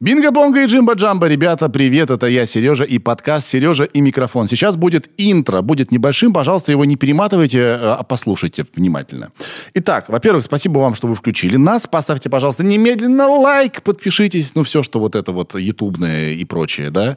[0.00, 4.48] Бинго-бонго и джимба-джамба, ребята, привет, это я, Сережа, и подкаст «Сережа и микрофон».
[4.48, 9.30] Сейчас будет интро, будет небольшим, пожалуйста, его не перематывайте, э, а послушайте внимательно.
[9.74, 14.82] Итак, во-первых, спасибо вам, что вы включили нас, поставьте, пожалуйста, немедленно лайк, подпишитесь, ну, все,
[14.82, 17.16] что вот это вот ютубное и прочее, да,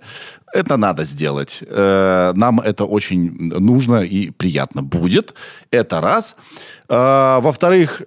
[0.54, 1.64] это надо сделать.
[1.68, 5.34] Э, нам это очень нужно и приятно будет,
[5.72, 6.36] это раз.
[6.88, 8.04] Э, во-вторых,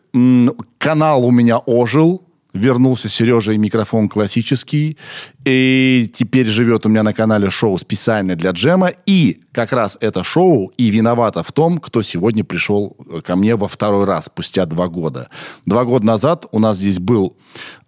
[0.79, 4.96] канал у меня ожил, вернулся Сережа и микрофон классический.
[5.44, 8.90] И теперь живет у меня на канале шоу специально для джема.
[9.06, 13.56] И как раз это шоу и виновато в том, кто сегодня пришел э, ко мне
[13.56, 15.29] во второй раз, спустя два года.
[15.66, 17.36] Два года назад у нас здесь был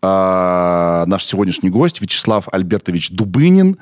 [0.02, 3.78] э, наш сегодняшний гость Вячеслав Альбертович Дубынин.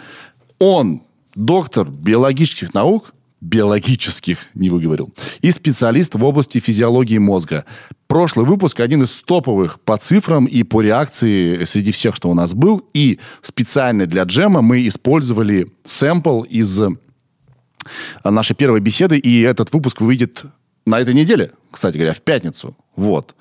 [0.59, 1.03] Он
[1.35, 7.65] доктор биологических наук, биологических, не выговорил, и специалист в области физиологии мозга.
[8.07, 12.55] Прошлый выпуск один из топовых по цифрам и по реакции среди всех, что у нас
[12.55, 12.85] был.
[12.95, 16.89] И специально для джема мы использовали сэмпл из э,
[18.25, 20.45] нашей первой беседы, и этот выпуск выйдет
[20.87, 22.77] на этой неделе, кстати говоря, в пятницу.
[22.97, 23.35] Вот.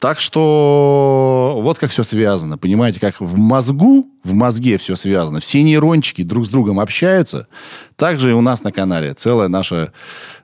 [0.00, 2.56] Так что вот как все связано.
[2.56, 5.40] Понимаете, как в мозгу, в мозге все связано.
[5.40, 7.48] Все нейрончики друг с другом общаются.
[7.96, 9.92] Также и у нас на канале целая наша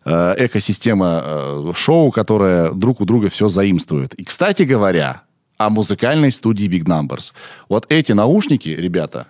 [0.04, 4.12] э, экосистема э, шоу, которая друг у друга все заимствует.
[4.14, 5.22] И, кстати говоря,
[5.56, 7.32] о музыкальной студии Big Numbers.
[7.70, 9.26] Вот эти наушники, ребята,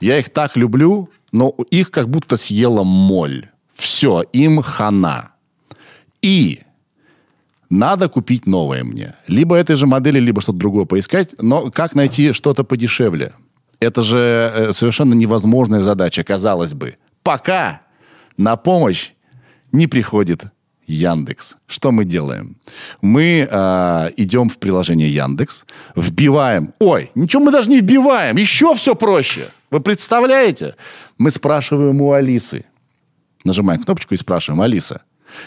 [0.00, 3.48] я их так люблю, но их как будто съела моль.
[3.74, 5.32] Все, им хана.
[6.22, 6.60] И
[7.70, 9.14] надо купить новое мне.
[9.28, 11.30] Либо этой же модели, либо что-то другое поискать.
[11.38, 13.32] Но как найти что-то подешевле?
[13.78, 16.96] Это же э, совершенно невозможная задача, казалось бы.
[17.22, 17.82] Пока
[18.36, 19.12] на помощь
[19.72, 20.44] не приходит
[20.86, 21.56] Яндекс.
[21.66, 22.56] Что мы делаем?
[23.00, 26.74] Мы э, идем в приложение Яндекс, вбиваем.
[26.80, 29.50] Ой, ничего мы даже не вбиваем, еще все проще.
[29.70, 30.74] Вы представляете?
[31.18, 32.64] Мы спрашиваем у Алисы.
[33.44, 35.02] Нажимаем кнопочку и спрашиваем, Алиса,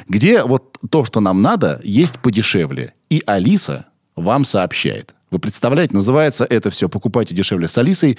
[0.07, 2.93] где вот то, что нам надо, есть подешевле.
[3.09, 3.85] И Алиса
[4.15, 5.13] вам сообщает.
[5.31, 8.17] Вы представляете, называется это все «Покупайте дешевле с Алисой».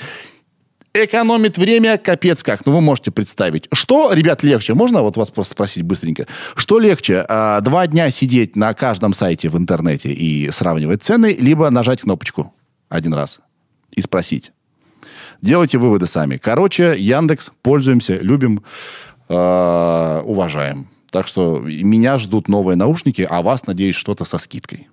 [0.97, 2.67] Экономит время капец как.
[2.67, 3.69] Ну, вы можете представить.
[3.73, 4.75] Что, ребят, легче?
[4.75, 6.29] Можно вот вас просто спросить быстренько?
[6.55, 7.25] Что легче?
[7.29, 12.55] А, два дня сидеть на каждом сайте в интернете и сравнивать цены, либо нажать кнопочку
[12.89, 13.41] один раз
[13.91, 14.53] и спросить?
[15.43, 16.37] Делайте выводы сами.
[16.37, 18.63] Короче, Яндекс, пользуемся, любим,
[19.29, 20.89] э, уважаем.
[21.15, 24.89] Так что меня ждут новые наушники, а вас, надеюсь, что-то со скидкой.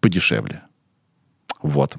[0.00, 0.62] Подешевле.
[1.60, 1.96] Вот.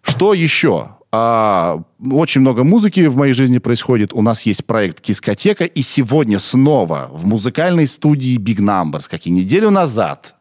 [0.00, 0.96] Что еще?
[1.12, 4.14] А, очень много музыки в моей жизни происходит.
[4.14, 9.30] У нас есть проект Кискотека, и сегодня снова в музыкальной студии Big Numbers, как и
[9.30, 10.34] неделю назад,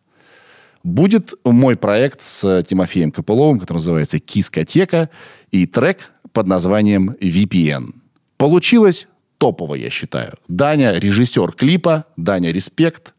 [0.82, 5.10] будет мой проект с Тимофеем Копыловым, который называется «Кискотека»,
[5.52, 7.94] и трек под названием «VPN».
[8.38, 9.10] Получилось
[9.44, 10.36] топово, я считаю.
[10.48, 13.14] Даня режиссер клипа, Даня респект.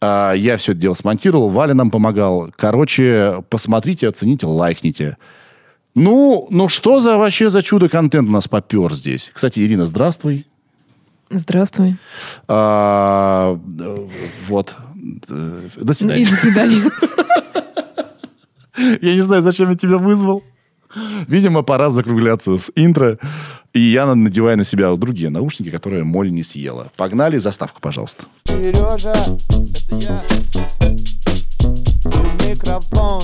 [0.00, 2.52] А, я все это дело смонтировал, Валя нам помогал.
[2.56, 5.16] Короче, посмотрите, оцените, лайкните.
[5.96, 9.32] Ну, ну что за вообще за чудо-контент у нас попер здесь?
[9.34, 10.46] Кстати, Ирина, здравствуй.
[11.28, 11.96] Здравствуй.
[12.46, 13.58] А,
[14.46, 14.76] вот.
[14.94, 16.22] До свидания.
[16.22, 16.84] И до свидания.
[19.02, 20.44] Я не знаю, зачем я тебя вызвал.
[21.26, 23.18] Видимо, пора закругляться с интро.
[23.76, 26.90] И я надеваю на себя другие наушники, которые моль не съела.
[26.96, 28.24] Погнали, заставку, пожалуйста.
[28.46, 30.22] Сережа, это я.
[32.48, 33.22] Микрофон.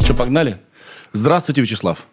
[0.00, 0.58] Что, погнали?
[1.12, 2.04] Здравствуйте, Вячеслав.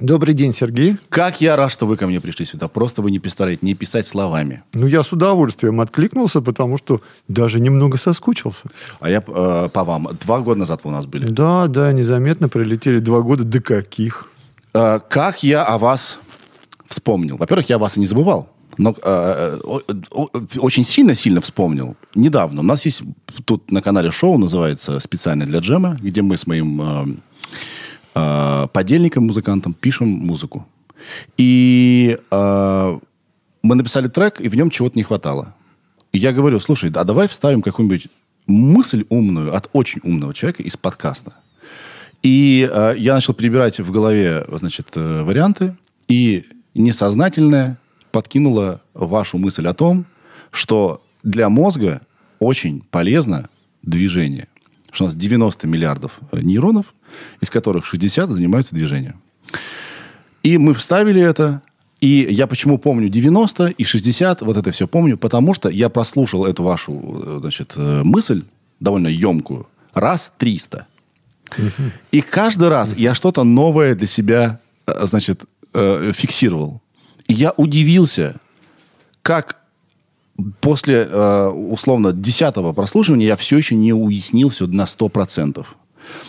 [0.00, 0.96] Добрый день, Сергей.
[1.10, 2.68] Как я рад, что вы ко мне пришли сюда.
[2.68, 4.62] Просто вы не представляете, не писать словами.
[4.72, 8.68] Ну, я с удовольствием откликнулся, потому что даже немного соскучился.
[9.00, 10.08] А я э, по вам.
[10.24, 11.26] Два года назад вы у нас были.
[11.26, 13.44] Да, да, незаметно пролетели два года.
[13.44, 14.30] До каких?
[14.74, 16.18] Э, как я о вас
[16.86, 17.36] вспомнил?
[17.36, 18.48] Во-первых, я вас и не забывал.
[18.76, 19.60] Но э,
[20.58, 21.96] очень сильно-сильно вспомнил.
[22.14, 22.60] Недавно.
[22.60, 23.02] У нас есть
[23.44, 26.80] тут на канале шоу, называется «Специально для джема», где мы с моим...
[26.82, 27.06] Э,
[28.14, 30.66] э, подельникам, музыкантам пишем музыку.
[31.36, 32.98] И э,
[33.62, 35.54] мы написали трек, и в нем чего-то не хватало.
[36.12, 38.08] И я говорю, слушай, а давай вставим какую-нибудь
[38.46, 41.32] мысль умную от очень умного человека из подкаста.
[42.24, 45.76] И э, я начал перебирать в голове, значит, э, варианты,
[46.08, 47.78] и несознательное
[48.12, 50.06] подкинуло вашу мысль о том,
[50.50, 52.00] что для мозга
[52.38, 53.50] очень полезно
[53.82, 54.48] движение.
[54.90, 56.94] Что у нас 90 миллиардов э, нейронов,
[57.42, 59.20] из которых 60 занимаются движением.
[60.42, 61.60] И мы вставили это,
[62.00, 66.46] и я почему помню 90 и 60, вот это все помню, потому что я прослушал
[66.46, 68.44] эту вашу значит, э, мысль,
[68.80, 70.86] довольно емкую, раз 300.
[72.10, 76.80] И каждый раз я что-то новое для себя, э, значит, э, фиксировал.
[77.26, 78.36] И я удивился,
[79.22, 79.56] как
[80.60, 85.76] после, э, условно, десятого прослушивания я все еще не уяснил все на сто процентов.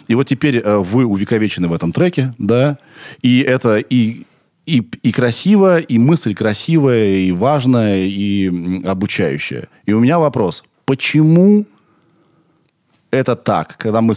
[0.08, 2.78] И вот теперь вы увековечены в этом треке, да,
[3.22, 4.24] и это и,
[4.66, 9.68] и, и красиво, и мысль красивая, и важная, и обучающая.
[9.86, 11.66] И у меня вопрос, почему
[13.12, 14.16] это так, когда мы...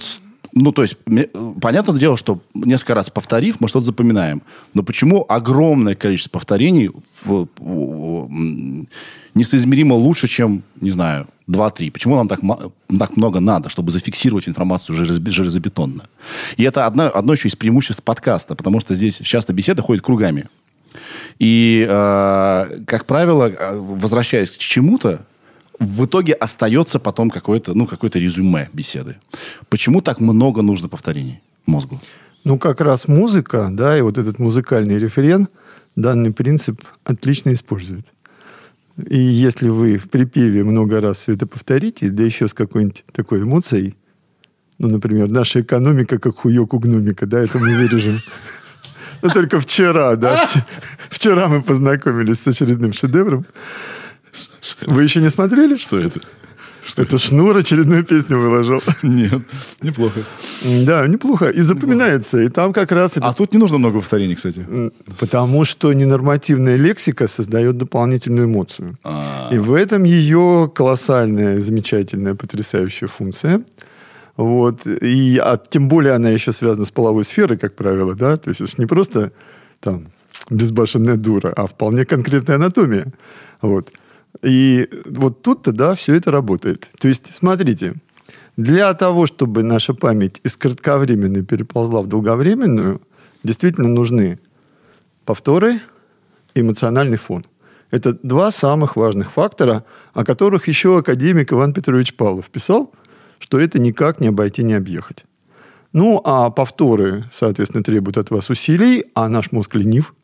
[0.52, 1.28] Ну, то есть, мне-
[1.60, 4.42] понятное дело, что несколько раз повторив, мы что-то запоминаем.
[4.74, 6.90] Но почему огромное количество повторений
[7.24, 8.86] в- в-
[9.34, 11.90] несоизмеримо лучше, чем, не знаю, 2-3?
[11.90, 12.40] Почему нам так,
[12.98, 16.04] так много надо, чтобы зафиксировать информацию железобе- железобетонно?
[16.56, 20.46] И это одно, одно еще из преимуществ подкаста, потому что здесь часто беседа ходит кругами.
[21.38, 25.26] И, э, как правило, э, возвращаясь к чему-то,
[25.78, 29.16] в итоге остается потом какое-то, ну, какое-то резюме беседы.
[29.68, 32.00] Почему так много нужно повторений мозгу?
[32.44, 35.48] Ну, как раз музыка, да, и вот этот музыкальный референ
[35.96, 38.06] данный принцип отлично использует.
[39.06, 43.42] И если вы в припеве много раз все это повторите, да еще с какой-нибудь такой
[43.42, 43.96] эмоцией,
[44.78, 48.20] ну, например, наша экономика как хуёк у гномика, да, это мы вырежем.
[49.22, 50.62] Ну, только вчера, да, вч-
[51.10, 53.44] вчера мы познакомились с очередным шедевром.
[54.86, 55.76] Вы еще не смотрели?
[55.76, 56.20] Что это?
[56.88, 58.82] Что Это Шнур очередную песню выложил.
[59.02, 59.42] Нет,
[59.82, 60.20] неплохо.
[60.86, 61.50] Да, неплохо.
[61.50, 62.38] И запоминается.
[62.38, 63.18] И там как раз...
[63.18, 64.64] это А тут не нужно много повторений, кстати.
[65.20, 68.94] Потому что ненормативная лексика создает дополнительную эмоцию.
[69.04, 73.60] А, И в этом ее колоссальная, замечательная, потрясающая функция.
[74.38, 74.86] Вот.
[74.86, 78.38] И, а тем более она еще связана с половой сферой, как правило, да?
[78.38, 79.32] То есть это ж не просто
[79.80, 80.06] там
[80.48, 83.06] безбашенная дура, а вполне конкретная анатомия.
[83.60, 83.92] Вот.
[84.42, 86.90] И вот тут-то, да, все это работает.
[87.00, 87.94] То есть, смотрите,
[88.56, 93.00] для того, чтобы наша память из кратковременной переползла в долговременную,
[93.42, 94.38] действительно нужны
[95.24, 95.80] повторы
[96.54, 97.42] эмоциональный фон.
[97.90, 102.92] Это два самых важных фактора, о которых еще академик Иван Петрович Павлов писал,
[103.38, 105.24] что это никак не обойти, не объехать.
[105.92, 110.14] Ну, а повторы, соответственно, требуют от вас усилий, а наш мозг ленив.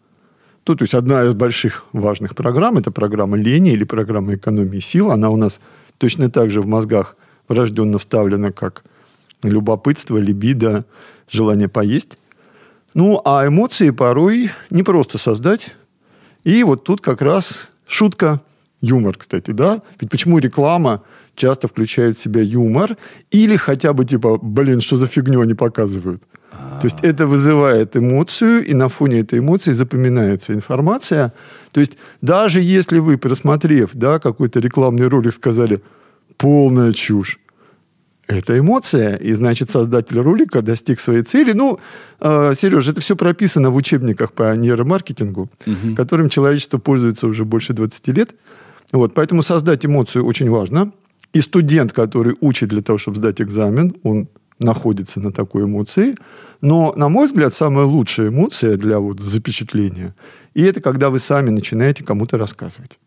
[0.64, 5.10] То, то есть одна из больших важных программ– это программа лени или программа экономии сил.
[5.10, 5.60] Она у нас
[5.98, 7.16] точно так же в мозгах
[7.48, 8.82] врожденно вставлена, как
[9.42, 10.86] любопытство, либидо,
[11.30, 12.18] желание поесть.
[12.94, 15.74] Ну, а эмоции порой не просто создать.
[16.44, 18.40] И вот тут как раз шутка,
[18.80, 19.82] юмор, кстати, да?
[20.00, 21.02] Ведь почему реклама
[21.34, 22.96] часто включает в себя юмор
[23.30, 26.22] или хотя бы типа, блин, что за фигню они показывают?
[26.84, 31.32] То есть это вызывает эмоцию, и на фоне этой эмоции запоминается информация.
[31.72, 35.80] То есть даже если вы, просмотрев да, какой-то рекламный ролик, сказали
[36.36, 37.38] полная чушь,
[38.26, 41.52] это эмоция, и значит создатель ролика достиг своей цели.
[41.54, 41.78] Ну,
[42.20, 45.48] э, Сереж, это все прописано в учебниках по нейромаркетингу,
[45.96, 48.34] которым человечество пользуется уже больше 20 лет.
[48.92, 50.92] Вот, поэтому создать эмоцию очень важно.
[51.32, 54.28] И студент, который учит для того, чтобы сдать экзамен, он
[54.58, 56.16] находится на такой эмоции.
[56.60, 60.14] Но, на мой взгляд, самая лучшая эмоция для вот запечатления,
[60.54, 62.98] и это когда вы сами начинаете кому-то рассказывать.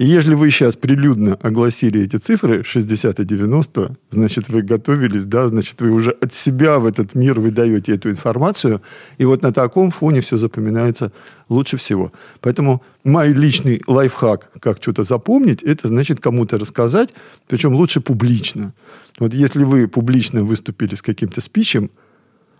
[0.00, 5.46] И если вы сейчас прилюдно огласили эти цифры, 60 и 90, значит, вы готовились, да,
[5.46, 8.80] значит, вы уже от себя в этот мир выдаете эту информацию,
[9.18, 11.12] и вот на таком фоне все запоминается
[11.50, 12.12] лучше всего.
[12.40, 17.10] Поэтому мой личный лайфхак, как что-то запомнить, это значит кому-то рассказать,
[17.46, 18.72] причем лучше публично.
[19.18, 21.90] Вот если вы публично выступили с каким-то спичем,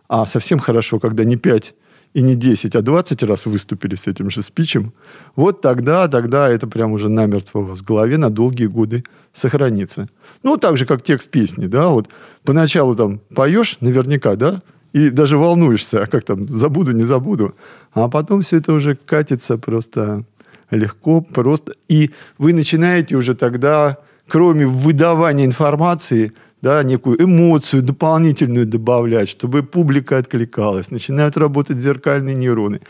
[0.09, 1.75] а совсем хорошо, когда не 5
[2.14, 4.93] и не 10, а 20 раз выступили с этим же спичем,
[5.37, 10.09] вот тогда, тогда это прям уже намертво у вас в голове на долгие годы сохранится.
[10.43, 12.09] Ну, так же, как текст песни, да, вот
[12.45, 14.62] поначалу там поешь наверняка, да,
[14.93, 17.55] и даже волнуешься, а как там, забуду, не забуду,
[17.93, 20.25] а потом все это уже катится просто
[20.71, 29.29] легко, просто, и вы начинаете уже тогда, кроме выдавания информации, да, некую эмоцию дополнительную добавлять,
[29.29, 30.90] чтобы публика откликалась.
[30.90, 32.81] Начинают работать зеркальные нейроны.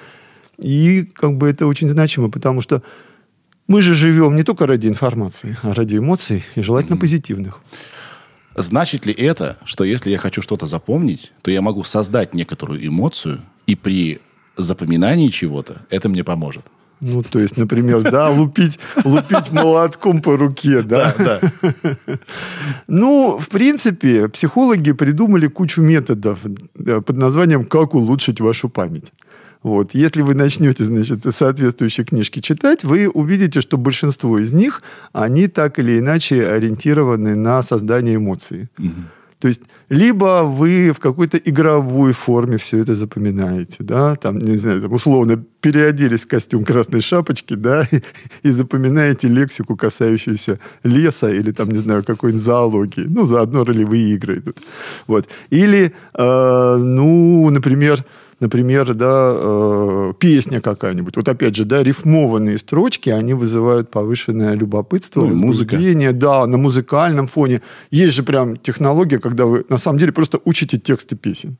[0.59, 2.83] И как бы это очень значимо, потому что
[3.67, 7.61] мы же живем не только ради информации, а ради эмоций, и желательно позитивных.
[8.57, 13.41] Значит ли это, что если я хочу что-то запомнить, то я могу создать некоторую эмоцию,
[13.67, 14.21] и при
[14.57, 16.65] запоминании чего-то это мне поможет?
[17.01, 21.15] Ну, то есть, например, да, лупить, лупить молотком по руке, да.
[21.19, 21.41] Да.
[22.87, 29.13] Ну, в принципе, психологи придумали кучу методов э, под названием «Как улучшить вашу память».
[29.63, 29.95] Вот.
[29.95, 35.79] Если вы начнете, значит, соответствующие книжки читать, вы увидите, что большинство из них, они так
[35.79, 38.69] или иначе ориентированы на создание эмоций.
[39.41, 44.83] То есть, либо вы в какой-то игровой форме все это запоминаете, да, там, не знаю,
[44.83, 48.03] там, условно переоделись в костюм красной шапочки, да, и,
[48.49, 53.07] и запоминаете лексику, касающуюся леса или, там, не знаю, какой-нибудь зоологии.
[53.09, 54.59] Ну, заодно ролевые игры идут.
[55.07, 55.27] Вот.
[55.49, 58.05] Или, э, ну, например,
[58.41, 61.17] например, да, э, песня какая-нибудь.
[61.17, 65.77] Вот опять же, да, рифмованные строчки, они вызывают повышенное любопытство, Ну, музыка.
[66.13, 67.61] Да, на музыкальном фоне.
[67.91, 71.57] Есть же прям технология, когда вы на самом деле просто учите тексты песен.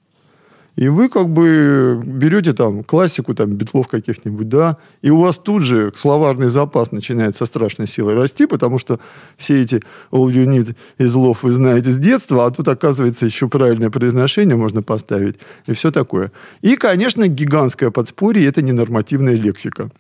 [0.81, 5.63] И вы как бы берете там классику, там, битлов каких-нибудь, да, и у вас тут
[5.63, 8.99] же словарный запас начинает со страшной силой расти, потому что
[9.37, 13.47] все эти all you need is love вы знаете с детства, а тут, оказывается, еще
[13.47, 16.33] правильное произношение можно поставить, и все такое.
[16.63, 19.91] И, конечно, гигантское подспорье– это ненормативная лексика.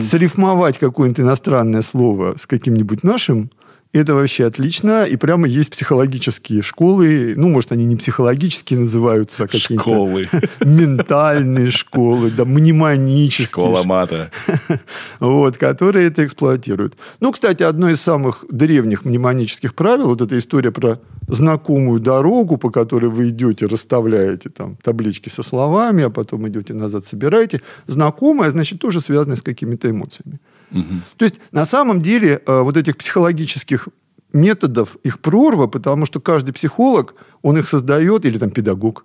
[0.00, 3.52] Срифмовать какое-нибудь иностранное слово с каким-нибудь нашим–
[3.92, 5.04] это вообще отлично.
[5.04, 7.34] И прямо есть психологические школы.
[7.36, 10.28] Ну, может, они не психологические называются, а какие-то Школы.
[10.64, 13.46] ментальные школы, да, мнемонические.
[13.46, 14.30] Школа мата.
[15.18, 16.96] Вот, которые это эксплуатируют.
[17.20, 22.70] Ну, кстати, одно из самых древних мнемонических правил, вот эта история про знакомую дорогу, по
[22.70, 27.60] которой вы идете, расставляете там таблички со словами, а потом идете назад, собираете.
[27.86, 30.40] Знакомая, значит, тоже связанная с какими-то эмоциями.
[31.16, 33.88] То есть, на самом деле, э, вот этих психологических
[34.32, 39.04] методов, их прорва, потому что каждый психолог, он их создает, или там педагог,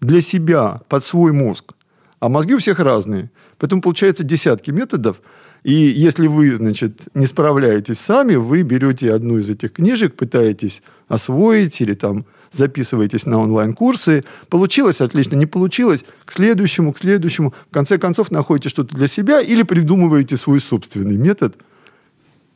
[0.00, 1.72] для себя, под свой мозг.
[2.20, 3.30] А мозги у всех разные.
[3.58, 5.20] Поэтому получается десятки методов.
[5.62, 11.80] И если вы, значит, не справляетесь сами, вы берете одну из этих книжек, пытаетесь освоить
[11.80, 14.24] или там записываетесь на онлайн-курсы.
[14.48, 17.54] Получилось отлично, не получилось, к следующему, к следующему.
[17.70, 21.56] В конце концов, находите что-то для себя или придумываете свой собственный метод,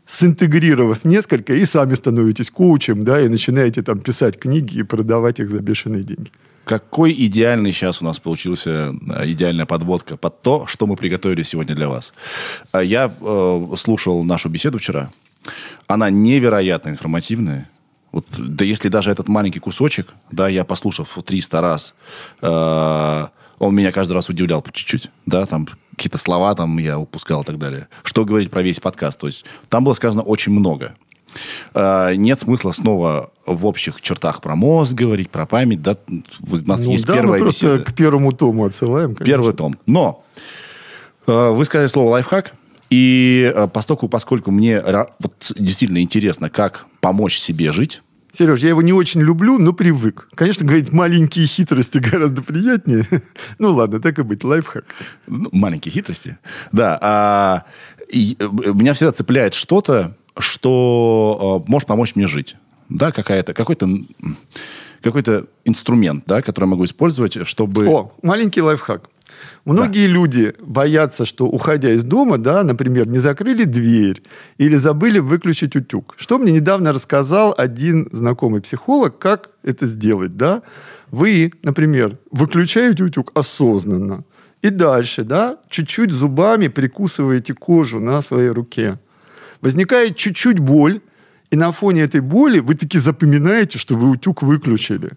[0.07, 5.50] синтегрировав несколько, и сами становитесь коучем, да, и начинаете там писать книги и продавать их
[5.50, 6.31] за бешеные деньги.
[6.64, 11.75] Какой идеальный сейчас у нас получился э, идеальная подводка под то, что мы приготовили сегодня
[11.75, 12.12] для вас.
[12.73, 15.11] А Я э, слушал нашу беседу вчера.
[15.87, 17.71] Она невероятно информативная.
[18.12, 21.95] Вот, да если даже этот маленький кусочек, да, я послушав 300 раз,
[22.41, 23.27] э,
[23.59, 27.45] он меня каждый раз удивлял по чуть-чуть, да, там какие-то слова там я упускал и
[27.45, 27.88] так далее.
[28.05, 29.19] Что говорить про весь подкаст?
[29.19, 30.95] То есть там было сказано очень много.
[31.75, 36.87] Э, нет смысла снова в общих чертах про мозг говорить, про память, да, у нас
[36.87, 37.85] Ну есть да, первая мы просто беседа.
[37.85, 39.15] к первому тому отсылаем.
[39.15, 39.25] конечно.
[39.25, 39.77] Первый том.
[39.87, 40.25] Но
[41.27, 42.55] э, вы сказали слово лайфхак,
[42.90, 44.83] и э, поскольку, поскольку мне
[45.21, 48.02] вот действительно интересно, как помочь себе жить,
[48.33, 50.28] Сереж, я его не очень люблю, но привык.
[50.35, 53.07] Конечно, говорить маленькие хитрости гораздо приятнее.
[53.59, 54.85] Ну ладно, так и быть, лайфхак.
[55.26, 56.38] ну, маленькие хитрости,
[56.71, 57.64] да, а,
[58.09, 62.57] и, э, меня всегда цепляет что-то, что э, может помочь мне жить,
[62.88, 63.88] да, какая-то, какой-то,
[65.02, 67.88] какой-то инструмент, да, который я могу использовать, чтобы...
[67.88, 69.09] О, маленький лайфхак.
[69.64, 74.23] Многие люди боятся, что, уходя из дома, да, например, не закрыли дверь
[74.59, 76.14] или забыли выключить утюг.
[76.18, 80.62] Что мне недавно рассказал один знакомый психолог, как это сделать, да?
[81.11, 84.25] Вы, например, выключаете утюг осознанно
[84.62, 88.99] и дальше, да, чуть-чуть зубами прикусываете кожу на своей руке.
[89.61, 91.00] Возникает чуть-чуть боль,
[91.50, 95.12] и на фоне этой боли вы таки запоминаете, что вы утюг выключили.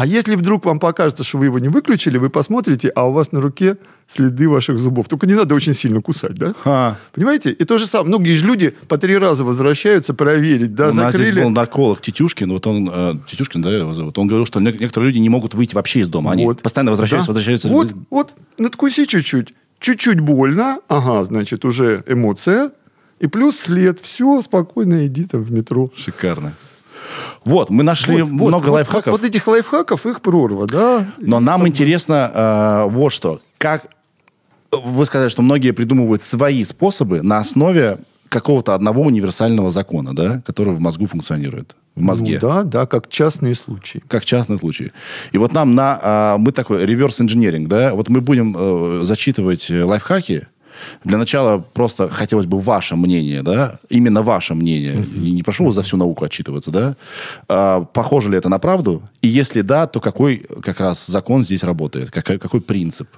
[0.00, 3.32] А если вдруг вам покажется, что вы его не выключили, вы посмотрите, а у вас
[3.32, 3.76] на руке
[4.08, 5.08] следы ваших зубов.
[5.08, 6.54] Только не надо очень сильно кусать, да?
[6.64, 6.96] Ха.
[7.12, 7.50] Понимаете?
[7.52, 8.08] И то же самое.
[8.08, 11.42] Многие же люди по три раза возвращаются проверить, да, У нас здесь закрыли.
[11.44, 15.08] был нарколог Тетюшкин, вот он, э, Тетюшкин, да, его зовут, он говорил, что не- некоторые
[15.10, 16.62] люди не могут выйти вообще из дома, они Вот.
[16.62, 17.32] постоянно возвращаются, Да.
[17.34, 17.68] возвращаются.
[17.68, 19.52] Вот, вот, надкуси чуть-чуть.
[19.80, 20.78] Чуть-чуть больно.
[20.88, 22.70] Ага, значит, уже эмоция.
[23.18, 24.00] И плюс след.
[24.00, 25.90] Все, спокойно иди там в метро.
[25.94, 26.54] Шикарно.
[27.44, 29.12] Вот, мы нашли Вот, много вот, лайфхаков.
[29.12, 31.08] Вот, вот этих лайфхаков, их прорва, да.
[31.18, 33.40] Но нам интересно э, вот что.
[33.58, 33.86] Как
[34.72, 37.98] вы сказали, что многие придумывают свои способы на основе
[38.28, 42.38] какого-то одного универсального закона, да, который в мозгу функционирует, в мозге.
[42.40, 44.02] Ну, да, да, как частные случаи.
[44.08, 44.92] Как частный случай.
[45.32, 45.98] И вот нам на...
[46.00, 50.46] а, мы такой реверс инженеринг, да, вот мы будем э, зачитывать э, лайфхаки.
[51.04, 55.04] Для начала просто хотелось бы ваше мнение, да, именно ваше мнение.
[55.16, 56.96] И не прошу вас за всю науку отчитываться, да.
[57.48, 59.02] А, похоже ли это на правду?
[59.22, 62.10] И если да, то какой как раз закон здесь работает?
[62.10, 63.08] Какой, какой принцип?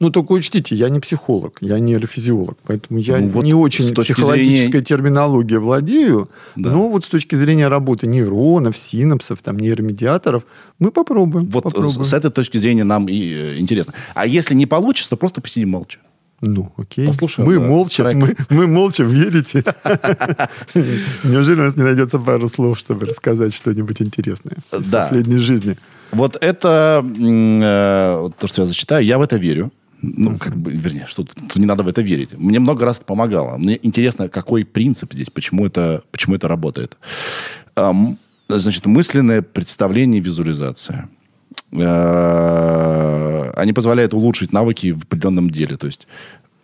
[0.00, 4.66] Ну, только учтите, я не психолог, я нейрофизиолог, поэтому я Ну, вот не очень психологической
[4.80, 6.70] зрения- терминологией владею, Да.
[6.72, 10.42] но вот с точки зрения работы нейронов, синапсов, там, нейромедиаторов,
[10.80, 11.46] мы попробуем.
[11.50, 12.02] Вот попробуем.
[12.04, 13.94] с, с этой точки зрения нам и э, интересно.
[14.14, 16.00] А если не получится, то просто посидим молча.
[16.42, 17.06] Ну, окей.
[17.06, 18.16] Послушаем, Мы да, молча, трек.
[18.16, 19.64] мы, мы молча верите.
[21.24, 25.02] Неужели у нас не найдется пару слов, чтобы рассказать что-нибудь интересное из Да.
[25.02, 25.76] последней жизни?
[26.10, 29.70] Вот это э, то, что я зачитаю, я в это верю.
[30.02, 32.30] Ну, как бы, вернее, что тут, тут не надо в это верить.
[32.36, 33.56] Мне много раз это помогало.
[33.56, 36.96] Мне интересно, какой принцип здесь, почему это, почему это работает.
[38.48, 41.08] Значит, мысленное представление и визуализация.
[41.72, 45.76] Э, Они позволяют улучшить навыки в определенном деле.
[45.76, 46.06] То есть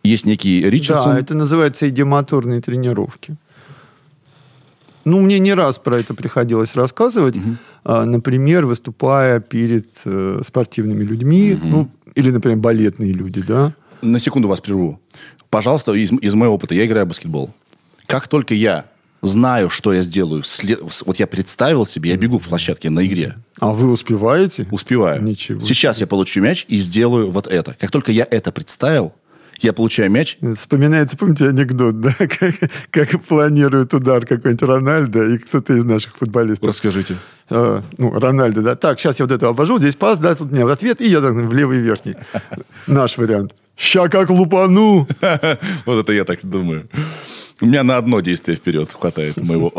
[0.04, 1.12] есть некий Ричардсон.
[1.14, 3.36] Да, это называется идиомоторные тренировки.
[5.04, 7.36] Ну, мне не раз про это приходилось рассказывать.
[7.84, 13.72] А, например, выступая перед э, спортивными людьми, ну, или, например, балетные люди, да.
[14.02, 15.00] На секунду вас прерву.
[15.50, 17.50] Пожалуйста, из, из моего опыта, я играю в баскетбол.
[18.06, 18.84] Как только я
[19.22, 23.34] знаю, что я сделаю, вслед- вот я представил себе, я бегу в площадке на игре,
[23.60, 24.66] А вы успеваете?
[24.70, 25.22] успеваю.
[25.22, 27.76] Ничего Сейчас я получу мяч и сделаю вот это.
[27.78, 29.12] Как только я это представил,
[29.60, 30.38] я получаю мяч.
[30.56, 32.54] Вспоминается, помните, анекдот, да, как,
[32.90, 36.68] как планирует удар какой-нибудь Рональдо и кто-то из наших футболистов.
[36.68, 37.16] Расскажите.
[37.50, 38.76] Э, ну, Рональдо, да.
[38.76, 41.08] Так, сейчас я вот это обвожу, здесь пас, да, тут у меня в ответ, и
[41.08, 42.14] я так в левый верхний.
[42.86, 43.54] Наш вариант.
[43.76, 45.08] Ща как лупану.
[45.86, 46.88] Вот это я так думаю.
[47.60, 49.72] У меня на одно действие вперед хватает моего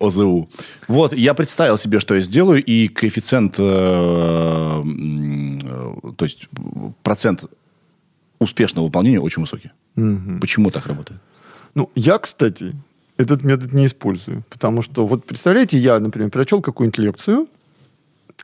[0.00, 0.48] ОЗУ.
[0.88, 3.62] Вот, я представил себе, что я сделаю, и коэффициент, э,
[4.82, 6.48] э, то есть
[7.02, 7.44] процент
[8.38, 9.70] успешного выполнения очень высокий.
[10.40, 11.20] Почему так работает?
[11.74, 12.74] Ну, я, кстати,
[13.16, 14.44] этот метод не использую.
[14.50, 17.48] Потому что, вот представляете, я, например, прочел какую-нибудь лекцию,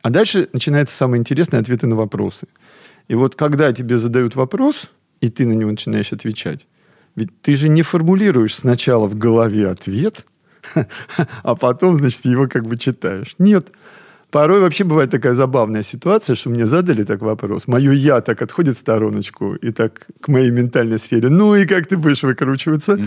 [0.01, 2.47] а дальше начинается самое интересное ответы на вопросы.
[3.07, 6.67] И вот когда тебе задают вопрос, и ты на него начинаешь отвечать,
[7.19, 10.25] ведь ты же не формулируешь сначала в голове ответ,
[11.43, 13.35] а потом, значит, его как бы читаешь.
[13.39, 13.71] Нет.
[14.31, 17.67] Порой вообще бывает такая забавная ситуация, что мне задали так вопрос.
[17.67, 21.29] Мое «я» так отходит в стороночку и так к моей ментальной сфере.
[21.29, 22.99] Ну и как ты будешь выкручиваться?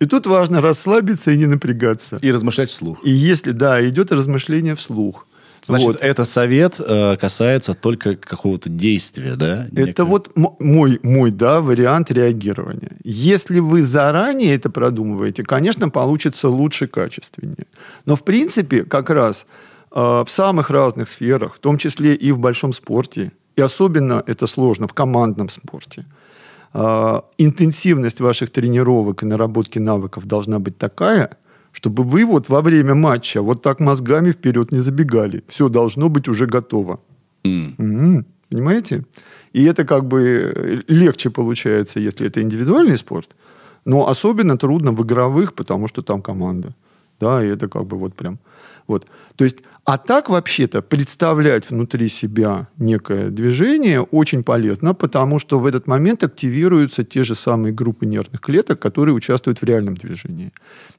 [0.00, 2.18] И тут важно расслабиться и не напрягаться.
[2.22, 2.98] И размышлять вслух.
[3.04, 5.26] И если, да, идет размышление вслух.
[5.66, 5.96] Значит, Вот.
[6.00, 9.66] это совет э, касается только какого-то действия, да?
[9.72, 12.92] Это Некое- вот мой, мой, да, вариант реагирования.
[13.04, 17.66] Если вы заранее это продумываете, конечно, получится лучше, качественнее.
[18.06, 19.46] Но, в принципе, как раз
[19.90, 24.46] э, в самых разных сферах, в том числе и в большом спорте, и особенно это
[24.46, 26.04] сложно в командном спорте,
[26.74, 31.30] э, интенсивность ваших тренировок и наработки навыков должна быть такая,
[31.74, 35.42] чтобы вы вот во время матча вот так мозгами вперед не забегали.
[35.48, 37.00] Все должно быть уже готово.
[37.44, 37.74] М.
[37.78, 38.26] Мгм.
[38.48, 39.04] Понимаете?
[39.52, 43.36] И это как бы э, легче получается, если это индивидуальный спорт,
[43.84, 46.74] но особенно трудно в игровых, потому что там команда.
[47.20, 48.38] Да, и это как бы вот прям...
[48.86, 49.06] Вот.
[49.36, 55.66] То есть, а так вообще-то представлять внутри себя некое движение очень полезно, потому что в
[55.66, 60.52] этот момент активируются те же самые группы нервных клеток, которые участвуют в реальном движении.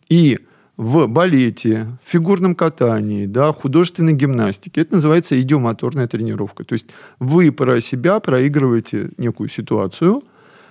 [0.10, 0.40] И
[0.78, 4.82] в балете, в фигурном катании, да, в художественной гимнастике.
[4.82, 6.64] Это называется идиомоторная тренировка.
[6.64, 6.88] То есть
[7.20, 10.24] вы про себя проигрываете некую ситуацию,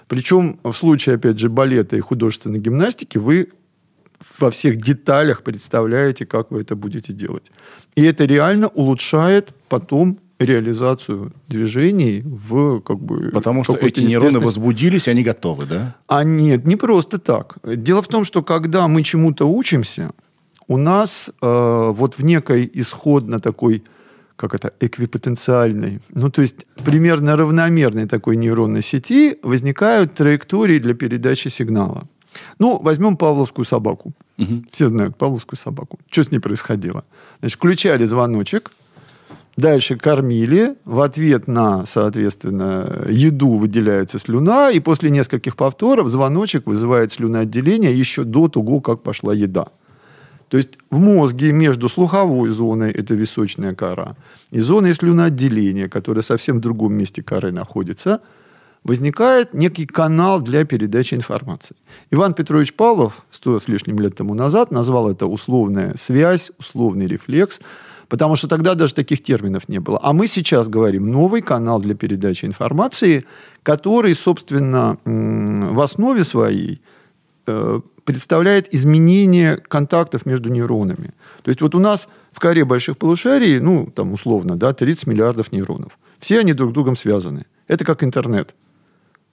[0.06, 3.48] причем в случае, опять же, балета и художественной гимнастики вы
[4.38, 7.50] во всех деталях представляете, как вы это будете делать.
[7.94, 15.08] И это реально улучшает потом реализацию движений в как бы Потому что эти нейроны возбудились,
[15.08, 15.96] они готовы, да?
[16.08, 17.56] а нет, не просто так.
[17.64, 20.10] Дело в том, что когда мы чему-то учимся,
[20.66, 23.82] у нас э, вот в некой исходно такой,
[24.36, 31.48] как это, эквипотенциальной, ну то есть примерно равномерной такой нейронной сети возникают траектории для передачи
[31.48, 32.08] сигнала.
[32.58, 34.12] Ну, возьмем павловскую собаку.
[34.72, 35.98] Все знают павловскую собаку.
[36.10, 37.04] Что с ней происходило?
[37.40, 38.72] Значит, включали звоночек,
[39.56, 47.12] Дальше кормили, в ответ на, соответственно, еду выделяется слюна, и после нескольких повторов звоночек вызывает
[47.12, 49.68] слюноотделение еще до того, как пошла еда.
[50.48, 54.16] То есть в мозге между слуховой зоной, это височная кора,
[54.50, 58.20] и зоной слюноотделения, которая совсем в другом месте коры находится,
[58.84, 61.76] возникает некий канал для передачи информации.
[62.10, 67.60] Иван Петрович Павлов сто с лишним лет тому назад назвал это условная связь, условный рефлекс,
[68.08, 69.98] потому что тогда даже таких терминов не было.
[70.02, 73.24] А мы сейчас говорим новый канал для передачи информации,
[73.62, 76.80] который, собственно, в основе своей
[77.46, 81.12] э, представляет изменение контактов между нейронами.
[81.42, 85.52] То есть вот у нас в коре больших полушарий, ну, там условно, да, 30 миллиардов
[85.52, 85.98] нейронов.
[86.18, 87.46] Все они друг с другом связаны.
[87.68, 88.54] Это как интернет.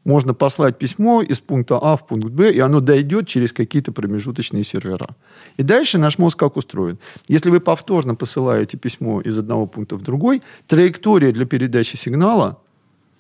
[0.04, 4.64] Можно послать письмо из пункта А в пункт Б, и оно дойдет через какие-то промежуточные
[4.64, 5.10] сервера.
[5.58, 6.98] И дальше наш мозг как устроен.
[7.28, 12.60] Если вы повторно посылаете письмо из одного пункта в другой, траектория для передачи сигнала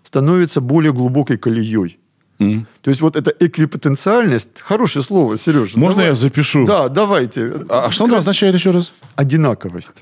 [0.04, 2.00] становится более глубокой колеей.
[2.38, 5.78] То есть вот эта эквипотенциальность, хорошее слово, Сережа.
[5.78, 6.10] Можно давай.
[6.10, 6.66] я запишу?
[6.66, 7.66] Да, давайте.
[7.70, 8.92] А, а что оно означает еще раз?
[9.16, 9.94] Одинаковость.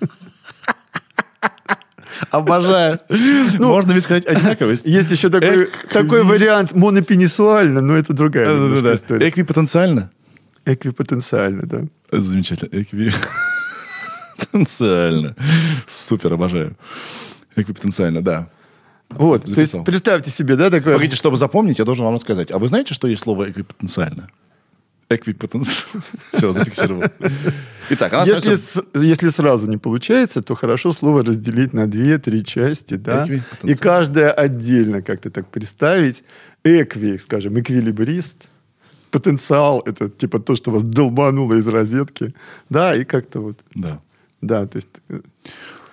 [2.30, 3.00] Обожаю.
[3.58, 4.86] Можно ведь сказать одинаковость.
[4.86, 9.28] Есть еще такой, такой вариант монопенисуально, но это другая история.
[9.28, 10.10] Эквипотенциально?
[10.64, 11.84] Эквипотенциально, да.
[12.10, 12.80] Замечательно.
[12.80, 15.34] Эквипотенциально.
[15.86, 16.76] Супер, обожаю.
[17.54, 18.48] Эквипотенциально, да.
[19.08, 20.94] Вот, то есть представьте себе, да, такое...
[20.94, 22.50] Погодите, чтобы запомнить, я должен вам рассказать.
[22.50, 24.28] А вы знаете, что есть слово эквипотенциально?
[25.08, 26.02] Эквипотенциально.
[26.32, 27.04] Все, зафиксировал.
[27.90, 32.94] Итак, она Если, с- если сразу не получается, то хорошо слово разделить на две-три части,
[32.94, 33.26] да,
[33.62, 36.24] и каждая отдельно как-то так представить.
[36.64, 38.34] Экви, скажем, эквилибрист,
[39.12, 42.34] потенциал, это типа то, что вас долбануло из розетки,
[42.68, 44.00] да, и как-то вот, Да.
[44.40, 44.88] да, то есть...
[45.08, 45.20] э,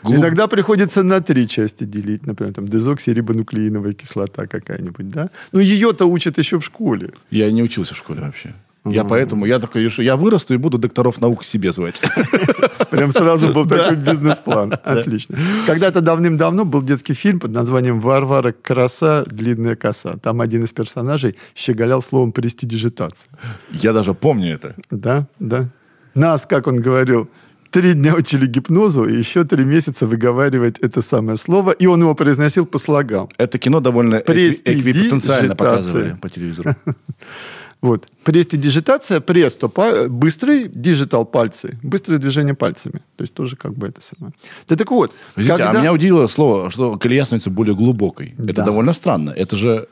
[0.04, 5.30] Глуб- Иногда приходится на три части делить, например, там дезоксирибонуклеиновая кислота какая-нибудь, да.
[5.54, 7.12] Ну, ее-то учат еще в школе.
[7.32, 8.54] Я не учился в школе вообще.
[8.86, 12.02] Я поэтому, я такой решу, я вырасту и буду докторов наук себе звать.
[12.90, 14.74] Прям сразу был такой бизнес-план.
[14.84, 15.38] Отлично.
[15.66, 19.24] Когда-то давным-давно был детский фильм под названием «Варвара Краса.
[19.26, 20.18] Длинная коса».
[20.22, 23.30] Там один из персонажей щеголял словом «престидижитация».
[23.72, 24.76] Я даже помню это.
[24.92, 25.70] Да, да.
[26.14, 27.30] Нас, как он говорил,
[27.72, 32.16] три дня учили гипнозу, и еще три месяца выговаривать это самое слово, и он его
[32.16, 33.30] произносил по слогам.
[33.38, 36.76] Это кино довольно эквипотенциально показывали по телевизору.
[37.84, 38.08] Вот.
[38.24, 43.02] Престидижитация, престо, па- быстрый, digital пальцы, быстрое движение пальцами.
[43.18, 44.34] То есть тоже как бы это самое.
[44.70, 45.12] Да так вот.
[45.36, 48.36] Видите, когда- а меня удивило слово, что колея становится более глубокой.
[48.40, 48.66] Это Да.
[48.66, 49.32] довольно странно.
[49.32, 49.88] Это же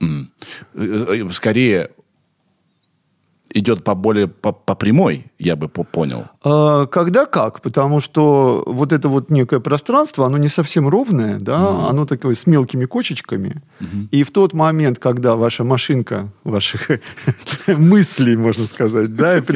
[0.00, 0.30] м,
[0.74, 1.88] э, э, скорее
[3.54, 6.24] идет по более по, по прямой, я бы по- понял.
[6.44, 7.60] А, Когда как?
[7.60, 12.46] Потому что вот это вот некое пространство, оно не совсем ровное, да, оно такое с
[12.46, 13.62] мелкими кочечками.
[14.10, 16.90] И в тот момент, когда ваша машинка, ваших
[17.66, 19.40] мыслей, можно сказать, да, и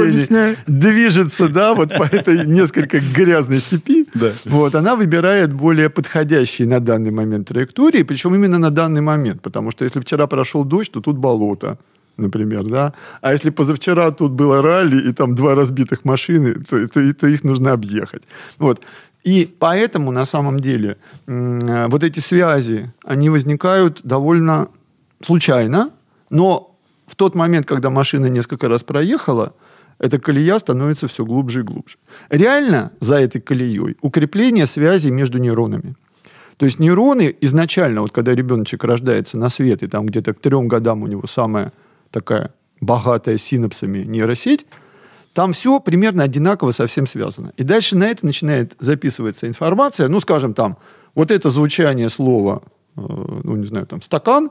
[0.00, 4.06] представлений движется, да, вот по этой несколько грязной степи,
[4.44, 9.70] вот, она выбирает более подходящие на данный момент траектории, причем именно на данный момент, потому
[9.70, 11.78] что если вчера прошел дождь, то тут болото
[12.20, 12.92] например, да.
[13.20, 17.44] А если позавчера тут было ралли и там два разбитых машины, то, то- то их
[17.44, 18.22] нужно объехать.
[18.58, 18.80] Вот.
[19.24, 24.68] И поэтому на самом деле вот эти связи, они возникают довольно
[25.20, 25.90] случайно,
[26.30, 29.52] но в тот момент, когда машина несколько раз проехала,
[29.98, 31.96] эта колея становится все глубже и глубже.
[32.30, 35.94] Реально за этой колеей укрепление связи между нейронами.
[36.56, 40.68] То есть нейроны изначально, вот когда ребеночек рождается на свет, и там где-то к трем
[40.68, 41.72] годам у него самая
[42.10, 44.66] такая богатая синапсами нейросеть,
[45.32, 47.52] там все примерно одинаково совсем связано.
[47.56, 50.76] И дальше на это начинает записываться информация, ну, скажем, там,
[51.14, 52.62] вот это звучание слова,
[52.96, 54.50] э, ну, не знаю, там, стакан,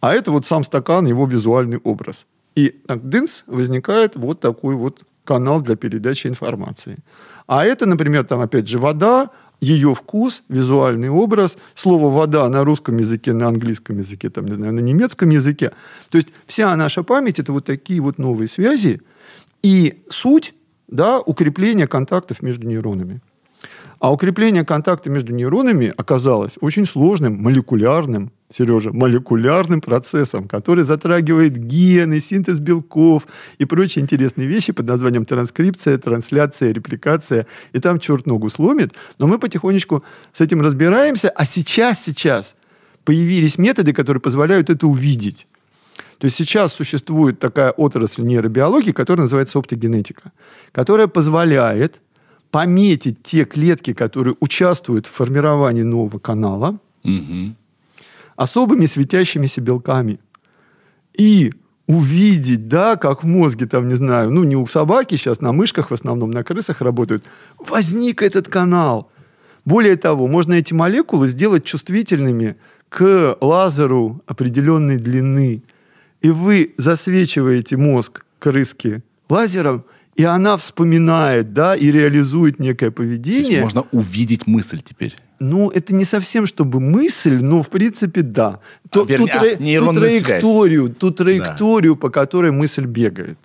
[0.00, 2.26] а это вот сам стакан, его визуальный образ.
[2.54, 6.98] И так, дынц, возникает вот такой вот канал для передачи информации.
[7.46, 12.98] А это, например, там опять же вода, ее вкус, визуальный образ, слово вода на русском
[12.98, 15.72] языке, на английском языке, там, не знаю, на немецком языке.
[16.10, 19.00] То есть вся наша память это вот такие вот новые связи
[19.62, 20.54] и суть,
[20.86, 23.20] да, укрепления контактов между нейронами.
[23.98, 32.18] А укрепление контакта между нейронами оказалось очень сложным, молекулярным, Сережа, молекулярным процессом, который затрагивает гены,
[32.18, 33.26] синтез белков
[33.58, 37.46] и прочие интересные вещи под названием транскрипция, трансляция, репликация.
[37.74, 38.94] И там черт ногу сломит.
[39.18, 41.28] Но мы потихонечку с этим разбираемся.
[41.28, 42.56] А сейчас, сейчас
[43.04, 45.46] появились методы, которые позволяют это увидеть.
[46.18, 50.32] То есть сейчас существует такая отрасль нейробиологии, которая называется оптогенетика,
[50.72, 52.00] которая позволяет
[52.50, 57.56] пометить те клетки, которые участвуют в формировании нового канала, Мгм.
[58.38, 60.18] Особыми светящимися белками.
[61.20, 61.52] И
[61.88, 65.90] увидеть, да, как в мозге, там, не знаю, ну, не у собаки, сейчас на мышках
[65.90, 67.24] в основном, на крысах работают,
[67.58, 69.10] возник этот канал.
[69.64, 72.54] Более того, можно эти молекулы сделать чувствительными
[72.88, 75.62] к лазеру определенной длины.
[76.22, 83.62] И вы засвечиваете мозг крыски лазером, и она вспоминает, да, и реализует некое поведение.
[83.62, 85.16] можно увидеть мысль теперь.
[85.40, 88.58] Ну, это не совсем чтобы мысль, но в принципе да.
[88.90, 90.22] Ту, ту а, тра- ту нейронную связь.
[90.24, 93.38] траекторию, ту траекторию, по которой мысль бегает.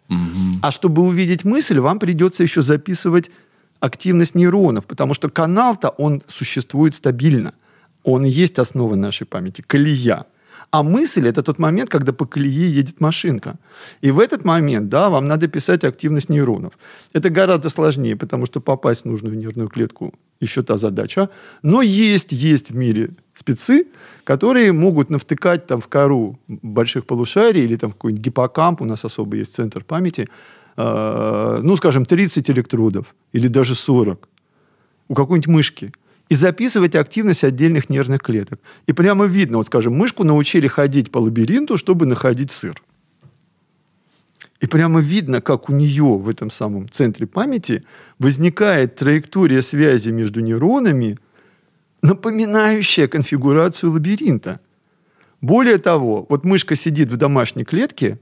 [0.61, 3.29] А чтобы увидеть мысль, вам придется еще записывать
[3.79, 7.53] активность нейронов, потому что канал-то он существует стабильно.
[8.03, 10.25] Он и есть основа нашей памяти, колея.
[10.73, 13.55] А мысль– это тот момент, когда по колее едет машинка.
[14.01, 16.71] И в этот момент, да, вам надо писать активность нейронов.
[17.13, 21.29] Это гораздо сложнее, потому что попасть в нужную нервную клетку– еще та задача.
[21.63, 23.85] Но есть, есть в мире спецы,
[24.23, 29.05] которые могут навтыкать там в кору больших полушарий или там в какой-нибудь гиппокамп, у нас
[29.05, 30.27] особо есть центр памяти,
[30.77, 34.27] э, ну, скажем, 30 электродов или даже 40
[35.07, 35.91] у какой-нибудь мышки
[36.33, 38.59] и записывать активность отдельных нервных клеток.
[38.87, 42.81] И прямо видно, вот, скажем, мышку научили ходить по лабиринту, чтобы находить сыр.
[44.59, 47.83] И прямо видно, как у нее в этом самом центре памяти
[48.17, 51.19] возникает траектория связи между нейронами,
[52.01, 54.59] напоминающая конфигурацию лабиринта.
[55.39, 58.19] Более того, вот мышка сидит в домашней клетке,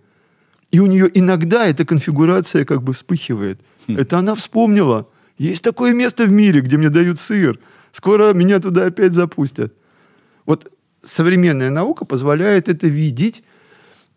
[0.69, 3.62] и у нее иногда эта конфигурация как бы вспыхивает.
[3.88, 3.95] Хм.
[3.95, 5.08] Это она вспомнила.
[5.38, 7.58] Есть такое место в мире, где мне дают сыр.
[7.91, 9.73] Скоро меня туда опять запустят.
[10.45, 13.43] Вот современная наука позволяет это видеть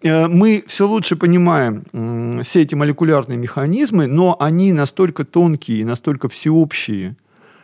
[0.04, 7.16] Э, мы все лучше понимаем все эти молекулярные механизмы, но они настолько тонкие, настолько всеобщие,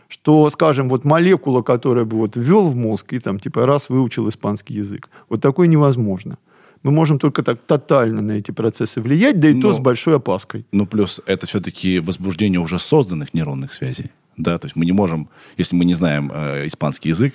[0.08, 4.28] что, скажем, вот молекула, которая бы вот ввел в мозг и там типа раз выучил
[4.28, 6.38] испанский язык, вот такое невозможно.
[6.82, 10.16] Мы можем только так тотально на эти процессы влиять, да и но, то с большой
[10.16, 10.64] опаской.
[10.72, 14.10] Ну, плюс это все-таки возбуждение уже созданных нейронных связей.
[14.42, 17.34] Да, то есть мы не можем, если мы не знаем э, испанский язык,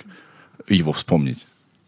[0.68, 1.46] его вспомнить.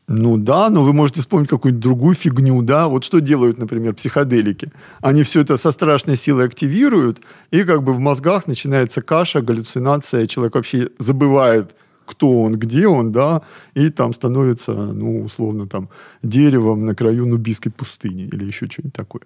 [0.09, 2.89] Ну да, но вы можете вспомнить какую-нибудь другую фигню, да.
[2.89, 4.73] Вот что делают, например, психоделики.
[5.03, 10.27] Они все это со страшной силой активируют, и как бы в мозгах начинается каша, галлюцинация,
[10.27, 11.75] человек вообще забывает,
[12.07, 13.43] кто он, где он, да,
[13.75, 15.91] и там становится, ну, условно, там,
[16.23, 19.23] деревом на краю нубийской пустыни или еще что-нибудь такое.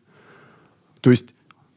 [1.01, 1.27] То есть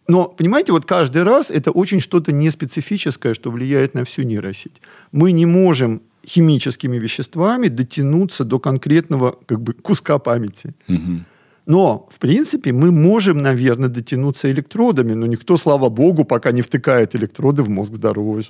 [0.07, 4.81] но, понимаете, вот каждый раз это очень что-то неспецифическое, что влияет на всю нейросеть.
[5.11, 10.73] Мы не можем химическими веществами дотянуться до конкретного как бы, куска памяти.
[10.87, 11.25] Угу.
[11.67, 17.15] Но, в принципе, мы можем, наверное, дотянуться электродами, но никто, слава богу, пока не втыкает
[17.15, 18.41] электроды в мозг здорового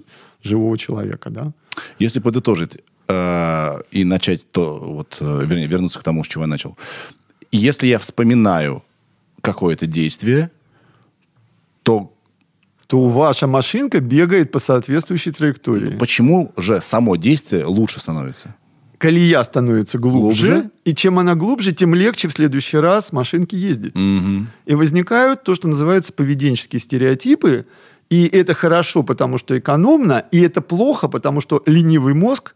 [0.43, 1.29] живого человека.
[1.29, 1.53] Да?
[1.99, 6.47] Если подытожить э, и начать то, вот, э, вернее, вернуться к тому, с чего я
[6.47, 6.77] начал.
[7.51, 8.83] Если я вспоминаю
[9.41, 10.49] какое-то действие,
[11.85, 12.11] то
[12.87, 15.97] то ваша машинка бегает по соответствующей траектории.
[15.97, 18.53] Почему же само действие лучше становится?
[18.99, 23.95] Колея становится глубже, глубже, и чем она глубже, тем легче в следующий раз машинке ездить.
[23.95, 24.47] Угу.
[24.67, 27.65] И возникают то, что называется поведенческие стереотипы,
[28.09, 32.53] и это хорошо, потому что экономно, и это плохо, потому что ленивый мозг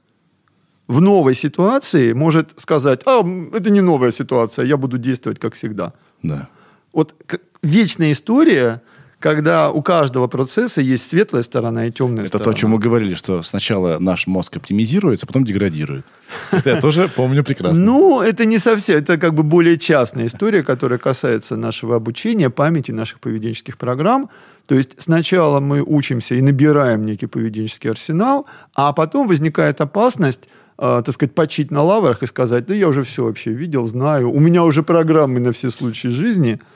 [0.87, 3.21] в новой ситуации может сказать, а,
[3.53, 5.93] это не новая ситуация, я буду действовать как всегда.
[6.23, 6.47] Да.
[6.93, 7.15] Вот
[7.61, 8.81] вечная история
[9.19, 12.45] когда у каждого процесса есть светлая сторона и темная Это сторона.
[12.45, 16.05] то, о чем мы говорили, что сначала наш мозг оптимизируется, потом деградирует.
[16.51, 17.83] Это я тоже помню прекрасно.
[17.83, 22.91] Ну, это не совсем, это как бы более частная история, которая касается нашего обучения, памяти,
[22.91, 24.29] наших поведенческих программ.
[24.67, 31.01] То есть сначала мы учимся и набираем некий поведенческий арсенал, а потом возникает опасность э,
[31.03, 34.39] так сказать, почить на лаврах и сказать, да я уже все вообще видел, знаю, у
[34.39, 36.61] меня уже программы на все случаи жизни–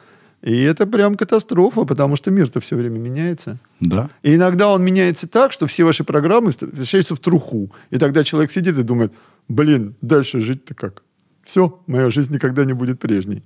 [0.44, 3.60] и это прям катастрофа, потому что мир-то все время меняется.
[3.80, 4.10] Да.
[4.24, 7.72] И иногда он меняется так, что все ваши программы превращаются в труху.
[7.92, 9.14] И тогда человек сидит и думает,
[9.48, 11.04] блин, дальше жить-то как?
[11.46, 13.42] Все, моя жизнь никогда не будет прежней.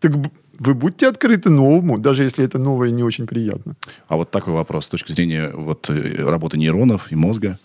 [0.00, 0.12] Так
[0.58, 3.76] вы будьте открыты новому, даже если это новое не очень приятно.
[4.08, 7.60] А вот такой вопрос с точки зрения вот, э, работы нейронов и мозга.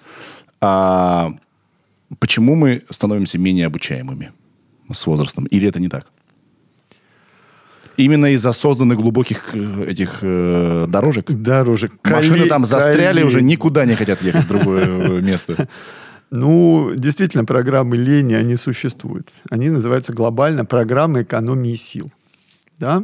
[0.62, 1.32] А
[2.20, 4.32] почему мы становимся менее обучаемыми
[4.92, 5.46] с возрастом?
[5.46, 6.06] Или это не так?
[7.98, 11.32] Именно из-за созданных глубоких э, этих э, дорожек?
[11.32, 11.94] Дорожек.
[12.04, 13.24] Машины Кали, там застряли, кали.
[13.24, 15.68] уже никуда не хотят ехать в другое э, место.
[16.32, 19.30] Ну, действительно, программы лени, они существуют.
[19.52, 22.12] Они называются глобально программы экономии сил.
[22.80, 23.04] Да?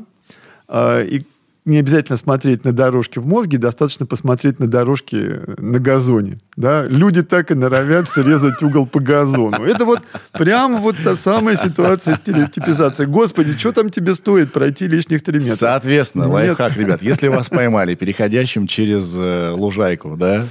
[0.68, 1.22] А, и
[1.64, 6.40] не обязательно смотреть на дорожки в мозге, достаточно посмотреть на дорожки на газоне.
[6.58, 6.86] Да?
[6.86, 9.64] Люди так и норовят срезать угол по газону.
[9.64, 10.00] Это вот
[10.32, 13.06] прямо вот та самая ситуация стереотипизации.
[13.06, 15.56] Господи, что там тебе стоит пройти лишних три метра?
[15.56, 16.34] Соответственно, Нет.
[16.34, 20.46] лайфхак, ребят, если вас поймали переходящим через э, лужайку, да,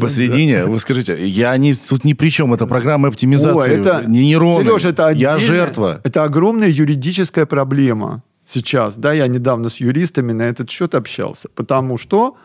[0.00, 0.66] посредине, да.
[0.66, 4.64] вы скажите, я не, тут ни при чем, это программа оптимизации, О, это, не нейроны,
[4.64, 6.00] Сереж, это я жертва.
[6.04, 11.98] Это огромная юридическая проблема сейчас, да, я недавно с юристами на этот счет общался, потому
[11.98, 12.36] что,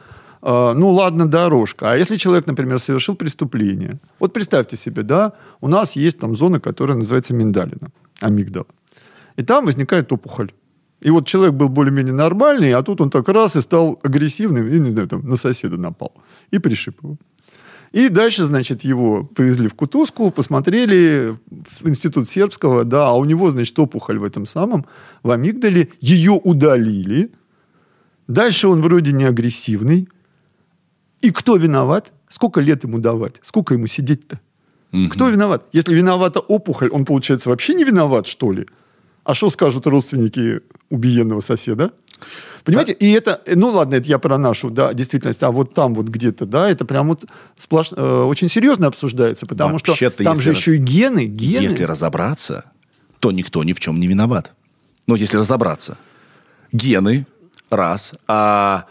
[0.42, 5.68] э, ну ладно, дорожка, а если человек, например, совершил преступление, вот представьте себе, да, у
[5.68, 7.90] нас есть там зона, которая называется миндалина,
[8.22, 8.68] амигдала,
[9.38, 10.52] и там возникает опухоль.
[11.02, 14.80] И вот человек был более-менее нормальный, а тут он так раз и стал агрессивным, и,
[14.80, 16.12] не знаю, там, на соседа напал,
[16.52, 17.18] и пришиб его.
[17.92, 23.50] И дальше, значит, его повезли в Кутузку, посмотрели в институт сербского, да, а у него,
[23.50, 24.86] значит, опухоль в этом самом,
[25.24, 27.32] в амигдале, ее удалили.
[28.28, 30.08] Дальше он вроде не агрессивный.
[31.22, 32.14] И кто виноват?
[32.30, 33.40] Сколько лет ему давать?
[33.42, 34.40] Сколько ему сидеть-то?
[35.12, 35.66] Кто виноват?
[35.72, 38.68] Если виновата опухоль, он, получается, вообще не виноват, что ли?
[39.24, 41.92] А что скажут родственники убиенного соседа?
[42.64, 46.08] Понимаете, и это, ну ладно, это я про нашу, да, действительность, а вот там вот
[46.08, 47.26] где-то, да, это прям вот
[47.58, 51.26] сплош, э, очень серьезно обсуждается, потому что Вообще-то, там если же раз- еще и гены,
[51.26, 51.64] гены.
[51.64, 52.66] Если разобраться,
[53.20, 54.52] то никто ни в чем не виноват.
[55.08, 55.98] Ну, если разобраться.
[56.72, 57.26] Гены,
[57.70, 58.14] раз.
[58.28, 58.86] А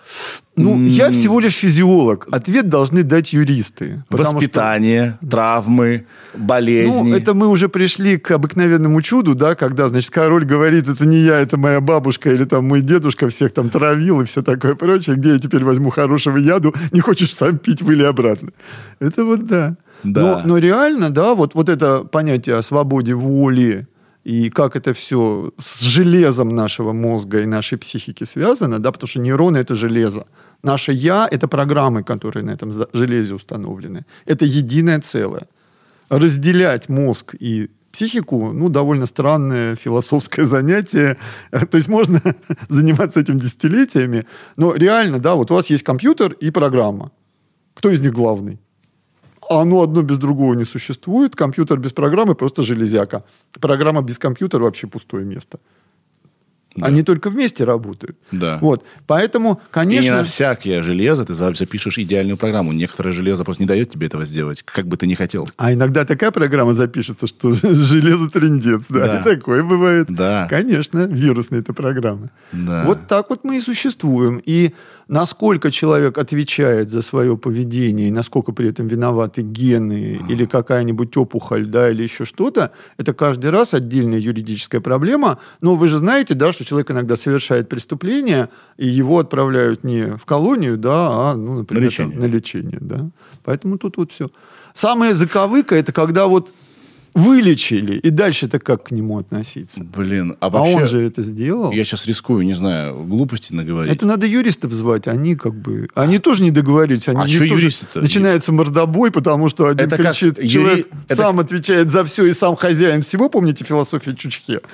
[0.57, 2.27] Ну, я всего лишь физиолог.
[2.33, 4.03] Ответ должны дать юристы.
[4.09, 7.11] потому что- воспитание, травмы, болезни.
[7.11, 11.19] Ну, это мы уже пришли к обыкновенному чуду, да, когда, значит, король говорит, это не
[11.19, 15.17] я, это моя бабушка, или там мой дедушка всех там травил и все такое прочее,
[15.17, 18.51] где я теперь возьму хорошего яду, не хочешь сам пить, выли обратно.
[19.01, 19.77] Это вот да.
[20.05, 20.21] Да.
[20.21, 23.87] Но, но реально, да, вот, вот это понятие о свободе воли,
[24.29, 29.21] и как это все с железом нашего мозга и нашей психики связано, да, потому что
[29.21, 30.27] нейроны– это железо.
[30.63, 34.05] Наше «я»– это программы, которые на этом железе установлены.
[34.27, 35.49] Это единое целое.
[36.11, 41.17] Разделять мозг и психику, ну, довольно странное философское занятие.
[41.51, 42.21] То есть можно
[42.69, 47.11] заниматься этим десятилетиями, но реально, да, вот у вас есть компьютер и программа.
[47.73, 48.59] Кто из них главный?
[49.51, 51.35] Оно одно без другого не существует.
[51.37, 53.25] Компьютер без программы просто железяка.
[53.61, 55.59] Программа без компьютера вообще пустое место.
[56.81, 58.17] Они только вместе работают.
[58.31, 58.59] Да.
[58.61, 58.85] Вот.
[59.09, 60.17] Поэтому, И не конечно...
[60.19, 62.73] на всякое железо ты за- запишешь идеальную программу.
[62.73, 65.49] Некоторое железо просто не дает тебе этого сделать, как бы ты ни хотел.
[65.57, 68.85] А иногда такая программа запишется, что железо трендец.
[68.91, 69.19] Да, Да.
[69.21, 70.07] и такое бывает.
[70.09, 70.47] Да.
[70.49, 72.31] Конечно, вирусные это программы.
[72.53, 72.85] Да.
[72.87, 74.41] Вот так вот мы и существуем.
[74.47, 74.73] И
[75.09, 81.67] насколько человек отвечает за свое поведение, и насколько при этом виноваты гены или какая-нибудь опухоль,
[81.67, 85.39] да, или еще что-то, это каждый раз отдельная юридическая проблема.
[85.61, 90.25] Но вы же знаете, да, что человек иногда совершает преступление, и его отправляют не в
[90.27, 92.13] колонию, да, а, ну, например, На лечение.
[92.13, 93.11] там, на лечение, да.
[93.45, 94.31] Поэтому тут вот все.
[94.75, 96.53] Самая заковыка это когда вот
[97.15, 99.85] вылечили, и дальше-то как к нему относиться?
[99.85, 100.75] Блин, а А вообще...
[100.77, 101.73] он же это сделал.
[101.73, 103.93] Я сейчас рискую, не знаю, глупости наговорить.
[103.93, 105.89] Это надо юристов звать, они как бы...
[105.95, 107.09] Они тоже не договорились.
[107.09, 108.01] Они А тоже- юристы-то?
[108.01, 112.27] Начинается мордобой, потому что один Это как кричит, юри- человек это- сам отвечает за все
[112.27, 114.61] и сам хозяин всего, помните философию Чучхе?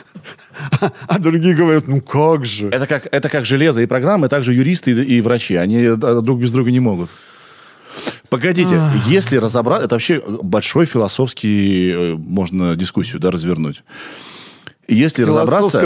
[1.08, 2.68] А другие говорят, ну как же?
[2.68, 5.56] Это как, это как железо и программы, также юристы и, и врачи.
[5.56, 7.10] Они э, друг без друга не могут.
[8.34, 13.84] Погодите, если разобрать, это вообще большой философский, э, можно дискуссию да, развернуть.
[14.88, 15.80] Если разобраться,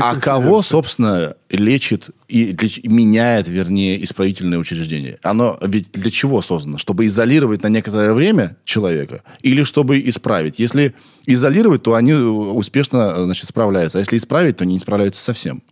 [0.00, 5.18] а кого, собственно, лечит и леч- меняет, вернее, исправительное учреждение?
[5.22, 6.78] Оно ведь для чего создано?
[6.78, 10.58] Чтобы изолировать на некоторое время человека или чтобы исправить?
[10.58, 10.94] Если
[11.26, 13.98] изолировать, то они успешно значит, справляются.
[13.98, 15.62] А если исправить, то они не справляются совсем.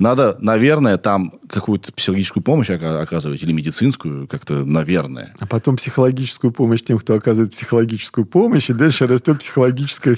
[0.00, 5.34] Надо, наверное, там какую-то психологическую помощь ока- оказывать или медицинскую, как-то, наверное.
[5.38, 10.16] А потом психологическую помощь тем, кто оказывает психологическую помощь, и дальше растет психологическая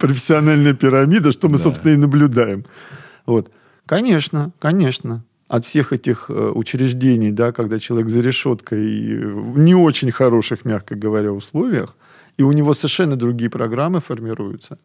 [0.00, 2.64] профессиональная пирамида, что мы, собственно, и наблюдаем.
[3.24, 3.52] Вот.
[3.86, 5.24] Конечно, конечно.
[5.46, 10.64] От всех этих э, учреждений, да, когда человек за решеткой и в не очень хороших,
[10.64, 11.96] мягко говоря, условиях,
[12.36, 14.78] и у него совершенно другие программы формируются.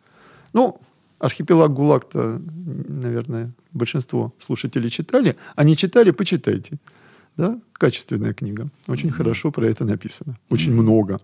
[0.53, 0.79] Ну,
[1.19, 2.41] архипелаг ГУЛАГ-то,
[2.87, 5.35] наверное, большинство слушателей читали.
[5.55, 6.77] А не читали, почитайте.
[7.37, 7.59] Да?
[7.73, 8.69] Качественная книга.
[8.87, 10.37] Очень хорошо про это написано.
[10.49, 11.19] Очень много.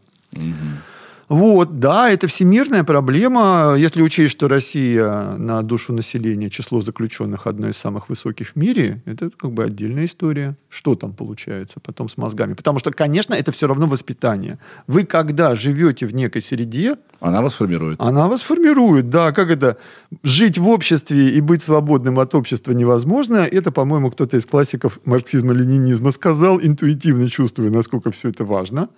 [1.31, 3.75] Вот, да, это всемирная проблема.
[3.77, 9.01] Если учесть, что Россия на душу населения, число заключенных одно из самых высоких в мире,
[9.05, 10.57] это как бы отдельная история.
[10.67, 12.53] Что там получается потом с мозгами?
[12.53, 14.59] Потому что, конечно, это все равно воспитание.
[14.87, 18.01] Вы, когда живете в некой среде, Она вас формирует.
[18.01, 19.77] она вас формирует, да, как это,
[20.23, 26.11] жить в обществе и быть свободным от общества невозможно, это, по-моему, кто-то из классиков марксизма-ленинизма
[26.11, 28.89] сказал, интуитивно чувствуя, насколько все это важно.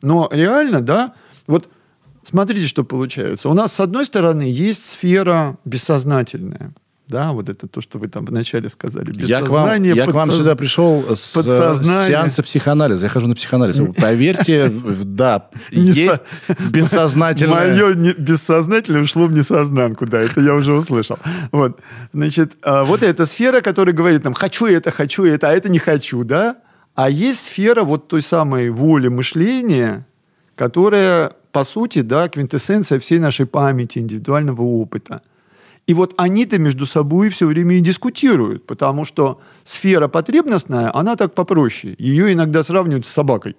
[0.00, 1.12] Но реально, да,
[1.46, 1.68] вот
[2.22, 3.48] смотрите, что получается.
[3.48, 6.72] У нас, с одной стороны, есть сфера бессознательная,
[7.08, 9.12] да, вот это то, что вы там вначале сказали.
[9.22, 13.04] Я к вам, Бессознание, я к вам подсоз- сюда пришел с э, сеанса психоанализа.
[13.04, 13.76] Я хожу на психоанализ.
[13.96, 16.22] Поверьте, да, есть
[16.70, 17.54] бессознательное.
[17.54, 21.18] Мое бессознательное ушло в несознанку, да, это я уже услышал.
[21.50, 21.80] Вот,
[22.14, 25.78] значит, а, вот эта сфера, которая говорит нам, хочу это, хочу это, а это не
[25.78, 26.56] хочу, да?
[26.94, 30.06] А есть сфера вот той самой воли мышления,
[30.54, 35.22] которая, по сути, да, квинтэссенция всей нашей памяти, индивидуального опыта.
[35.86, 41.34] И вот они-то между собой все время и дискутируют, потому что сфера потребностная, она так
[41.34, 41.94] попроще.
[41.98, 43.56] Ее иногда сравнивают с собакой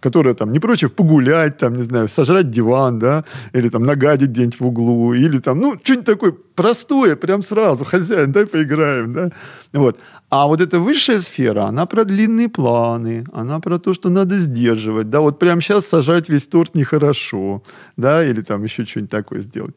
[0.00, 4.60] которая там не против погулять, там, не знаю, сожрать диван, да, или там нагадить где-нибудь
[4.60, 9.30] в углу, или там, ну, что-нибудь такое простое, прям сразу, хозяин, дай поиграем, да.
[9.72, 9.98] Вот.
[10.30, 15.10] А вот эта высшая сфера, она про длинные планы, она про то, что надо сдерживать,
[15.10, 17.62] да, вот прямо сейчас сажать весь торт нехорошо,
[17.96, 19.74] да, или там еще что-нибудь такое сделать.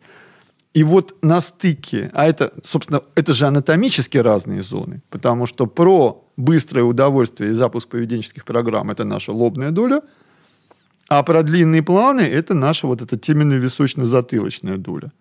[0.74, 6.28] И вот на стыке, а это, собственно, это же анатомически разные зоны, потому что про
[6.36, 10.02] быстрое удовольствие и запуск поведенческих программ– это наша лобная доля,
[11.08, 15.12] а про длинные планы– это наша вот эта теменно-височно-затылочная доля.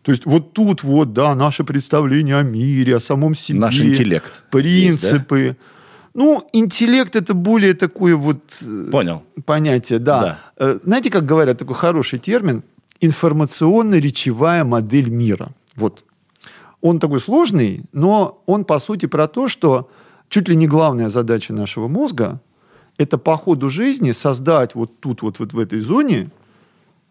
[0.00, 3.58] То есть вот тут вот, да, наше представление о мире, о самом себе.
[3.58, 4.44] Наш интеллект.
[4.50, 5.38] Принципы.
[5.38, 5.56] Здесь, да?
[6.14, 9.22] Ну, интеллект это более такое вот э, Понял.
[9.44, 10.20] понятие, да.
[10.20, 10.38] да.
[10.56, 12.62] Э, знаете, как говорят, такой хороший термин–
[13.00, 15.50] информационно-речевая модель мира.
[15.76, 16.04] Вот.
[16.80, 19.88] Он такой сложный, но он, по сути, про то, что
[20.28, 22.40] чуть ли не главная задача нашего мозга–
[22.98, 26.30] это по ходу жизни создать вот тут, вот, вот в этой зоне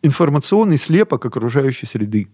[0.03, 2.27] информационный слепок окружающей среды.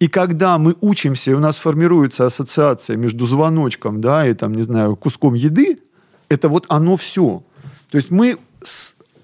[0.00, 4.62] И когда мы учимся, и у нас формируется ассоциация между звоночком, да, и там, не
[4.62, 5.78] знаю, куском еды,
[6.28, 7.44] это вот оно все.
[7.90, 8.38] То есть мы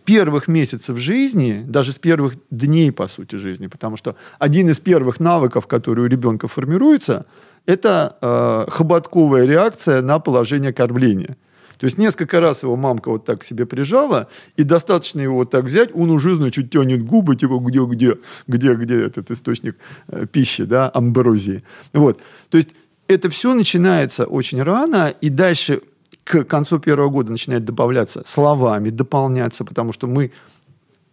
[0.09, 5.21] первых месяцев жизни, даже с первых дней, по сути, жизни, потому что один из первых
[5.21, 7.27] навыков, который у ребенка формируется,
[7.67, 11.37] это э, хоботковая реакция на положение кормления.
[11.77, 15.65] То есть несколько раз его мамка вот так себе прижала, и достаточно его вот так
[15.65, 18.15] взять, он уже, значит, тянет губы, типа, где, где,
[18.47, 19.77] где, где этот источник
[20.09, 21.63] э, пищи, да, амброзии.
[21.93, 22.19] Вот.
[22.49, 22.71] То есть
[23.09, 25.83] это все начинается очень рано, и дальше
[26.29, 30.31] к концу первого года начинает добавляться словами, дополняться, потому что мы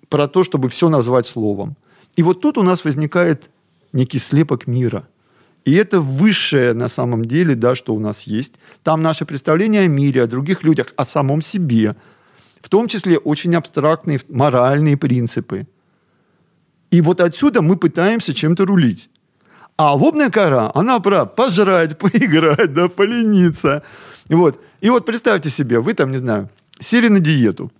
[0.09, 1.76] про то, чтобы все назвать словом.
[2.18, 3.49] И вот тут у нас возникает
[3.93, 5.07] некий слепок мира.
[5.63, 8.53] И это высшее на самом деле, да, что у нас есть.
[8.84, 11.95] Там наше представление о мире, о других людях, о самом себе.
[12.61, 15.66] В том числе очень абстрактные моральные принципы.
[16.91, 19.09] И вот отсюда мы пытаемся чем-то рулить.
[19.78, 23.82] А лобная кора, она про пожрать, поиграть, да, полениться.
[24.30, 24.59] Вот.
[24.86, 26.48] И вот представьте себе, вы там, не знаю,
[26.80, 27.72] сели на диету.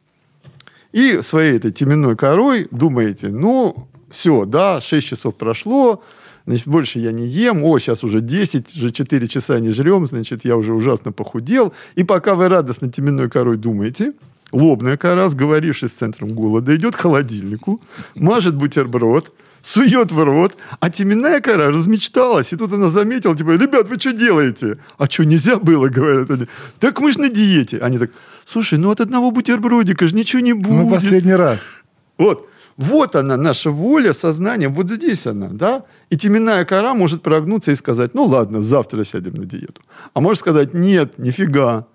[0.92, 6.02] И своей этой теменной корой думаете, ну, все, да, 6 часов прошло,
[6.48, 10.46] значит, больше я не ем, о, сейчас уже 10, уже 4 часа не жрем, значит,
[10.46, 11.74] я уже ужасно похудел.
[11.94, 14.14] И пока вы радостно теменной корой думаете,
[14.52, 17.82] лобная кора, сговорившись с центром голода, идет к холодильнику,
[18.16, 19.32] мажет бутерброд,
[19.66, 22.54] сует в рот, а теменная кора размечталась.
[22.54, 24.78] И тут она заметила, типа, ребят, вы что делаете?
[24.98, 26.46] А что, нельзя было, говорят они.
[26.80, 27.80] Так мы же на диете.
[27.80, 28.12] Они так,
[28.46, 30.86] слушай, ну от одного бутербродика же ничего не будет.
[30.86, 31.84] Мы последний раз.
[32.18, 32.48] Вот.
[32.78, 35.84] Вот она, наша воля, сознание, вот здесь она, да?
[36.10, 39.82] И теменная кора может прогнуться и сказать, ну ладно, завтра сядем на диету.
[40.14, 41.88] А может сказать, нет, нифига.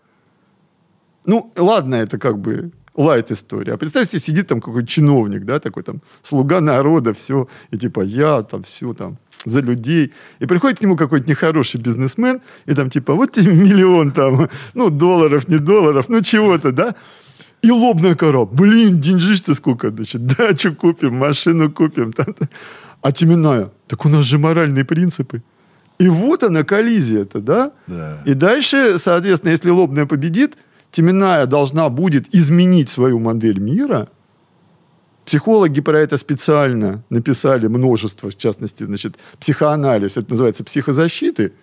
[1.24, 3.74] Ну, ладно, это как бы лайт история.
[3.74, 8.42] А представьте, сидит там какой-то чиновник, да, такой там, слуга народа, все, и типа я
[8.42, 10.12] там все там за людей.
[10.38, 14.90] И приходит к нему какой-то нехороший бизнесмен, и там типа, вот тебе миллион там, ну,
[14.90, 16.94] долларов, не долларов, ну, чего-то, да.
[17.62, 18.46] И лобная кора.
[18.46, 22.12] Блин, деньжищ-то сколько, значит, дачу купим, машину купим.
[22.12, 22.48] Там, там.
[23.02, 23.70] А теменная.
[23.86, 25.42] Так у нас же моральные принципы.
[25.98, 27.72] И вот она коллизия-то, да?
[27.86, 28.22] да?
[28.24, 30.56] И дальше, соответственно, если лобная победит,
[30.90, 34.08] Теменная должна будет изменить свою модель мира.
[35.24, 41.52] Психологи про это специально написали множество, в частности, значит, психоанализ, это называется психозащиты–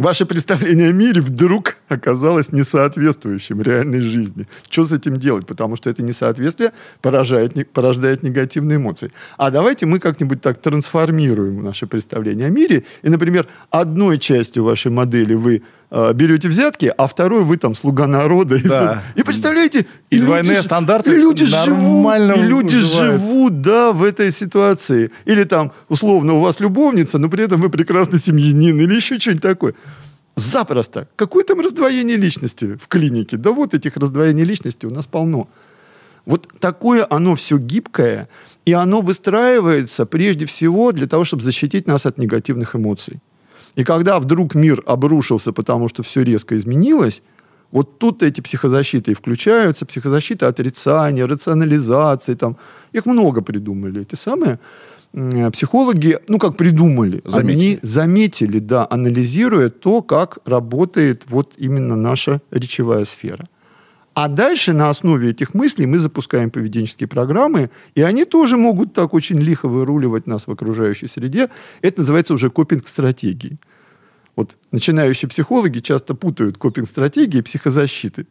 [0.00, 4.46] ваше представление о мире вдруг оказалось несоответствующим реальной жизни.
[4.68, 5.46] Что с этим делать?
[5.46, 9.12] Потому что это несоответствие поражает, порождает негативные эмоции.
[9.36, 12.84] А давайте мы как-нибудь так трансформируем наше представление о мире.
[13.02, 18.06] И, например, одной частью вашей модели вы э, берете взятки, а второй вы там слуга
[18.06, 18.60] народа.
[18.62, 19.02] Да.
[19.14, 19.86] И, и представляете...
[20.10, 25.10] И, и двойные люди, стандарты и люди живут, и люди живут, да, в этой ситуации.
[25.24, 29.42] Или там, условно, у вас любовница, но при этом вы прекрасный семьянин, или еще что-нибудь
[29.42, 29.74] такое.
[30.36, 31.08] Запросто.
[31.16, 33.36] Какое там раздвоение личности в клинике?
[33.36, 35.48] Да вот этих раздвоений личности у нас полно.
[36.26, 38.28] Вот такое оно все гибкое,
[38.64, 43.20] и оно выстраивается прежде всего для того, чтобы защитить нас от негативных эмоций.
[43.74, 47.22] И когда вдруг мир обрушился, потому что все резко изменилось,
[47.72, 52.56] вот тут эти психозащиты и включаются, психозащита отрицания, рационализации, там,
[52.92, 54.58] их много придумали, эти самые
[55.52, 57.52] психологи, ну, как придумали, заметили.
[57.52, 63.46] они заметили, да, анализируя то, как работает вот именно наша речевая сфера.
[64.14, 69.14] А дальше на основе этих мыслей мы запускаем поведенческие программы, и они тоже могут так
[69.14, 71.48] очень лихо выруливать нас в окружающей среде.
[71.80, 73.58] Это называется уже копинг-стратегии.
[74.34, 78.26] Вот начинающие психологи часто путают копинг-стратегии и психозащиты.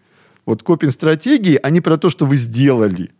[0.46, 3.12] Вот копинг-стратегии, они про то, что вы сделали,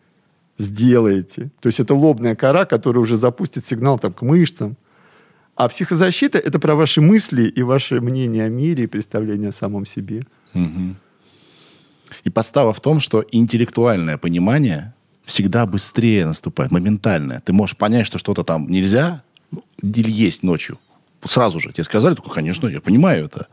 [0.58, 1.52] сделаете.
[1.62, 4.76] То есть это лобная кора, которая уже запустит сигнал там, к мышцам.
[5.56, 9.86] А психозащита– это про ваши мысли и ваше мнение о мире и представление о самом
[9.86, 10.24] себе.
[10.54, 10.96] Угу.
[12.24, 14.94] И подстава в том, что интеллектуальное понимание
[15.26, 17.42] всегда быстрее наступает, моментальное.
[17.46, 19.22] Ты можешь понять, что что-то там нельзя
[19.82, 20.78] или есть ночью.
[21.26, 23.48] Сразу же тебе сказали, только, конечно, я понимаю это.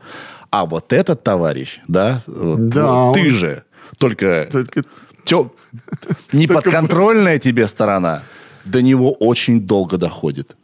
[0.49, 3.63] А вот этот товарищ, да, вот, Да, ты он- же,
[3.97, 4.83] только, Только
[5.25, 5.51] тё-
[6.33, 8.23] неподконтрольная тебе сторона,
[8.65, 10.55] до него очень долго доходит.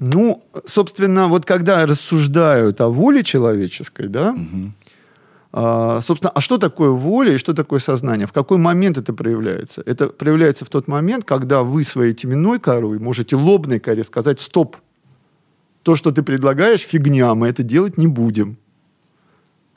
[0.00, 4.36] Ну, собственно, вот когда рассуждают о воле человеческой, да, а,
[5.52, 8.26] собственно, а что такое воля и что такое сознание?
[8.26, 9.82] В какой момент это проявляется?
[9.86, 14.76] Это проявляется в тот момент, когда вы своей теменной корой можете лобной коре сказать «стоп».
[15.82, 18.58] То, что ты предлагаешь, фигня, мы это делать не будем.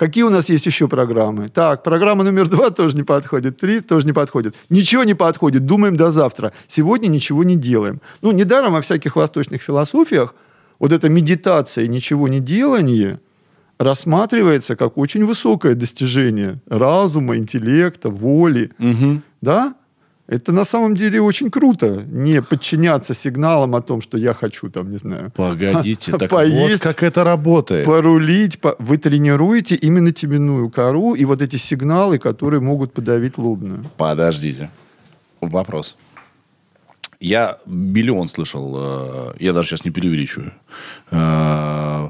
[0.01, 1.47] Какие у нас есть еще программы?
[1.47, 4.55] Так, программа номер два тоже не подходит, три тоже не подходит.
[4.69, 6.53] Ничего не подходит, думаем до завтра.
[6.67, 8.01] Сегодня ничего не делаем.
[8.21, 10.33] Ну, недаром во всяких восточных философиях
[10.79, 13.19] вот эта медитация и ничего не делание
[13.81, 18.71] рассматривается как очень высокое достижение разума, интеллекта, воли.
[19.41, 19.73] Да?
[20.27, 24.89] Это на самом деле очень круто, не подчиняться сигналам о том, что я хочу, там,
[24.89, 27.85] не знаю, Погодите, так вот Поесть, как это работает.
[27.85, 28.57] порулить.
[28.61, 33.83] по- Вы тренируете именно теменную кору и вот эти сигналы, которые могут подавить лобную.
[33.97, 34.69] Подождите.
[35.41, 35.97] Вопрос.
[37.19, 40.53] Я миллион слышал, э, я даже сейчас не преувеличиваю,
[41.11, 42.09] э,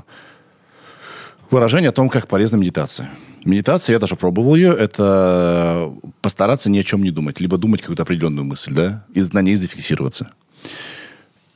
[1.51, 3.09] выражение о том, как полезна медитация.
[3.43, 5.91] Медитация, я даже пробовал ее, это
[6.21, 9.55] постараться ни о чем не думать, либо думать какую-то определенную мысль, да, и на ней
[9.55, 10.31] зафиксироваться.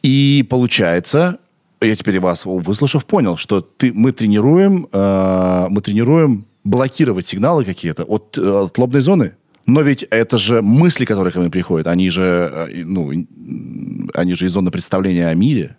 [0.01, 1.37] И получается,
[1.81, 8.03] я теперь вас, выслушав, понял, что ты, мы тренируем, э, мы тренируем блокировать сигналы какие-то
[8.03, 9.33] от, э, от лобной зоны.
[9.65, 13.11] Но ведь это же мысли, которые ко мне приходят, они же, э, ну,
[14.13, 15.77] они же из зоны представления о мире.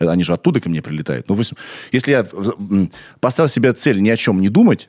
[0.00, 1.28] Э, Они же оттуда ко мне прилетают.
[1.28, 1.38] Ну,
[1.92, 2.26] если я
[3.20, 4.88] поставил себе цель ни о чем не думать,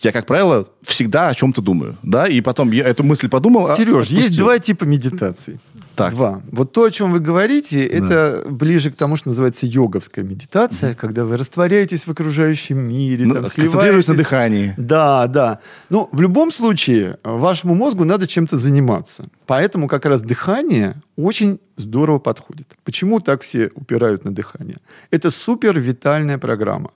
[0.00, 1.96] я, как правило, всегда о чем-то думаю.
[2.02, 3.66] Да, и потом я эту мысль подумал.
[3.70, 4.44] а- Сереж, есть отпустил.
[4.44, 5.58] два типа медитаций.
[5.96, 6.10] Так.
[6.14, 6.42] Два.
[6.52, 11.24] Вот то, о чем вы говорите, это ближе к тому, что называется йоговская медитация, когда
[11.24, 14.74] вы растворяетесь в окружающем мире, Ну, там, концентрируюсь на сливаетесь- дыхании.
[14.76, 15.58] Да, да.
[15.90, 19.24] Ну, в любом случае, вашему мозгу надо чем-то заниматься.
[19.46, 22.66] Поэтому как раз дыхание очень здорово подходит.
[22.84, 24.76] Почему так все упирают на дыхание?
[25.10, 26.90] Это супер витальная программа.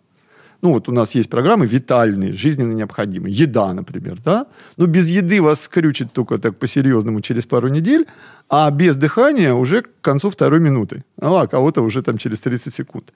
[0.63, 3.35] Ну, вот у нас есть программы витальные, жизненно необходимые.
[3.35, 4.47] Еда, например, да?
[4.77, 8.07] Но без еды вас скрючит только так по-серьезному через пару недель,
[8.49, 11.03] а без дыхания уже к концу второй минуты.
[11.21, 13.13] Ну, а кого-то уже там через 30 секунд.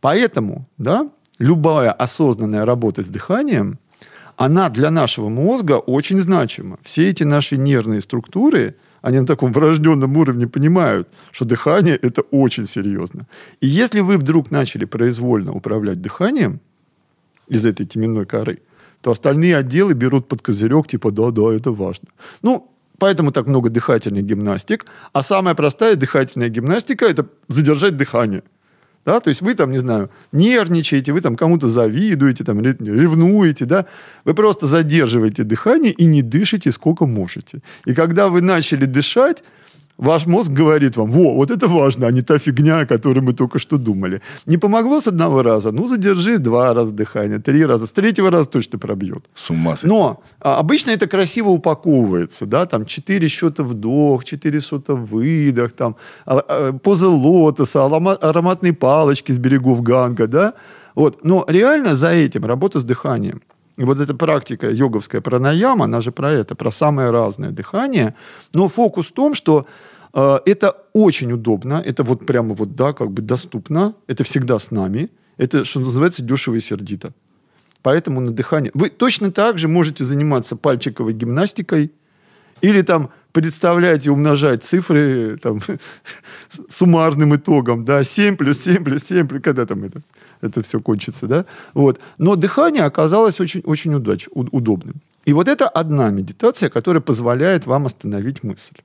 [0.00, 3.78] Поэтому, да, любая осознанная работа с дыханием,
[4.36, 6.78] она для нашего мозга очень значима.
[6.82, 12.66] Все эти наши нервные структуры, они на таком врожденном уровне понимают, что дыхание– это очень
[12.66, 13.26] серьезно.
[13.60, 16.60] И если вы вдруг начали произвольно управлять дыханием
[17.48, 18.58] из этой теменной коры,
[19.00, 22.08] то остальные отделы берут под козырек, типа, да-да, это важно.
[22.42, 24.86] Ну, поэтому так много дыхательных гимнастик.
[25.12, 28.42] А самая простая дыхательная гимнастика– это задержать дыхание.
[29.04, 33.66] Да, то есть вы там, не знаю, нервничаете, вы там кому-то завидуете, там, ре- ревнуете,
[33.66, 33.84] да,
[34.24, 37.60] вы просто задерживаете дыхание и не дышите сколько можете.
[37.84, 39.44] И когда вы начали дышать,
[39.98, 43.32] ваш мозг говорит вам, во, вот это важно, а не та фигня, о которой мы
[43.32, 44.20] только что думали.
[44.46, 48.48] Не помогло с одного раза, ну, задержи два раза дыхание, три раза, с третьего раза
[48.48, 49.24] точно пробьет.
[49.34, 49.94] С ума сойти.
[49.94, 55.96] Но а, обычно это красиво упаковывается, да, там 4 счета вдох, 4 счета выдох, там
[56.26, 60.54] а, а, поза лотоса, арома- ароматные палочки с берегов Ганга, да.
[60.94, 61.24] Вот.
[61.24, 63.42] Но реально за этим работа с дыханием.
[63.76, 68.14] И вот эта практика йоговская пранаяма, она же про это, про самое разное дыхание.
[68.52, 69.66] Но фокус в том, что
[70.12, 74.70] э, это очень удобно, это вот прямо вот, да, как бы доступно, это всегда с
[74.70, 77.12] нами, это, что называется, дешево и сердито.
[77.82, 78.70] Поэтому на дыхание...
[78.74, 81.92] Вы точно так же можете заниматься пальчиковой гимнастикой
[82.60, 85.60] или там представлять и умножать цифры там,
[86.70, 90.00] суммарным итогом, да, 7 плюс 7 плюс 7, плюс- когда там это,
[90.44, 92.00] это все кончится, да, вот.
[92.18, 94.94] Но дыхание оказалось очень, очень удач, удобным.
[95.24, 98.76] И вот это одна медитация, которая позволяет вам остановить мысль.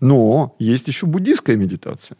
[0.00, 2.16] Но есть еще буддийская медитация,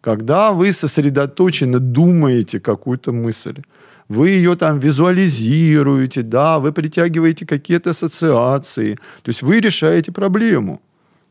[0.00, 3.62] когда вы сосредоточенно думаете какую-то мысль,
[4.08, 10.80] вы ее там визуализируете, да, вы притягиваете какие-то ассоциации, то есть вы решаете проблему,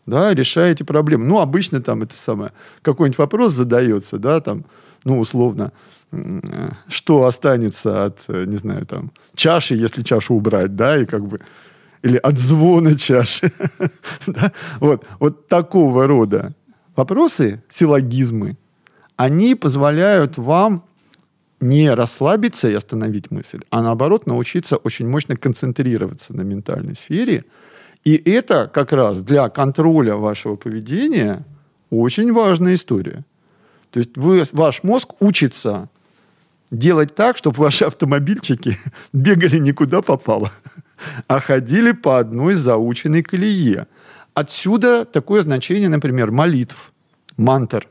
[0.05, 1.25] да, решаете проблему.
[1.25, 4.65] Ну, обычно там это самое, какой-нибудь вопрос задается, да, там,
[5.03, 5.71] ну, условно,
[6.88, 11.39] что останется от, э, не знаю, там, чаши, если чашу убрать, да, и как бы...
[12.03, 13.51] или от звона чаши.
[14.28, 14.51] да?
[14.80, 16.53] вот, вот такого рода
[16.95, 18.57] вопросы, силлогизмы,
[19.16, 20.84] они позволяют вам
[21.59, 27.45] не расслабиться и остановить мысль, а наоборот научиться очень мощно концентрироваться на ментальной сфере.
[28.03, 31.45] И это как раз для контроля вашего поведения
[31.89, 33.26] очень важная история.
[33.91, 35.89] То есть вы, ваш мозг учится
[36.78, 38.78] делать так, чтобы ваши автомобильчики
[39.13, 40.51] бегали никуда попало,
[41.28, 43.88] а ходили по одной заученной колее.
[44.34, 46.91] Отсюда такое значение, например, молитв,
[47.38, 47.88] мантр.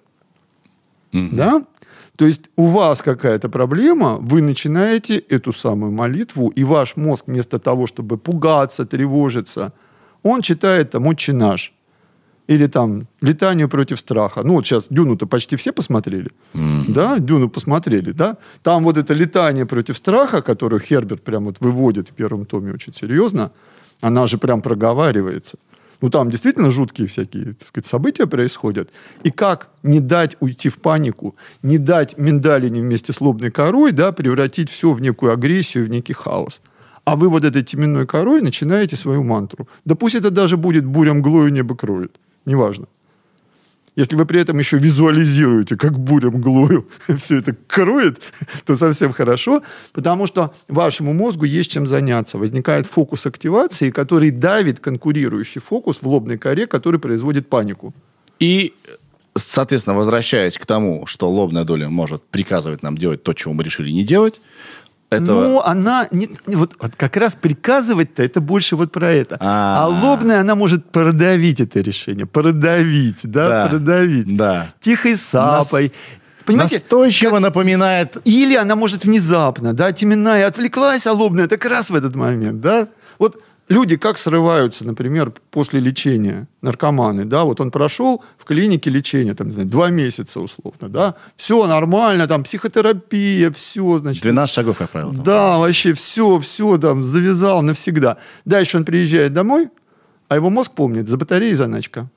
[1.12, 1.28] Mm-hmm.
[1.32, 1.64] Да?
[2.16, 7.58] То есть у вас какая-то проблема, вы начинаете эту самую молитву, и ваш мозг вместо
[7.58, 9.72] того, чтобы пугаться, тревожиться,
[10.22, 11.74] он читает там «Отче наш»
[12.46, 14.42] или там «Летание против страха».
[14.44, 16.30] Ну вот сейчас «Дюну»-то почти все посмотрели.
[16.54, 16.92] Mm-hmm.
[16.92, 18.36] Да, «Дюну» посмотрели, да?
[18.62, 22.92] Там вот это «Летание против страха», которое Херберт прям вот выводит в первом томе очень
[22.92, 23.50] серьезно,
[24.00, 25.56] она же прям проговаривается–
[26.04, 28.90] ну, там действительно жуткие всякие, так сказать, события происходят.
[29.22, 34.12] И как не дать уйти в панику, не дать миндалине вместе с лобной корой, да,
[34.12, 36.60] превратить все в некую агрессию, в некий хаос.
[37.04, 39.66] А вы вот этой теменной корой начинаете свою мантру.
[39.86, 42.20] Да пусть это даже будет буря мглою небо кроет.
[42.44, 42.86] Неважно.
[43.96, 46.88] Если вы при этом еще визуализируете, как буря мглою
[47.18, 48.20] все это кроет,
[48.66, 52.38] то совсем хорошо, потому что вашему мозгу есть чем заняться.
[52.38, 57.94] Возникает фокус активации, который давит конкурирующий фокус в лобной коре, который производит панику.
[58.40, 58.74] И
[59.36, 63.90] соответственно, возвращаясь к тому, что лобная доля может приказывать нам делать то, чего мы решили
[63.90, 64.40] не делать,
[65.10, 65.44] этого...
[65.44, 69.36] Ну, она не, вот, вот как раз приказывать-то это больше вот про это.
[69.40, 70.02] А, -а, -а.
[70.02, 74.36] а лобная она может продавить это решение, продавить, да, да продавить.
[74.36, 74.68] Да.
[74.80, 75.84] Тихой сапой.
[75.84, 75.92] Нас...
[76.44, 77.40] Понимаете, Настойчиво как...
[77.40, 78.16] напоминает.
[78.24, 82.88] Или она может внезапно, да, теменная отвлеклась, а лобная так раз в этот момент, да.
[83.18, 89.34] Вот люди как срываются, например, после лечения наркоманы, да, вот он прошел в клинике лечения,
[89.34, 94.22] там, не знаю, два месяца условно, да, все нормально, там, психотерапия, все, значит.
[94.22, 95.12] 12 шагов, я правил.
[95.12, 98.18] Да, вообще все, все там завязал навсегда.
[98.44, 99.68] Дальше он приезжает домой,
[100.28, 102.08] а его мозг помнит, за батареей заначка.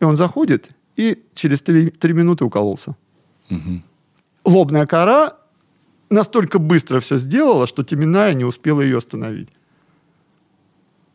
[0.00, 2.96] И он заходит, и через три, три минуты укололся.
[3.50, 3.82] Угу.
[4.44, 5.34] Лобная кора
[6.10, 9.48] настолько быстро все сделала, что теменная не успела ее остановить.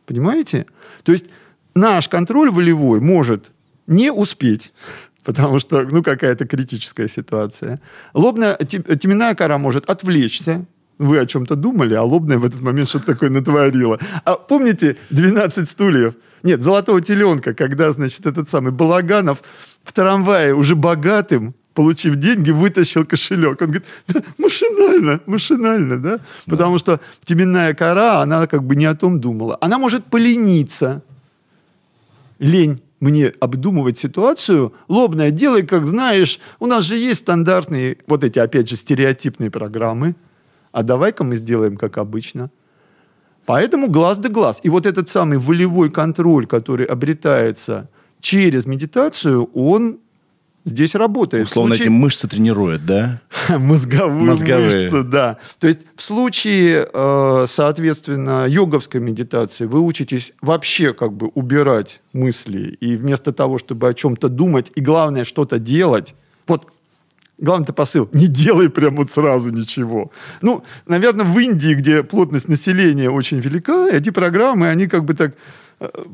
[0.06, 0.66] Понимаете?
[1.02, 1.26] То есть
[1.74, 3.52] наш контроль волевой может
[3.86, 4.72] не успеть,
[5.24, 7.80] потому что, ну, какая-то критическая ситуация.
[8.12, 10.66] Лобная, теменная кора может отвлечься,
[10.98, 13.98] вы о чем-то думали, а лобная в этот момент что-то такое натворила.
[14.24, 16.14] А помните 12 стульев?
[16.44, 19.42] Нет, золотого теленка, когда, значит, этот самый Балаганов
[19.82, 23.60] в трамвае уже богатым получив деньги, вытащил кошелек.
[23.60, 26.16] Он говорит, да, машинально, машинально, да?
[26.16, 26.24] да?
[26.46, 29.58] Потому что теменная кора, она как бы не о том думала.
[29.60, 31.02] Она может полениться.
[32.38, 34.72] Лень мне обдумывать ситуацию.
[34.88, 36.40] Лобная, делай, как знаешь.
[36.60, 40.14] У нас же есть стандартные, вот эти, опять же, стереотипные программы.
[40.72, 42.50] А давай-ка мы сделаем, как обычно.
[43.46, 44.60] Поэтому глаз да глаз.
[44.62, 49.98] И вот этот самый волевой контроль, который обретается через медитацию, он
[50.64, 51.46] здесь работает.
[51.46, 51.86] Условно, случае...
[51.86, 53.20] эти мышцы тренируют, да?
[53.48, 55.38] Мозговые, Мозговые мышцы, да.
[55.58, 62.76] То есть в случае, э, соответственно, йоговской медитации вы учитесь вообще как бы убирать мысли,
[62.80, 66.14] и вместо того, чтобы о чем-то думать, и главное что-то делать,
[66.46, 66.68] вот
[67.38, 70.12] Главный-то посыл– не делай прям вот сразу ничего.
[70.40, 75.34] Ну, наверное, в Индии, где плотность населения очень велика, эти программы, они как бы так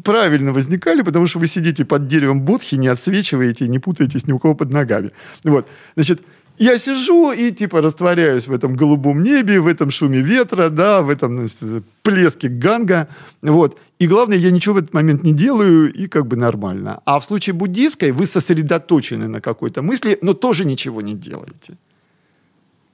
[0.05, 4.39] правильно возникали, потому что вы сидите под деревом бодхи, не отсвечиваете, не путаетесь ни у
[4.39, 5.11] кого под ногами.
[5.45, 5.69] Вот.
[5.95, 6.23] Значит,
[6.59, 11.09] я сижу и типа растворяюсь в этом голубом небе, в этом шуме ветра, да, в
[11.09, 13.09] этом значит, плеске ганга,
[13.43, 13.79] вот.
[13.99, 17.01] И главное, я ничего в этот момент не делаю, и как бы нормально.
[17.05, 21.79] А в случае буддийской вы сосредоточены на какой-то мысли, но тоже ничего не делаете.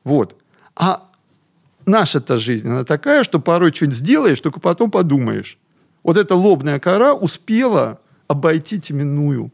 [0.04, 0.36] Вот.
[0.76, 1.10] А
[1.86, 5.58] наша-то жизнь, она такая, что порой что-нибудь сделаешь, только потом подумаешь
[6.06, 7.98] вот эта лобная кора успела
[8.28, 9.50] обойти теменную.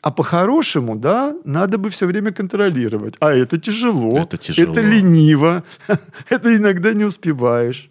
[0.00, 3.14] А по-хорошему, да, надо бы все время контролировать.
[3.20, 4.18] А это тяжело.
[4.18, 4.72] Это тяжело.
[4.72, 5.62] Это лениво.
[6.30, 7.90] это иногда не успеваешь.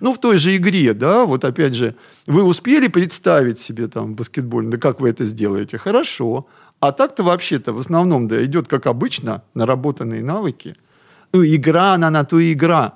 [0.00, 1.94] Ну, в той же игре, да, вот опять же,
[2.26, 5.78] вы успели представить себе там баскетбольный, да как вы это сделаете?
[5.78, 6.46] Хорошо.
[6.80, 10.74] А так-то вообще-то в основном, да, идет, как обычно, наработанные навыки.
[11.32, 12.94] Ну, игра, она на то и игра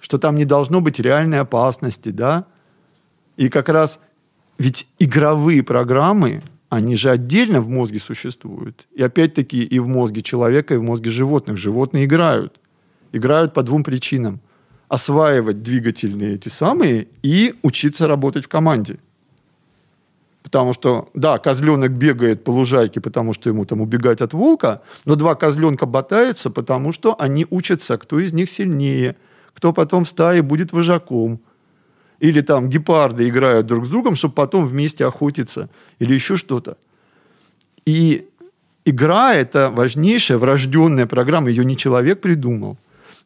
[0.00, 2.46] что там не должно быть реальной опасности, да?
[3.36, 3.98] И как раз
[4.58, 8.86] ведь игровые программы, они же отдельно в мозге существуют.
[8.94, 11.56] И опять-таки и в мозге человека, и в мозге животных.
[11.56, 12.58] Животные играют.
[13.12, 14.40] Играют по двум причинам.
[14.88, 18.98] осваивать двигательные эти самые и учиться работать в команде.
[20.42, 25.16] Потому что, да, козленок бегает по лужайке, потому что ему там убегать от волка, но
[25.16, 29.16] два козленка ботаются, потому что они учатся, кто из них сильнее,
[29.56, 31.40] кто потом в стае будет вожаком.
[32.20, 35.68] Или там гепарды играют друг с другом, чтобы потом вместе охотиться.
[35.98, 36.76] Или еще что-то.
[37.86, 38.28] И
[38.84, 41.48] игра– это важнейшая врожденная программа.
[41.48, 42.76] Ее не человек придумал.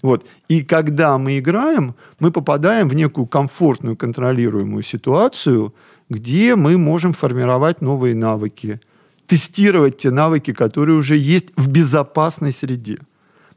[0.02, 0.24] Вот.
[0.48, 5.74] И когда мы играем, мы попадаем в некую комфортную, контролируемую ситуацию,
[6.08, 8.80] где мы можем формировать новые навыки,
[9.26, 12.98] тестировать те навыки, которые уже есть в безопасной среде.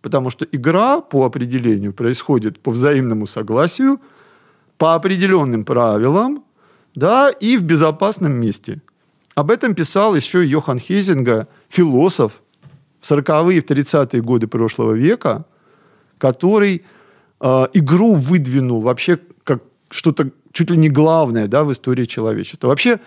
[0.03, 3.99] Потому что игра по определению происходит по взаимному согласию,
[4.77, 6.43] по определенным правилам,
[6.93, 8.81] да, и в безопасном месте.
[9.33, 12.33] Об этом писал еще Йохан Хейзинга, философ,
[12.99, 15.45] в 40-е и в 30-е годы прошлого века,
[16.17, 16.83] который
[17.39, 22.67] э, игру выдвинул вообще как что-то чуть ли не главное да, в истории человечества.
[22.67, 22.99] Вообще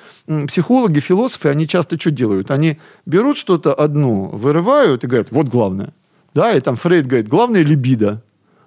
[0.46, 2.50] психологи, философы, они часто что делают?
[2.50, 5.92] Они берут что-то одно, вырывают и говорят, вот главное.
[6.36, 8.22] Да, и там Фрейд говорит, главное либидо.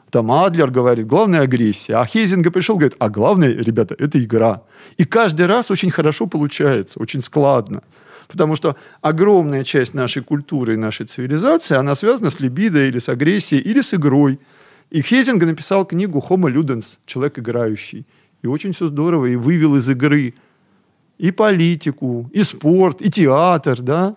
[0.09, 1.97] Там Адлер говорит, главная агрессия.
[1.97, 4.63] А Хейзинга пришел, говорит, а главное, ребята, это игра.
[4.97, 7.83] И каждый раз очень хорошо получается, очень складно.
[8.27, 13.07] Потому что огромная часть нашей культуры и нашей цивилизации, она связана с либидо или с
[13.07, 14.39] агрессией, или с игрой.
[14.89, 18.07] И Хейзинга написал книгу «Homo ludens»– «Человек играющий».
[18.41, 20.33] И очень все здорово, и вывел из игры
[21.19, 24.15] и политику, и спорт, и театр, да,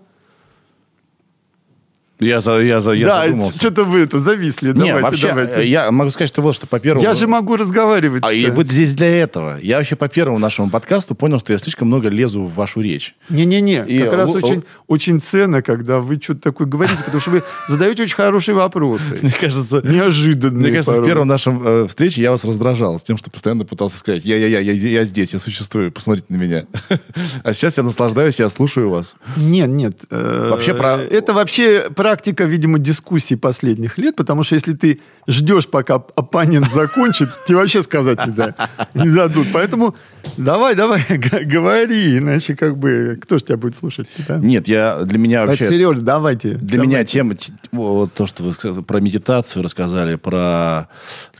[2.22, 3.58] я, за, я, за, я да, задумался.
[3.58, 4.68] что-то вы это зависли.
[4.68, 5.68] Не, давайте, вообще, давайте.
[5.68, 7.02] я могу сказать, что вот что по первому...
[7.04, 8.22] Я же могу разговаривать.
[8.24, 9.58] А и вот здесь для этого.
[9.62, 13.14] Я вообще по первому нашему подкасту понял, что я слишком много лезу в вашу речь.
[13.28, 17.30] Не-не-не, И как раз в- очень, очень ценно, когда вы что-то такое говорите, потому что
[17.30, 19.18] вы задаете очень хорошие вопросы.
[19.22, 21.08] Мне кажется, Неожиданные мне кажется, в порой.
[21.08, 24.60] первом нашем э, встрече я вас раздражал с тем, что постоянно пытался сказать, я, я,
[24.60, 26.64] я, здесь, я существую, посмотрите на меня.
[27.44, 29.16] А сейчас я наслаждаюсь, я слушаю вас.
[29.36, 29.98] Нет, нет.
[30.10, 35.66] э, Вообще про- Это вообще практика, видимо, дискуссий последних лет, потому что если ты ждешь,
[35.66, 38.54] пока оппонент закончит, тебе вообще сказать не, да-
[38.92, 39.46] не дадут.
[39.50, 39.94] Поэтому
[40.36, 41.02] давай, давай,
[41.46, 44.08] говори, иначе как бы кто ж тебя будет слушать?
[44.28, 44.36] да?
[44.36, 45.74] Нет, я для меня Давайте, вообще...
[45.78, 46.54] Сереж, давайте.
[46.56, 47.34] Для меня тема,
[47.72, 50.88] вот то, что вы сказали, про медитацию рассказали, про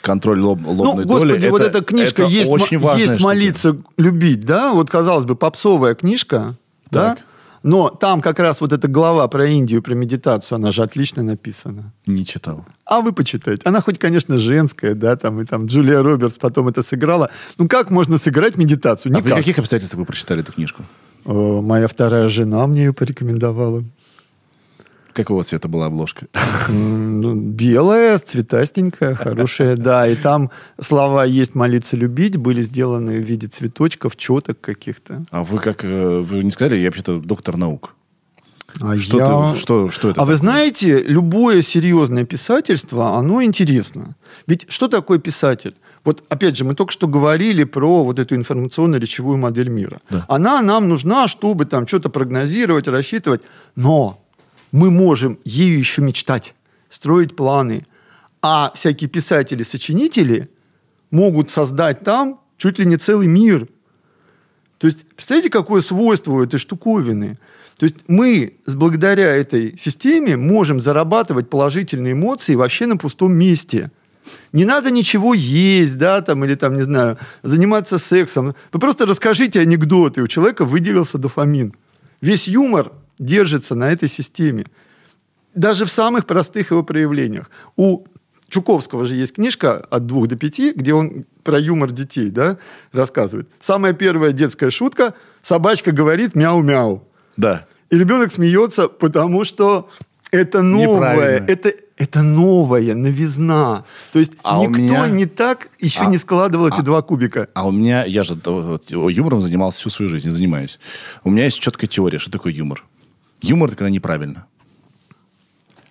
[0.01, 1.51] контроль лоб, Ну, лобной господи, доли.
[1.51, 3.25] вот это- эта книжка это есть, очень важная есть штука.
[3.29, 4.73] молиться, любить, да?
[4.73, 6.57] Вот, казалось бы, попсовая книжка,
[6.91, 7.19] да?
[7.63, 11.93] Но там как раз вот эта глава про Индию, про медитацию, она же отлично написана.
[12.07, 12.65] Не читал.
[12.85, 13.63] А вы почитайте.
[13.65, 17.31] Она хоть, конечно, женская, да, там, и там Джулия Робертс потом это сыграла.
[17.59, 19.13] Ну, как можно сыграть медитацию?
[19.15, 19.39] А при Никак.
[19.39, 20.83] каких обстоятельствах вы прочитали эту книжку?
[21.25, 23.85] Э, Моя вторая жена мне ее порекомендовала.
[25.13, 26.27] Какого цвета была обложка?
[26.69, 30.07] Ну, Белая, цветастенькая, хорошая, да.
[30.09, 30.51] И там
[30.81, 35.25] слова «есть, молиться, любить» были сделаны в виде цветочков, четок каких-то.
[35.31, 35.85] А вы как...
[35.85, 37.95] э, Вы не сказали, я вообще-то доктор наук.
[38.81, 40.37] А Что, я- ты- что, что это А вы такое?
[40.37, 44.17] знаете, любое серьезное писательство, оно интересно.
[44.47, 45.75] Ведь что такое писатель?
[46.05, 50.01] Вот опять же, мы только что говорили про вот эту информационно-речевую модель мира.
[50.11, 50.25] Да.
[50.29, 53.43] Она нам нужна, чтобы там что-то прогнозировать, рассчитывать.
[53.77, 54.22] Но
[54.73, 56.55] мы можем ею еще мечтать,
[56.89, 57.87] строить планы.
[58.41, 60.49] А всякие писатели-сочинители
[61.11, 63.69] могут создать там чуть ли не целый мир.
[64.79, 67.39] То есть, представляете, какое свойство у этой штуковины?
[67.77, 73.91] То есть мы благодаря этой системе можем зарабатывать положительные эмоции вообще на пустом месте.
[74.53, 78.55] Не надо ничего есть, да, там, или там, не знаю, заниматься сексом.
[78.73, 81.75] Вы просто расскажите анекдоты, у человека выделился дофамин.
[82.21, 84.67] Весь юмор держится на этой системе.
[85.55, 87.51] Даже в самых простых его проявлениях.
[87.77, 88.05] У
[88.49, 92.59] Чуковского же есть книжка «От двух до пяти», где он про юмор детей да,
[92.93, 93.49] рассказывает.
[93.61, 97.03] Самая первая детская шутка– собачка говорит «мяу-мяу».
[97.37, 97.67] Да.
[97.91, 99.91] И ребенок смеется, потому что
[100.31, 103.85] это новое, это, это новая новизна.
[104.13, 107.49] То есть А никто меня- не так еще А- не складывал эти два кубика.
[107.55, 110.79] А у меня, я же вот, юмором занимался всю свою жизнь, и занимаюсь.
[111.25, 112.85] У меня есть четкая теория, что такое юмор.
[113.43, 114.47] Юмор– это когда неправильно.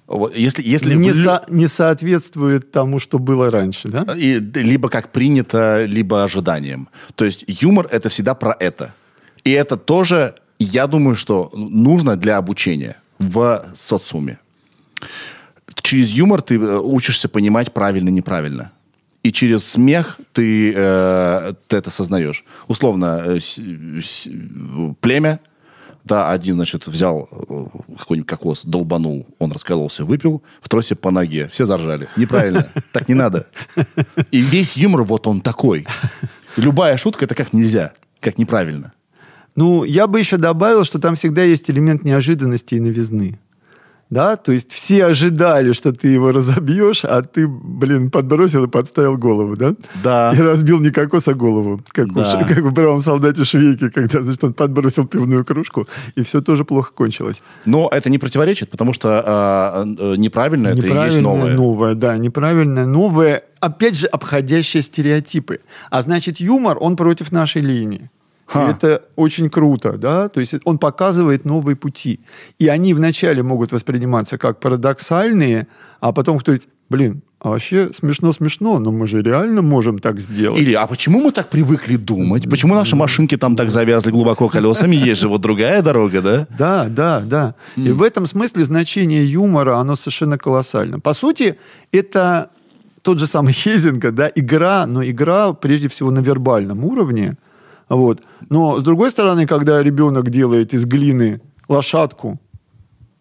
[0.07, 4.05] Вот, если, если Не, лю- со- не соответствует тому, что было раньше, да?
[4.17, 6.89] И, либо как принято, либо ожиданиям.
[7.15, 8.93] То есть юмор– это всегда про это.
[9.45, 14.37] И это тоже, я думаю, что нужно для обучения в социуме.
[15.81, 18.71] Через юмор ты э, учишься понимать правильно-неправильно.
[19.23, 22.43] И через смех ты, э, ты это сознаешь.
[22.67, 23.59] Условно, э, с-
[24.03, 24.29] с-
[24.99, 25.39] племя
[26.03, 27.65] Да, один, значит, взял э,
[27.97, 31.47] какой-нибудь кокос, долбанул, он раскололся, выпил, второй себе по ноге.
[31.51, 32.09] Все заржали.
[32.17, 32.67] Неправильно.
[32.91, 33.47] Так не надо.
[34.31, 35.85] И весь юмор вот он такой.
[36.57, 38.93] Любая шутка, это как нельзя, как неправильно.
[39.55, 43.39] Ну, я бы еще добавил, что там всегда есть элемент неожиданности и новизны.
[44.11, 49.17] Да, то есть все ожидали, что ты его разобьешь, а ты, блин, подбросил и подставил
[49.17, 49.73] голову, да?
[50.03, 50.33] Да.
[50.35, 51.81] И разбил не кокос, а голову.
[51.93, 52.21] Как, Да.
[52.21, 56.65] у как в «Бравом солдате Швейке», когда, значит, он подбросил пивную кружку, и все тоже
[56.65, 57.41] плохо кончилось.
[57.65, 61.55] Но это не противоречит, потому что а, э, неправильно это и есть новое.
[61.55, 65.61] новое, да, неправильное новое, опять же, обходящее стереотипы.
[65.89, 68.09] А значит, юмор, он против нашей линии.
[68.51, 68.69] И Ха.
[68.69, 72.19] это очень круто, да, то есть он показывает новые пути.
[72.59, 75.67] И они вначале могут восприниматься как парадоксальные,
[76.01, 80.61] а потом кто-нибудь, блин, а вообще смешно-смешно, но мы же реально можем так сделать.
[80.61, 82.47] Или, а почему мы так привыкли думать?
[82.49, 84.95] Почему наши машинки там так завязли глубоко колесами?
[84.95, 86.47] Есть же вот другая дорога, да?
[86.55, 87.55] Да, да, да.
[87.77, 90.99] И в этом смысле значение юмора, оно совершенно колоссально.
[90.99, 91.57] По сути,
[91.91, 92.51] это
[93.01, 97.37] тот же самый Хейзинга, да, игра, но игра прежде всего на вербальном уровне.
[97.91, 98.21] Вот.
[98.49, 102.39] Но, с другой стороны, когда ребенок делает из глины лошадку,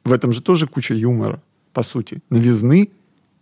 [0.04, 1.42] в этом же тоже куча юмора,
[1.72, 2.22] по сути.
[2.30, 2.90] Новизны,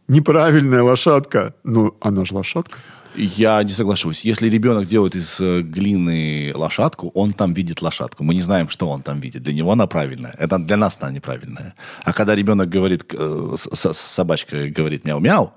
[0.09, 2.79] неправильная лошадка, но она же лошадка.
[3.15, 4.25] Я не соглашусь.
[4.25, 8.25] Если ребенок делает из э, глины лошадку, он там видит лошадку.
[8.25, 9.43] Мы не знаем, что он там видит.
[9.43, 10.35] Для него она правильная.
[10.39, 11.75] Это для нас она неправильная.
[12.05, 15.53] А когда ребенок говорит, э, собачка говорит мяу-мяу,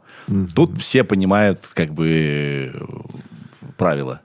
[0.53, 2.79] тут все понимают как бы э,
[3.77, 4.19] правила.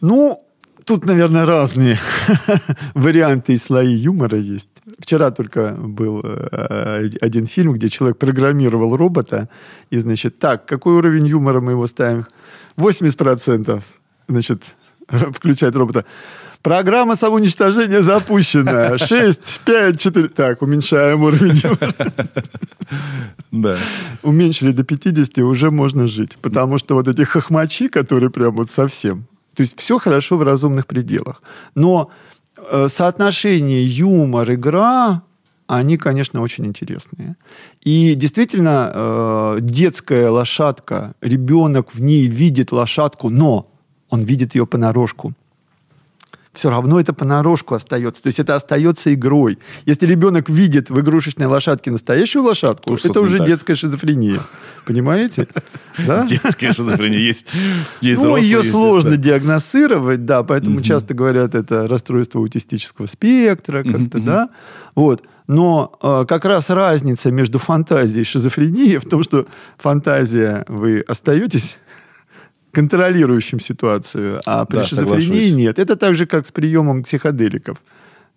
[0.00, 0.42] Ну,
[0.84, 1.98] тут, наверное, разные
[2.94, 4.68] варианты и слои юмора есть.
[4.98, 9.48] Вчера только был э, один фильм, где человек программировал робота,
[9.90, 12.26] и, значит, так, какой уровень юмора мы его ставим?
[12.76, 13.82] 80%,
[14.28, 14.62] значит,
[15.08, 16.04] включает робота.
[16.62, 18.98] Программа самоуничтожения запущена.
[18.98, 20.28] 6, 5, 4.
[20.28, 21.94] Так, уменьшаем уровень юмора.
[23.52, 23.76] Да.
[24.22, 26.38] Уменьшили до 50, уже можно жить.
[26.40, 29.26] Потому что вот эти хохмачи, которые прям вот совсем...
[29.54, 31.42] То есть все хорошо в разумных пределах.
[31.74, 32.10] Но
[32.56, 35.22] э, соотношение юмор-игра,
[35.66, 37.36] они, конечно, очень интересные.
[37.82, 43.70] И действительно, э, детская лошадка, ребенок в ней видит лошадку, но
[44.08, 45.34] он видит ее понарошку
[46.52, 48.22] все равно это понарошку остается.
[48.22, 49.58] То есть это остается игрой.
[49.86, 53.46] Если ребенок видит в игрушечной лошадке настоящую лошадку, То это уже так.
[53.46, 54.40] детская шизофрения.
[54.84, 55.46] Понимаете?
[56.06, 56.26] Да?
[56.26, 57.46] Детская шизофрения есть.
[58.00, 59.16] есть Ну, ее есть, сложно да.
[59.16, 64.48] диагностировать, да, поэтому часто говорят, это расстройство аутистического спектра, как-то, да.
[64.94, 65.22] Вот.
[65.46, 69.46] Но э, как раз разница между фантазией и шизофренией в том, что
[69.78, 71.76] фантазия вы остаетесь
[72.72, 75.52] контролирующим ситуацию, а при Да, шизофрении соглашусь.
[75.52, 75.78] нет.
[75.78, 77.78] Это так же, как с приемом психоделиков.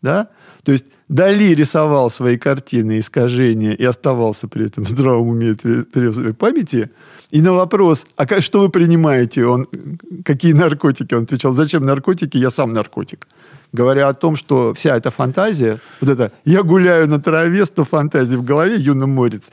[0.01, 0.27] Да?
[0.63, 5.53] То есть Дали рисовал свои картины, искажения и оставался при этом в здравом уме и
[5.55, 6.89] тре- трезвой памяти.
[7.29, 9.67] И на вопрос, а как, что вы принимаете, он,
[10.25, 13.27] какие наркотики, он отвечал, зачем наркотики, я сам наркотик.
[13.73, 18.37] Говоря о том, что вся эта фантазия, вот это «я гуляю на траве», 100 фантазий
[18.37, 19.51] в голове, юный морец,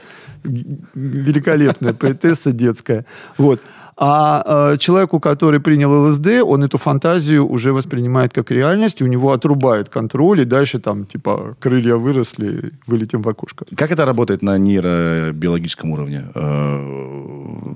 [0.95, 3.05] великолепная поэтесса детская.
[3.39, 3.61] Вот.
[4.03, 4.42] А
[4.72, 9.90] э, человеку, который принял ЛСД, он эту фантазию уже воспринимает как реальность, у него отрубает
[9.90, 13.66] контроль, и дальше там, типа, крылья выросли, вылетим в окошко.
[13.76, 16.22] Как это работает на нейробиологическом уровне?
[16.34, 17.74] Э,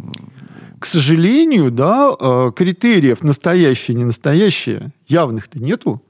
[0.78, 6.00] К сожалению, да, э, критериев настоящее, не настоящее явных-то нету.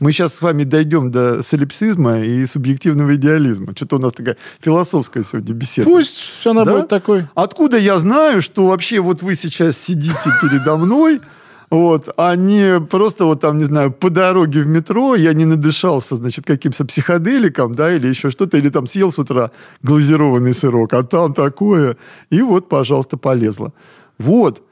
[0.00, 3.72] Мы сейчас с вами дойдем до солипсизма и субъективного идеализма.
[3.74, 5.88] Что-то у нас такая философская сегодня беседа.
[5.88, 6.72] Пусть она Да?
[6.72, 7.26] будет такой.
[7.34, 11.20] Откуда я знаю, что вообще вот вы сейчас сидите передо мной,
[11.70, 16.14] вот, а не просто вот там, не знаю, по дороге в метро я не надышался,
[16.14, 19.50] значит, каким-то психоделиком, да, или еще что-то, или там съел с утра
[19.82, 21.96] глазированный сырок, а там такое,
[22.30, 23.72] и вот, пожалуйста, полезло.
[24.18, 24.62] Вот.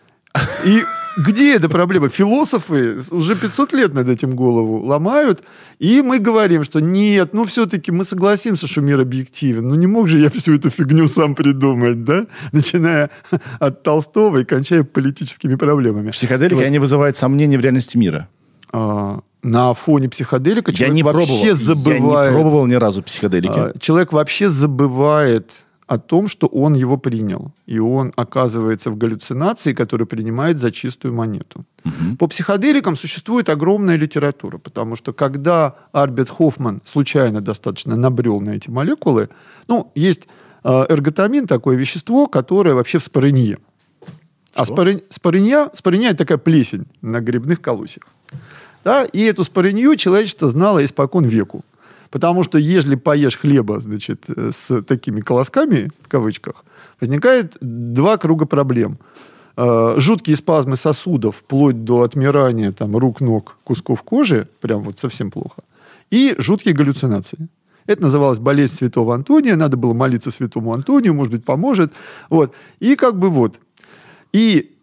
[0.64, 0.82] И
[1.16, 2.08] где эта проблема?
[2.08, 5.42] Философы уже 500 лет над этим голову ломают,
[5.78, 9.68] и мы говорим, что нет, ну все-таки мы согласимся, что мир объективен.
[9.68, 12.26] Ну не мог же я всю эту фигню сам придумать, да?
[12.52, 13.10] Начиная
[13.58, 16.10] от Толстого и кончая политическими проблемами.
[16.10, 16.64] Психоделики, Вот.
[16.64, 18.28] они вызывают сомнения в реальности мира.
[18.72, 21.44] А, на фоне психоделика Я человек не вообще пробовал.
[21.46, 22.32] Я забывает.
[22.32, 23.52] не пробовал ни разу психоделики.
[23.54, 25.50] А, Человек вообще забывает
[25.86, 27.52] о том, что он его принял.
[27.66, 31.64] И он оказывается в галлюцинации, которую принимает за чистую монету.
[32.18, 38.70] По психоделикам существует огромная литература, потому что когда Альберт Хоффман случайно достаточно набрел на эти
[38.70, 39.28] молекулы,
[39.68, 40.22] ну, есть
[40.64, 43.58] э, эрготамин, такое вещество, которое вообще в спорынье.
[44.54, 48.06] А спорынь- спорынья, спорынья– это такая плесень на грибных колосьях.
[48.82, 49.04] Да?
[49.04, 51.64] И эту спорынью человечество знало испокон веку.
[52.16, 56.64] Потому что если поешь хлеба, значит, э, с такими колосками, в кавычках,
[56.98, 58.96] возникает два круга проблем.
[59.58, 65.30] Э, Жуткие спазмы сосудов, вплоть до отмирания там, рук, ног, кусков кожи, прям вот совсем
[65.30, 65.62] плохо.
[66.10, 67.48] И жуткие галлюцинации.
[67.86, 71.92] Это называлось болезнь святого Антония, надо было молиться святому Антонию, может быть, поможет.
[72.30, 72.54] Вот.
[72.80, 73.60] И как бы вот.
[74.32, 74.74] И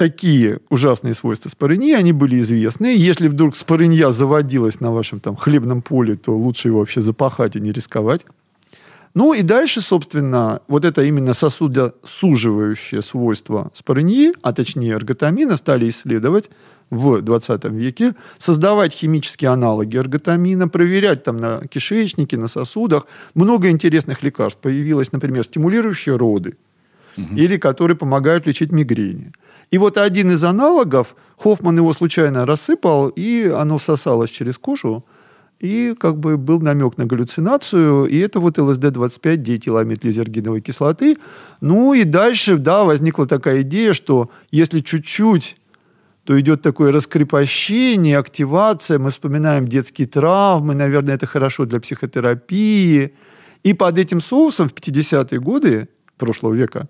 [0.00, 2.86] такие ужасные свойства спорыньи, они были известны.
[2.96, 7.60] Если вдруг спорынья заводилась на вашем там хлебном поле, то лучше его вообще запахать и
[7.60, 8.24] не рисковать.
[9.12, 16.48] Ну и дальше, собственно, вот это именно сосудосуживающее свойство спорыньи, а точнее эрготамина, стали исследовать
[16.88, 23.06] в 20 веке, создавать химические аналоги эрготамина, проверять там на кишечнике, на сосудах.
[23.34, 26.56] Много интересных лекарств появилось, например, стимулирующие роды,
[27.18, 27.34] угу.
[27.34, 29.32] или которые помогают лечить мигрени.
[29.70, 35.04] И вот один из аналогов, Хоффман его случайно рассыпал, и оно всосалось через кожу,
[35.60, 40.00] и как бы был намек на галлюцинацию, и это вот ЛСД-25, диэтиламид
[40.64, 41.18] кислоты.
[41.60, 45.56] Ну и дальше, да, возникла такая идея, что если чуть-чуть
[46.24, 53.14] то идет такое раскрепощение, активация, мы вспоминаем детские травмы, наверное, это хорошо для психотерапии.
[53.62, 56.88] И под этим соусом в 50-е годы прошлого века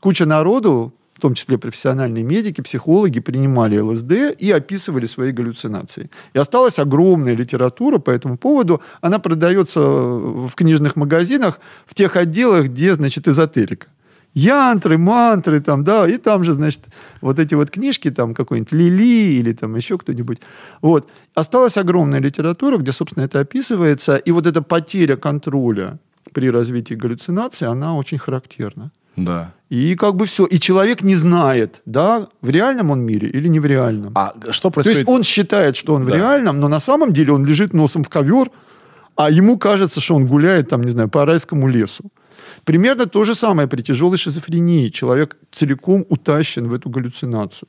[0.00, 6.10] куча народу в том числе профессиональные медики, психологи, принимали ЛСД и описывали свои галлюцинации.
[6.32, 8.80] И осталась огромная литература по этому поводу.
[9.00, 13.88] Она продается в книжных магазинах, в тех отделах, где, значит, эзотерика
[14.34, 16.80] янтры, мантры, там, да, и там же, значит,
[17.20, 20.38] вот эти вот книжки, там, какой-нибудь Лили или там еще кто-нибудь.
[20.82, 21.10] Вот.
[21.34, 25.98] Осталась огромная литература, где, собственно, это описывается, и вот эта потеря контроля
[26.32, 28.92] при развитии галлюцинации, она очень характерна.
[29.16, 29.52] Да.
[29.70, 30.46] И как бы все.
[30.46, 34.12] И человек не знает, да, в реальном он мире или не в реальном.
[34.14, 35.04] А что происходит?
[35.04, 36.12] То есть он считает, что он да.
[36.12, 38.50] в реальном, но на самом деле он лежит носом в ковер,
[39.14, 42.04] а ему кажется, что он гуляет там, не знаю, по райскому лесу.
[42.64, 44.88] Примерно то же самое при тяжелой шизофрении.
[44.88, 47.68] Человек целиком утащен в эту галлюцинацию.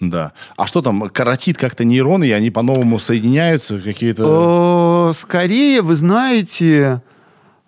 [0.00, 0.32] Да.
[0.56, 5.10] А что там, коротит как-то нейроны, и они по-новому соединяются какие-то...
[5.10, 7.02] Э, скорее, вы знаете,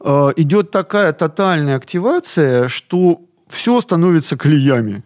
[0.03, 5.03] идет такая тотальная активация, что все становится клеями.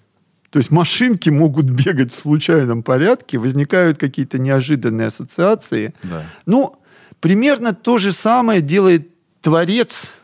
[0.51, 5.95] То есть машинки могут бегать в случайном порядке, возникают какие-то неожиданные ассоциации.
[6.05, 6.23] Да.
[6.47, 6.77] Ну,
[7.21, 9.09] примерно то же самое делает
[9.41, 10.15] творец,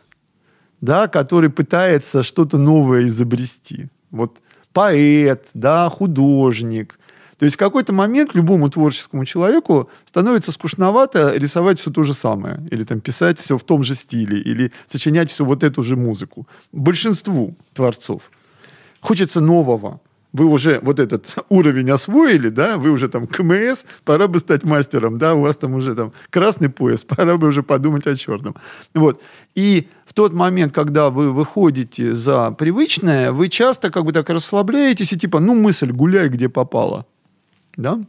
[0.79, 3.89] да, который пытается что-то новое изобрести.
[4.09, 4.37] Вот
[4.71, 6.97] поэт, да, художник,
[7.41, 12.63] то есть в какой-то момент любому творческому человеку становится скучновато рисовать все то же самое,
[12.69, 16.47] или там писать все в том же стиле, или сочинять всю вот эту же музыку.
[16.71, 18.29] Большинству творцов
[18.99, 20.01] хочется нового.
[20.33, 25.17] Вы уже вот этот уровень освоили, да, вы уже там КМС, пора бы стать мастером,
[25.17, 28.55] да, у вас там уже там красный пояс, пора бы уже подумать о черном.
[28.93, 29.19] Вот.
[29.55, 35.11] И в тот момент, когда вы выходите за привычное, вы часто как бы так расслабляетесь
[35.11, 37.07] и типа, ну, мысль, гуляй, где попала.
[37.77, 37.99] Да?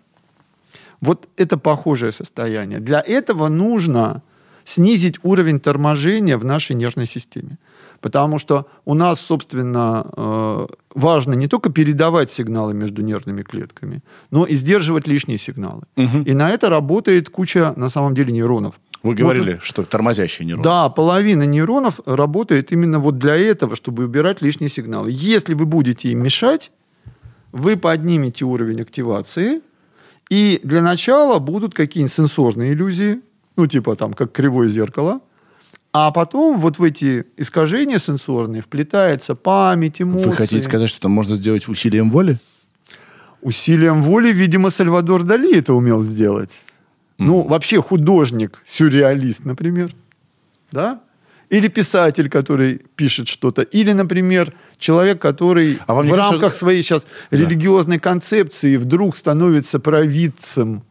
[1.00, 2.80] Вот это похожее состояние.
[2.80, 4.22] Для этого нужно
[4.64, 7.58] снизить уровень торможения в нашей нервной системе.
[8.00, 14.44] Потому что у нас, собственно, э, важно не только передавать сигналы между нервными клетками, но
[14.44, 15.82] и сдерживать лишние сигналы.
[15.96, 16.22] Угу.
[16.26, 18.74] И на это работает куча, на самом деле, нейронов.
[19.04, 20.64] Вы говорили, вот, что тормозящие нейроны.
[20.64, 25.10] Да, половина нейронов работает именно вот для этого, чтобы убирать лишние сигналы.
[25.12, 26.72] Если вы будете им мешать,
[27.52, 29.60] вы поднимете уровень активации,
[30.30, 33.20] и для начала будут какие-нибудь сенсорные иллюзии,
[33.56, 35.20] ну, типа там, как кривое зеркало,
[35.92, 40.30] а потом вот в эти искажения сенсорные вплетается память, эмоции.
[40.30, 42.38] Вы хотите сказать, что это можно сделать усилием воли?
[43.42, 46.60] Усилием воли, видимо, Сальвадор Дали это умел сделать.
[47.18, 47.24] Mm.
[47.24, 49.94] Ну, вообще художник, сюрреалист, например.
[50.70, 51.02] Да?
[51.52, 53.60] Или писатель, который пишет что-то.
[53.60, 56.58] Или, например, человек, который а в рамках кажется...
[56.60, 57.36] своей сейчас да.
[57.36, 60.82] религиозной концепции вдруг становится провидцем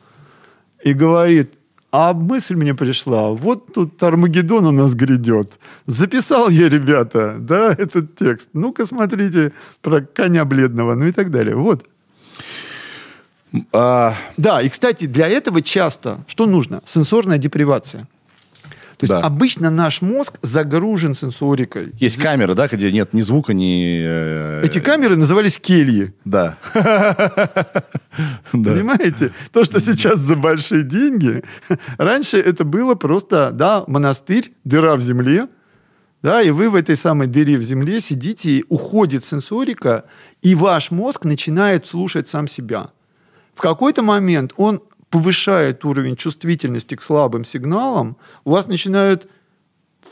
[0.84, 1.53] и говорит,
[1.91, 5.53] а мысль мне пришла, вот тут Армагеддон у нас грядет.
[5.88, 8.49] Записал я, ребята, да, этот текст.
[8.53, 11.55] Ну-ка, смотрите про коня бледного, ну и так далее.
[11.55, 11.84] Вот.
[13.74, 14.14] А...
[14.38, 16.84] Да, и, кстати, для этого часто что нужно?
[16.86, 18.07] Сенсорная депривация.
[19.01, 19.25] То есть да.
[19.25, 21.91] обычно наш мозг загружен сенсорикой.
[21.97, 23.99] Есть камеры, да, где нет ни звука, ни...
[23.99, 26.13] Э, Эти камеры назывались кельи.
[26.23, 26.57] Да.
[28.51, 29.31] Понимаете?
[29.51, 31.43] То, что сейчас за большие деньги,
[31.97, 35.47] раньше это было просто, да, монастырь, дыра в земле,
[36.21, 40.03] да, и вы в этой самой дыре в земле сидите, и уходит сенсорика,
[40.43, 42.89] и ваш мозг начинает слушать сам себя.
[43.55, 44.81] в какой-то момент он
[45.12, 49.28] повышает уровень чувствительности к слабым сигналам, у вас начинают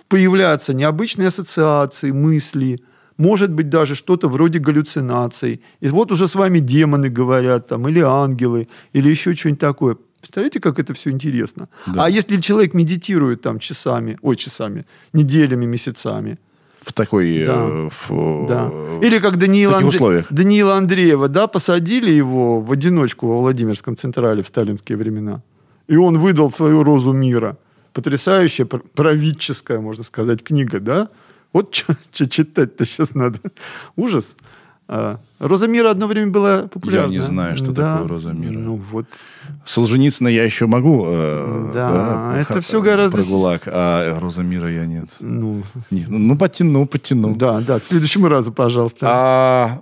[0.07, 2.79] появляться необычные ассоциации, мысли,
[3.17, 5.61] может быть даже что-то вроде галлюцинаций.
[5.81, 9.97] И вот уже с вами демоны говорят, там, или ангелы, или еще что-нибудь такое.
[10.21, 11.69] Представляете, как это все интересно?
[11.87, 12.05] Да.
[12.05, 16.37] А если человек медитирует там часами, ой, часами, неделями, месяцами,
[16.81, 17.45] В такой...
[17.45, 17.55] Да.
[17.57, 18.71] э, в- да.
[19.05, 20.25] Или как Даниила, таких Андре- условиях.
[20.31, 25.41] Даниила Андреева, да, посадили его в одиночку во Владимирском Централе в сталинские времена.
[25.87, 27.57] И он выдал свою «Розу мира».
[27.93, 31.09] Потрясающая, пр- правительская, можно сказать, книга, да?
[31.53, 31.95] Вот что
[32.29, 33.39] читать-то сейчас надо.
[33.95, 34.35] Ужас.
[34.87, 37.11] А, «Роза мира» одно время была популярна.
[37.11, 37.93] не знаю, что Да.
[37.95, 38.57] такое «Роза мира».
[38.57, 39.05] Ну вот.
[39.73, 41.05] Солженицына я еще могу.
[41.07, 45.09] э, Да, это ха- всё гораздо Про ГУЛАГ, а «Роза мира» я нет.
[45.19, 45.61] Ну,
[45.91, 47.35] Не, ну, ну, подтяну, подтяну.
[47.35, 48.97] да, да, к следующему разу, пожалуйста.
[49.07, 49.81] А,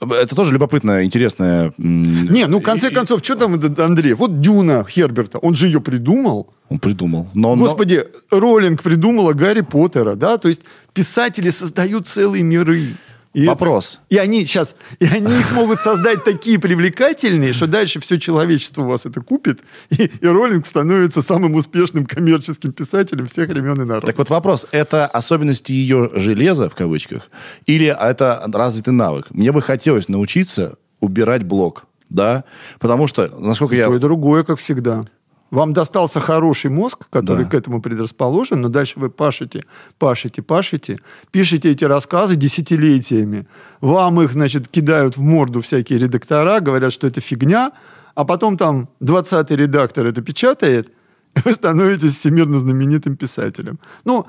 [0.00, 1.72] это тоже любопытная, интересная...
[1.78, 4.14] м, Не, ну, в конце концов, что там этот Андрей?
[4.14, 6.52] Вот Дюна Херберта, он же ее придумал.
[6.68, 7.28] Он придумал.
[7.34, 10.36] Но, но- Господи, Роллинг придумала Гарри Поттера, да?
[10.38, 10.60] То есть
[10.92, 12.96] писатели создают целые миры.
[13.36, 14.00] И это- Вопрос.
[14.08, 18.86] и они сейчас, и они их могут создать такие привлекательные, что дальше все человечество у
[18.86, 19.60] вас это купит,
[19.90, 24.06] и, и Роллинг становится самым успешным коммерческим писателем всех времен и народов.
[24.06, 27.28] Так вот вопрос, это особенности ее железа, в кавычках,
[27.66, 29.26] или это развитый навык?
[29.28, 32.44] Мне бы хотелось научиться убирать блок, да?
[32.78, 33.88] Потому что, насколько я...
[33.88, 35.04] То и другое, как всегда.
[35.50, 37.50] Вам достался хороший мозг, который Да.
[37.50, 39.64] к этому предрасположен, но дальше вы пашете,
[39.98, 40.98] пашете, пашете,
[41.30, 43.46] пишете эти рассказы десятилетиями.
[43.80, 47.72] Вам их, значит, кидают в морду всякие редактора, говорят, что это фигня,
[48.14, 50.90] а потом там 20-й редактор это печатает,
[51.36, 53.78] и вы становитесь всемирно знаменитым писателем.
[54.04, 54.26] Ну,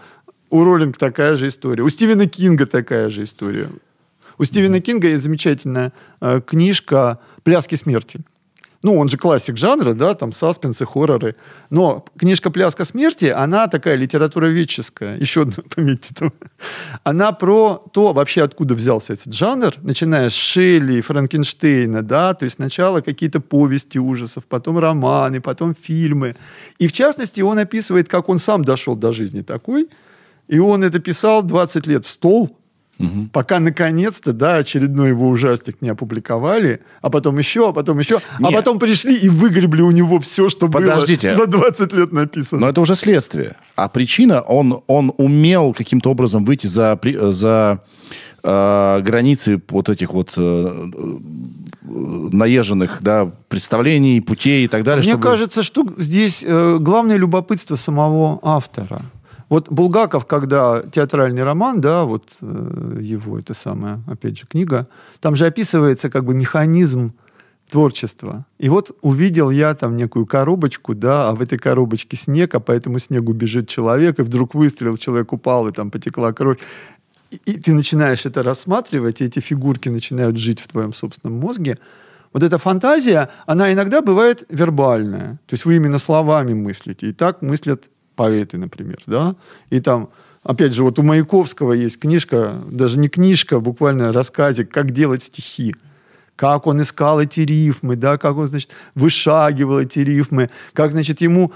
[0.49, 1.83] у Роллинг такая же история.
[1.83, 3.69] У Стивена Кинга такая же история.
[4.37, 8.19] У Стивена Кинга есть замечательная э, книжка «Пляски смерти».
[8.83, 11.35] Ну, он же классик жанра, да, там саспенсы, хорроры.
[11.69, 16.31] Но книжка «Пляска смерти», она такая литературоведческая, еще одна, пометьте там.
[17.03, 22.57] Она про то, вообще откуда взялся этот жанр, начиная с Шелли, Франкенштейна, да, то есть
[22.57, 26.35] сначала какие-то повести ужасов, потом романы, потом фильмы.
[26.77, 29.89] И в частности, он описывает, как он сам дошел до жизни такой,
[30.47, 32.57] и он это писал 20 лет в стол,
[33.31, 38.43] Пока наконец-то, да, очередной его ужастик не опубликовали, а потом еще, а потом еще, а
[38.43, 38.55] Нет.
[38.55, 41.35] потом пришли и выгребли у него все, что Подождите.
[41.35, 42.61] было за 20 лет написано.
[42.61, 43.55] Но это уже следствие.
[43.75, 47.83] А причина, он, он умел каким-то образом выйти за, за
[48.43, 51.17] э, границы вот этих вот э, э,
[51.83, 55.03] наезженных да, представлений, путей и так далее.
[55.03, 59.01] Мне чтобы- кажется, что здесь э, главное любопытство самого автора.
[59.49, 64.87] Вот Булгаков, когда театральный роман, да, вот э, его, это самая, опять же, книга,
[65.21, 67.13] там же описывается как бы механизм
[67.69, 68.45] творчества.
[68.59, 72.71] И вот увидел я там некую коробочку, да, а в этой коробочке снег, а по
[72.71, 76.59] этому снегу бежит человек, и вдруг выстрел, человек упал, и там потекла кровь.
[77.31, 81.77] И, и ты начинаешь это рассматривать, и эти фигурки начинают жить в твоем собственном мозге.
[82.33, 85.39] Вот эта фантазия, она иногда бывает вербальная.
[85.47, 87.09] То есть вы именно словами мыслите.
[87.09, 87.85] И так мыслят
[88.17, 89.35] поэты, например, да?
[89.69, 90.09] И там,
[90.43, 95.23] опять же, вот у Маяковского есть книжка, даже не книжка, а буквально рассказик «Как делать
[95.23, 95.73] стихи».
[96.35, 101.51] Как он искал эти рифмы, да, как он, значит, вышагивал эти рифмы, как, значит, ему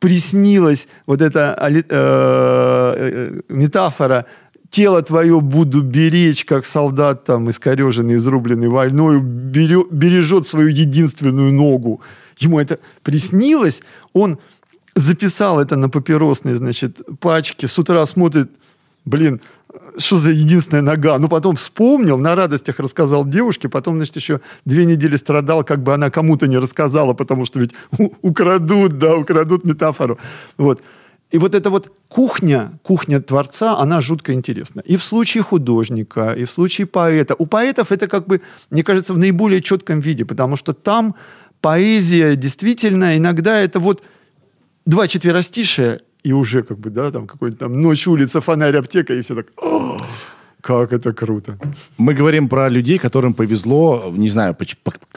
[0.00, 4.24] приснилась вот эта али- э, э, метафора
[4.70, 12.02] тело твое буду беречь, как солдат там искореженный, изрубленный войной, берё- бережет свою единственную ногу.
[12.36, 13.82] Ему это приснилось,
[14.12, 14.38] он
[14.94, 18.50] записал это на папиросной, значит, пачке, с утра смотрит,
[19.04, 19.40] блин,
[19.96, 21.18] что за единственная нога?
[21.18, 25.94] Ну, потом вспомнил, на радостях рассказал девушке, потом, значит, еще две недели страдал, как бы
[25.94, 27.74] она кому-то не рассказала, потому что ведь
[28.22, 30.18] украдут, да, украдут метафору.
[30.56, 30.82] Вот.
[31.30, 34.80] И вот эта вот кухня, кухня творца, она жутко интересна.
[34.80, 37.34] И в случае художника, и в случае поэта.
[37.38, 38.40] У поэтов это как бы,
[38.70, 41.14] мне кажется, в наиболее четком виде, потому что там
[41.60, 44.02] поэзия действительно иногда это вот
[44.88, 49.20] два четверостишия, и уже как бы, да, там какой-то там ночь, улица, фонарь, аптека, и
[49.20, 49.98] все так, «О,
[50.62, 51.58] как это круто.
[51.98, 54.64] Мы говорим про людей, которым повезло, не знаю, по-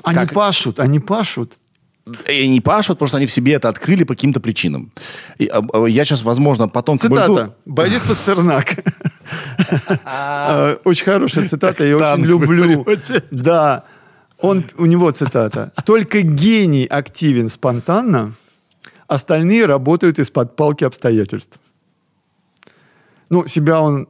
[0.03, 1.53] Они как- пашут, они пашут.
[2.29, 4.91] и не пашут, потому что они в себе это открыли по каким-то причинам.
[5.39, 6.97] И, а, а, я сейчас, возможно, потом...
[6.99, 7.53] Цитата.
[7.65, 8.75] Борис Пастернак.
[10.05, 12.85] Э, Очень хорошая цитата, я очень люблю.
[13.31, 13.83] Да.
[14.39, 15.71] Он, у него цитата.
[15.85, 18.33] «Только гений активен спонтанно,
[19.11, 21.59] остальные работают из-под палки обстоятельств».
[23.29, 24.07] Ну, себя он,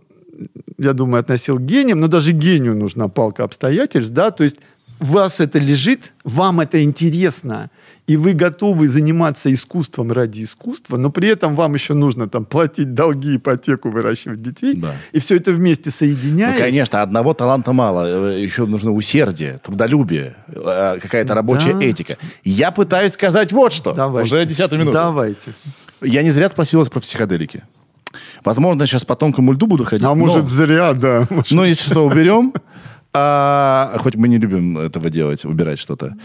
[0.77, 4.57] я думаю, относил к гением, но даже гению нужна палка обстоятельств, да, то есть
[4.99, 7.69] вас это лежит, вам это интересно,
[8.11, 12.93] и вы готовы заниматься искусством ради искусства, но при этом вам еще нужно там платить
[12.93, 14.93] долги, ипотеку, выращивать детей, Да.
[15.13, 16.59] и все это вместе Ну, соединяясь.
[16.59, 18.29] конечно, одного таланта мало.
[18.31, 21.85] Э, Еще нужно усердие, трудолюбие, э, какая-то рабочая Да.
[21.85, 22.17] этика.
[22.43, 23.93] Я пытаюсь сказать вот что.
[23.93, 24.35] Давайте.
[24.35, 24.97] Уже десятую минуту.
[24.97, 25.53] Давайте.
[26.01, 27.63] Я не зря спросил вас про психоделики.
[28.43, 30.03] Возможно, сейчас по тонкому льду буду ходить.
[30.05, 31.27] А но- может, зря, да.
[31.29, 32.53] Может, Ну, если что, уберем.
[33.13, 36.15] А, хоть мы не любим этого делать, убирать что-то.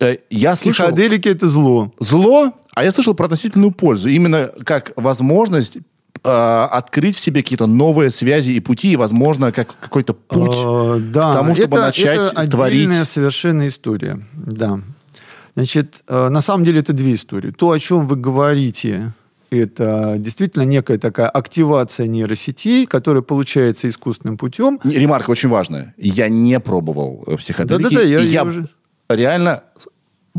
[0.00, 1.92] Э, Я слышал Психоделики– это зло.
[1.98, 4.08] зло, а я слышал про относительную пользу.
[4.10, 9.74] Именно как возможность э, открыть в себе какие-то новые связи и пути, и, возможно, как
[9.80, 12.82] какой-то путь Э, да, к тому, чтобы это, начать это творить.
[12.84, 14.20] отдельная совершенно история.
[14.34, 14.80] Да.
[15.54, 17.50] Значит, э, на самом деле это две истории.
[17.50, 19.14] То, о чем вы говорите,
[19.50, 24.80] это действительно некая такая активация нейросетей, которая получается искусственным путем.
[24.84, 25.94] Ремарка очень важная.
[25.96, 27.82] Я не пробовал э, психоделики.
[27.82, 28.68] Да-да-да, я- и я уже-
[29.08, 29.62] реально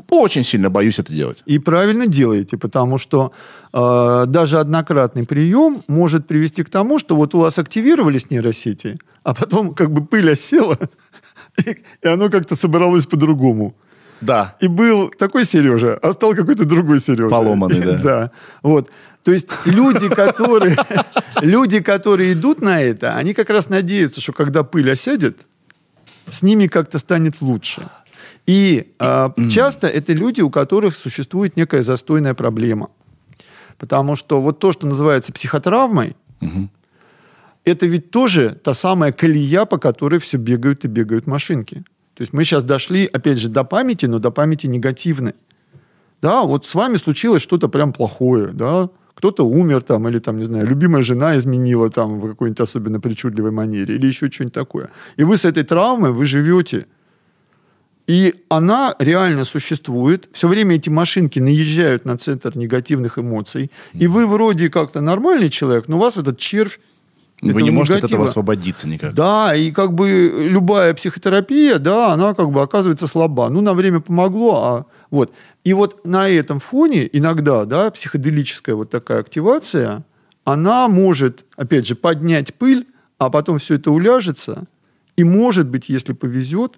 [0.10, 1.42] очень сильно боюсь это делать.
[1.46, 3.32] И правильно делаете, потому что
[3.74, 9.34] э, даже однократный прием может привести к тому, что вот у вас активировались нейросети, а
[9.34, 10.78] потом как бы пыль осела,
[11.66, 13.76] и, и оно как-то собралось по-другому.
[14.22, 14.56] Да.
[14.60, 17.30] И был такой Сережа, а стал какой-то другой Сережа.
[17.30, 17.98] Поломанный, И- да.
[18.04, 18.32] Да.
[18.64, 18.90] Вот.
[19.24, 20.78] То есть люди, которые,
[21.42, 25.40] люди, которые идут на это, они как раз надеются, что когда пыль осядет,
[26.30, 27.88] с ними как-то станет лучше.
[28.46, 32.90] И а, часто это люди, у которых существует некая застойная проблема.
[33.78, 36.16] Потому что вот то, что называется психотравмой,
[37.66, 41.84] это ведь тоже та самая колея, по которой все бегают и бегают машинки.
[42.18, 45.36] То есть мы сейчас дошли, опять же, до памяти, но до памяти негативной.
[46.20, 50.44] Да, вот с вами случилось что-то прям плохое, да, кто-то умер там, или там, не
[50.44, 54.90] знаю, любимая жена изменила там в какой-нибудь особенно причудливой манере, или еще что-нибудь такое.
[55.16, 56.88] И вы с этой травмой, вы живете.
[58.08, 60.28] И она реально существует.
[60.32, 63.70] Все время эти машинки наезжают на центр негативных эмоций.
[63.94, 66.80] И вы вроде как-то нормальный человек, но у вас этот червь
[67.42, 68.18] Вы этого не можете от негатива.
[68.18, 69.14] этого освободиться никак.
[69.14, 73.50] Да, и как бы любая психотерапия, да, она как бы оказывается слаба.
[73.50, 75.32] Ну, на время помогло, а вот.
[75.64, 80.04] И вот на этом фоне иногда, да, психоделическая вот такая активация,
[80.46, 82.88] она может, опять же, поднять пыль,
[83.20, 84.66] а потом все это уляжется,
[85.16, 86.76] и может быть, если повезет,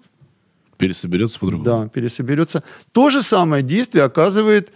[0.76, 1.64] Пересоберется по-другому.
[1.64, 2.62] да, пересоберется.
[2.92, 4.72] То же самое действие оказывает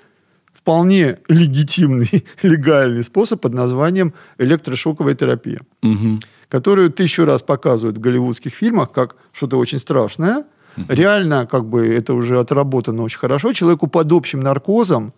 [0.55, 6.21] вполне легитимный, легальный способ под названием электрошоковая терапия Мгм.
[6.49, 10.45] которую тысячу раз показывают в голливудских фильмах как что-то очень страшное.
[10.89, 13.53] Реально, как бы это уже отработано очень хорошо.
[13.53, 15.13] Человеку под общим наркозом,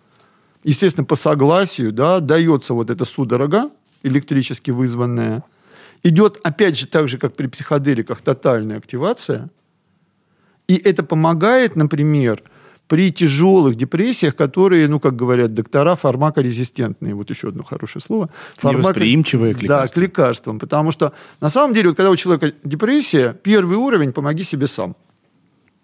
[0.64, 3.70] естественно, по согласию, да, дается вот эта судорога
[4.02, 5.42] электрически вызванная.
[6.02, 9.48] Идет, опять же, так же, как при психоделиках, тотальная активация.
[10.68, 12.42] И это помогает, например,
[12.88, 17.14] при тяжелых депрессиях, которые, ну, как говорят доктора, фармакорезистентные.
[17.14, 18.30] Вот еще одно хорошее слово.
[18.62, 19.88] Невосприимчивые к Да, лекарствам.
[19.88, 20.58] к лекарствам.
[20.58, 24.94] Потому что, на самом деле, вот когда у человека депрессия, первый уровень– помоги себе сам.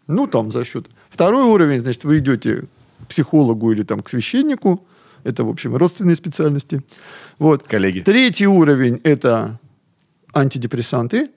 [0.06, 0.86] Ну, там, за счет.
[1.10, 2.64] Второй уровень, значит, вы идете
[3.04, 4.84] к психологу или там к священнику.
[5.24, 6.82] Это, в общем, родственные специальности.
[7.38, 7.64] Вот.
[7.64, 8.00] Коллеги.
[8.00, 9.58] Третий уровень– это
[10.34, 11.30] антидепрессанты.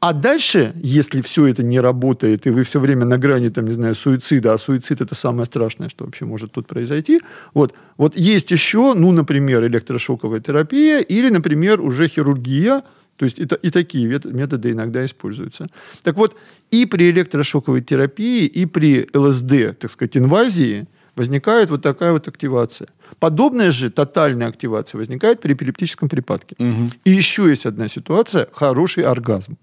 [0.00, 3.72] А дальше, если все это не работает, и вы все время на грани, там, не
[3.72, 7.20] знаю, суицида, а суицид– это самое страшное, что вообще может тут произойти,
[7.52, 12.82] вот, вот есть еще, ну, например, электрошоковая терапия или, например, уже хирургия,
[13.16, 15.68] то есть это, и такие методы иногда используются.
[16.02, 16.34] Так вот,
[16.70, 22.88] и при электрошоковой терапии, и при ЛСД, так сказать, инвазии возникает вот такая вот активация.
[23.18, 26.56] Подобная же тотальная активация возникает при эпилептическом припадке.
[27.04, 29.58] И еще есть одна ситуация– хороший оргазм.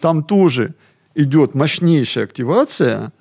[0.00, 0.74] Там тоже
[1.14, 3.12] идет мощнейшая активация,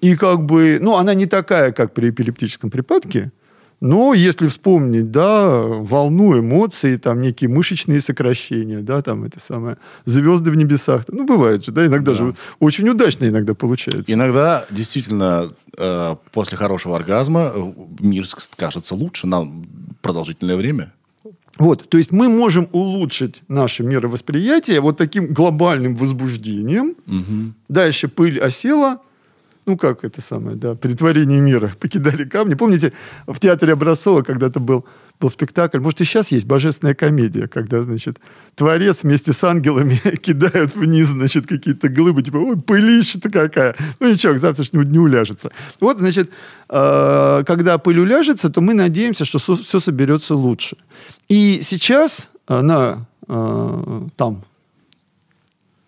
[0.00, 3.32] и как бы, ну, она не такая, как при эпилептическом припадке,
[3.80, 10.50] но если вспомнить, да, волну эмоций, там некие мышечные сокращения, да, там это самое, звезды
[10.50, 12.18] в небесах, ну, бывает же, да, иногда Да.
[12.18, 14.12] же очень удачно иногда получается.
[14.12, 18.24] Иногда действительно э, после хорошего оргазма э, мир
[18.56, 19.46] кажется лучше на
[20.02, 20.92] продолжительное время.
[21.58, 26.94] Вот, то есть мы можем улучшить наше мировосприятие вот таким глобальным возбуждением.
[27.68, 29.00] Дальше пыль осела,
[29.66, 32.54] ну как это самое, да, притворение мира, покидали камни.
[32.54, 32.92] Помните,
[33.26, 34.84] в театре Образцова когда-то был,
[35.20, 38.18] был спектакль, может и сейчас есть, божественная комедия, когда, значит,
[38.54, 43.76] творец вместе с ангелами кидают вниз, значит, какие-то глыбы, типа, ой, пылища-то какая.
[44.00, 45.50] Ну ничего, к завтрашнему дню уляжется.
[45.80, 46.30] Вот, значит,
[46.68, 50.76] э, когда пыль уляжется, то мы надеемся, что все соберется лучше.
[51.28, 54.44] И сейчас э, на э, там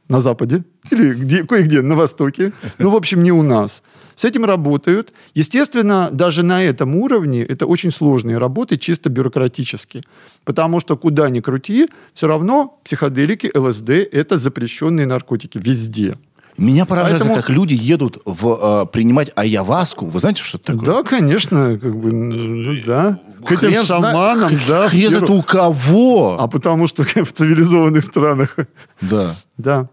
[0.08, 2.52] на Западе или где, кое-где на Востоке.
[2.78, 3.82] Ну, в общем, не у нас.
[4.14, 5.12] С этим работают.
[5.34, 10.02] Естественно, даже на этом уровне это очень сложные работы, чисто бюрократически.
[10.44, 16.16] Потому что куда ни крути, все равно психоделики, ЛСД– это запрещенные наркотики везде.
[16.58, 20.06] Меня поражает, Поэтому- как люди едут в, э, принимать аяваску.
[20.06, 20.86] Вы знаете, что это такое?
[20.86, 23.20] Да, конечно, как бы, ну да.
[23.44, 24.86] К этим Хрен шаманам, да.
[24.88, 26.36] в Хрен это у кого?
[26.40, 28.56] А потому что в цивилизованных странах
[29.00, 29.36] Да.
[29.58, 29.88] Да.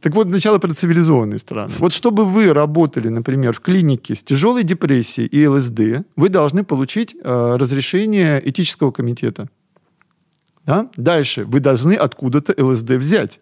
[0.00, 1.72] Так вот, сначала про цивилизованные страны.
[1.78, 7.14] Вот чтобы вы работали, например, в клинике с тяжелой депрессией и ЛСД, вы должны получить
[7.22, 9.48] э, разрешение этического комитета.
[10.66, 10.88] Да?
[10.96, 11.44] Дальше.
[11.44, 13.38] Вы должны откуда-то ЛСД взять.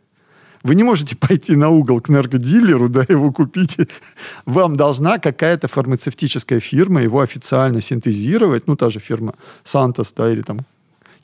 [0.63, 3.79] Вы не можете пойти на угол к наркодилеру, да, его купить.
[4.47, 9.35] Вам должна какая-то фармацевтическая фирма его официально синтезировать, ну, та же фирма
[9.65, 10.61] Сантос, да, или там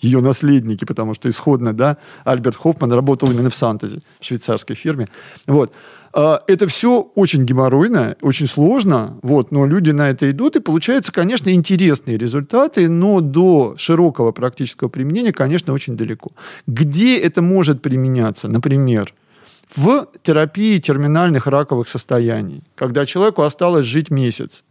[0.01, 5.09] ее наследники, потому что исходно, да, Альберт Хоффман работал именно в Сантозе, швейцарской фирме.
[5.47, 5.73] Вот.
[6.13, 11.13] А, Это все очень геморройно, очень сложно, вот, но люди на это идут, и получаются,
[11.13, 16.33] конечно, интересные результаты, но до широкого практического применения, конечно, очень далеко.
[16.67, 18.49] Где это может применяться?
[18.49, 19.13] Например,
[19.75, 24.65] в терапии терминальных раковых состояний, когда человеку осталось жить месяц.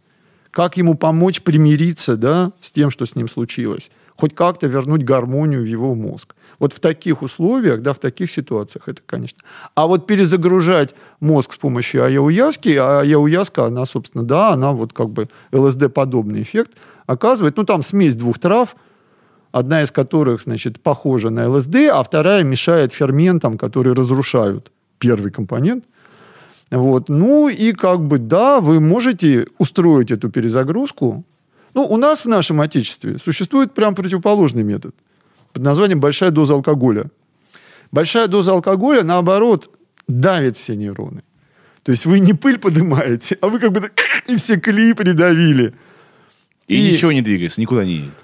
[0.50, 3.90] Как ему помочь примириться да, с тем, что с ним случилось?
[4.16, 6.34] Хоть как-то вернуть гармонию в его мозг.
[6.58, 9.38] Вот в таких условиях, да, в таких ситуациях это, конечно.
[9.74, 15.10] А вот перезагружать мозг с помощью аяуяски, а аяуяска, она, собственно, да, она вот как
[15.10, 16.70] бы ЛСД-подобный эффект
[17.06, 17.58] оказывает.
[17.58, 18.76] Ну, там смесь двух трав,
[19.52, 25.84] одна из которых, значит, похожа на ЛСД, а вторая мешает ферментам, которые разрушают первый компонент.
[26.70, 27.08] Вот.
[27.08, 31.24] Ну и как бы, да, вы можете устроить эту перезагрузку.
[31.74, 34.94] Ну, у нас в нашем Отечестве существует прям противоположный метод
[35.52, 37.10] под названием большая доза алкоголя.
[37.92, 39.70] Большая доза алкоголя, наоборот,
[40.08, 41.22] давит все нейроны.
[41.82, 43.90] То есть вы не пыль поднимаете, а вы как бы
[44.26, 45.72] и все колеи придавили.
[46.66, 48.14] И, И- ничего не двигается, никуда не едет.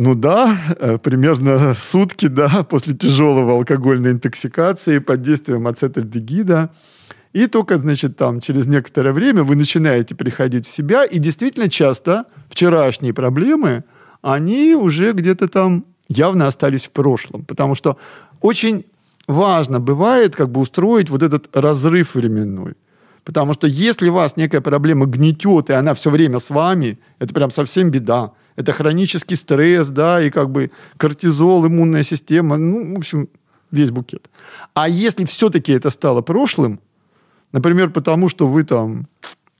[0.00, 6.70] Ну да, э, примерно сутки, да, после тяжелого алкогольной интоксикации под действием ацетальдегида.
[7.32, 12.26] И только, значит, там через некоторое время вы начинаете приходить в себя, и действительно часто
[12.48, 13.82] вчерашние проблемы,
[14.22, 17.44] они уже где-то там явно остались в прошлом.
[17.44, 17.98] Потому что
[18.40, 18.84] очень
[19.26, 22.74] важно бывает как бы устроить вот этот разрыв временной.
[23.24, 27.50] Потому что если вас некая проблема гнетет, и она все время с вами, это прям
[27.50, 28.30] совсем беда.
[28.58, 33.28] Это хронический стресс, да, и как бы кортизол, иммунная система, ну, в общем,
[33.70, 34.28] весь букет.
[34.74, 36.80] А если все-таки это стало прошлым,
[37.52, 39.06] например, потому что вы там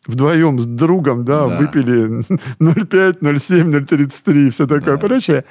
[0.06, 1.56] вдвоем с другом, да, Да.
[1.58, 2.24] выпили
[2.58, 5.06] 0,5, 0,7, 0,33 и все такое Да.
[5.06, 5.44] прочее,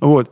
[0.00, 0.30] вот,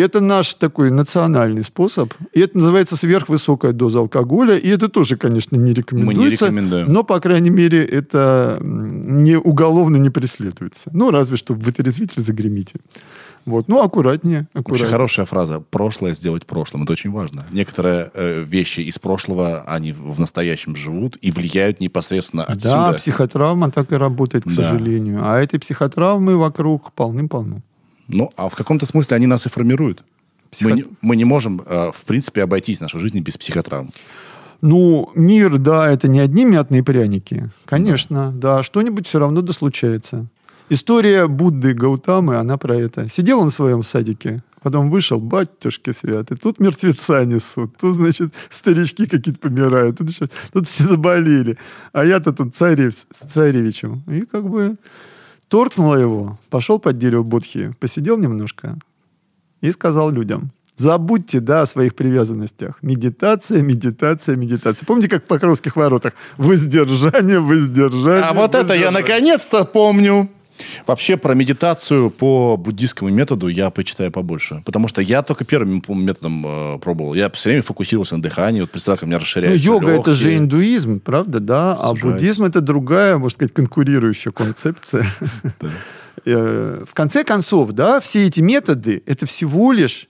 [0.00, 2.12] это наш такой национальный способ.
[2.32, 4.56] И это называется сверхвысокая доза алкоголя.
[4.56, 6.46] И это тоже, конечно, не рекомендуется.
[6.46, 6.92] рекомендуем.
[6.92, 10.90] Но, по крайней мере, это не уголовно не преследуется.
[10.92, 12.80] Ну, разве что в вытрезвитель загремите.
[13.46, 13.66] Вот.
[13.68, 14.40] Ну, аккуратнее.
[14.52, 14.90] Вообще аккуратнее.
[14.90, 15.60] хорошая фраза.
[15.60, 16.82] Прошлое сделать прошлым.
[16.82, 17.46] Это очень важно.
[17.50, 22.52] Некоторые э, вещи из прошлого, они в настоящем живут и влияют непосредственно Да,
[22.88, 22.92] отсюда.
[22.98, 24.54] психотравма так и работает, к Да.
[24.54, 25.20] сожалению.
[25.22, 27.62] А этой психотравмы вокруг полным-полно.
[28.08, 30.02] Ну, а в каком-то смысле они нас и формируют.
[30.50, 33.90] Психо- Мы, не, мы не можем, э, в принципе, обойтись нашей жизнью без психотравм.
[34.60, 37.50] Ну, мир, да, это не одни мятные пряники.
[37.64, 40.26] Конечно, да, что-нибудь все равно да случается.
[40.70, 43.08] История Будды Гаутамы, она про это.
[43.08, 49.06] Сидел он в своем садике, потом вышел, батюшки святы, тут мертвеца несут, тут, значит, старички
[49.06, 51.56] какие-то помирают, тут, еще- тут все заболели.
[51.92, 52.94] А я-то тут царев,
[53.32, 54.02] царевичем.
[54.08, 54.74] И как бы
[55.48, 58.76] торкнуло его, пошел под дерево Будхи, посидел немножко
[59.60, 62.78] и сказал людям, забудьте, да, о своих привязанностях.
[62.82, 64.86] Медитация, медитация, медитация.
[64.86, 66.12] Помните, как в Покровских воротах?
[66.36, 68.22] Воздержание, воздержание.
[68.22, 69.00] А вот это я воздержание.
[69.00, 70.30] наконец-то помню.
[70.86, 74.62] Вообще про медитацию по буддийскому методу я почитаю побольше.
[74.64, 77.14] Потому что я только первым методом э, пробовал.
[77.14, 78.60] Я все время фокусировался на дыхании.
[78.60, 80.38] Вот представь, как у меня Ну, расширяются йога это же легкие.
[80.38, 81.72] индуизм, правда, да?
[81.74, 82.06] А Сужается.
[82.06, 85.06] буддизм это другая, можно сказать, конкурирующая концепция.
[86.24, 90.07] Э, В конце концов, да, все эти методы это всего лишь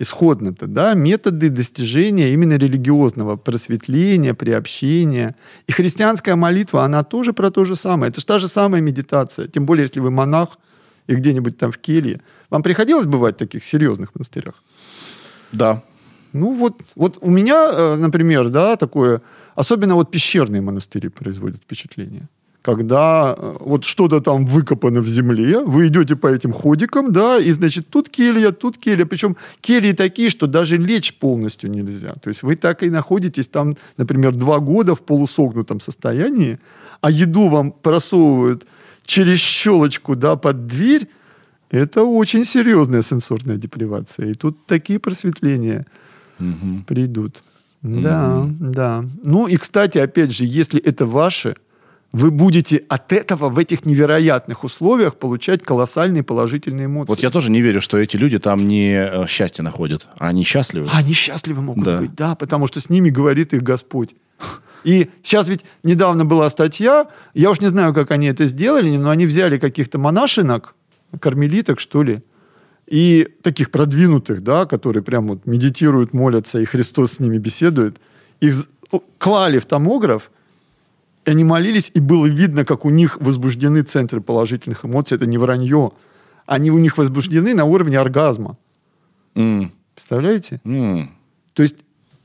[0.00, 5.36] исходно-то, да, методы достижения именно религиозного просветления, приобщения.
[5.68, 8.10] И христианская молитва, она тоже про то же самое.
[8.10, 9.46] Это же та же самая медитация.
[9.46, 10.58] Тем более, если вы монах
[11.06, 12.20] и где-нибудь там в келье.
[12.48, 14.54] Вам приходилось бывать в таких серьезных монастырях?
[15.52, 15.82] Да.
[16.32, 19.20] Ну вот, вот у меня, э, например, да, такое,
[19.54, 22.28] особенно вот пещерные монастыри производят впечатление.
[22.76, 27.52] Когда э, вот что-то там выкопано в земле, вы идете по этим ходикам, да, и,
[27.52, 29.06] значит, тут келья, тут келья.
[29.06, 32.12] Причем кельи такие, что даже лечь полностью нельзя.
[32.22, 36.58] То есть вы так и находитесь там, например, два года в полусогнутом состоянии,
[37.00, 38.66] а еду вам просовывают
[39.04, 41.08] через щелочку, да, под дверь,
[41.70, 44.30] это очень серьезная сенсорная депривация.
[44.30, 45.86] И тут такие просветления
[46.38, 46.84] Мгм.
[46.86, 47.42] придут.
[47.82, 49.04] Да, да.
[49.24, 51.56] Ну и, кстати, опять же, если это ваше,
[52.12, 57.08] вы будете от этого в этих невероятных условиях получать колоссальные положительные эмоции.
[57.10, 60.42] Вот я тоже не верю, что эти люди там не э, счастье находят, а они
[60.44, 60.88] счастливы.
[60.92, 61.98] А они счастливы могут Да.
[61.98, 64.14] быть, да, потому что с ними говорит их Господь.
[64.82, 69.10] И сейчас ведь недавно была статья, я уж не знаю, как они это сделали, но
[69.10, 70.74] они взяли каких-то монашинок,
[71.20, 72.20] кармелиток, что ли,
[72.86, 77.98] и таких продвинутых, да, которые прям вот медитируют, молятся, и Христос с ними беседует,
[78.40, 78.66] их
[79.18, 80.30] клали в томограф,
[81.24, 85.16] они молились, и было видно, как у них возбуждены центры положительных эмоций.
[85.16, 85.92] Это не вранье.
[86.46, 88.56] Они у них возбуждены на уровне оргазма.
[89.34, 90.60] М, Представляете?
[90.64, 91.10] м.
[91.52, 91.76] То есть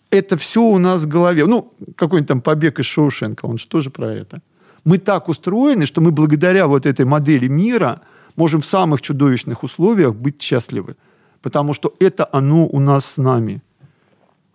[0.10, 1.46] это все у нас в голове.
[1.46, 4.42] Ну, какой-нибудь там побег из Шоушенка, он же тоже про это.
[4.86, 8.02] Мы так устроены, что мы благодаря вот этой модели мира
[8.36, 10.96] можем в самых чудовищных условиях быть счастливы.
[11.42, 13.62] Потому что это оно у нас с нами.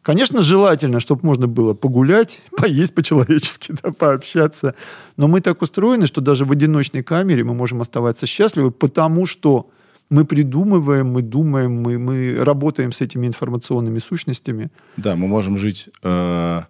[0.03, 4.75] Конечно, желательно, чтобы можно было погулять, поесть по-человечески, да, пообщаться.
[5.17, 9.69] Но мы так устроены, что даже в одиночной камере мы можем оставаться счастливы, потому что
[10.09, 14.71] мы придумываем, мы думаем, мы, мы работаем с этими информационными сущностями.
[14.97, 16.63] Да, мы можем жить э,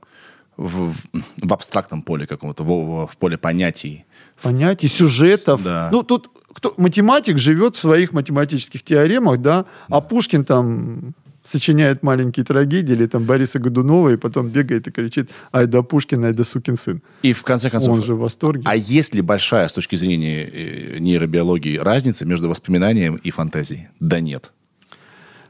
[0.56, 0.92] в,
[1.38, 4.04] в абстрактном поле каком-то, в, в поле понятий.
[4.42, 5.62] понятий, сюжетов.
[5.62, 5.88] Да.
[5.90, 12.44] Ну, тут кто, математик живет в своих математических теоремах, да, а Пушкин там сочиняет маленькие
[12.44, 16.44] трагедии, или там Бориса Годунова, и потом бегает и кричит «Ай да Пушкин, ай да
[16.44, 17.02] сукин сын».
[17.22, 18.62] И в конце концов, Он же в восторге.
[18.66, 23.88] а есть ли большая с точки зрения э, нейробиологии разница между воспоминанием и фантазией?
[24.00, 24.52] Да нет.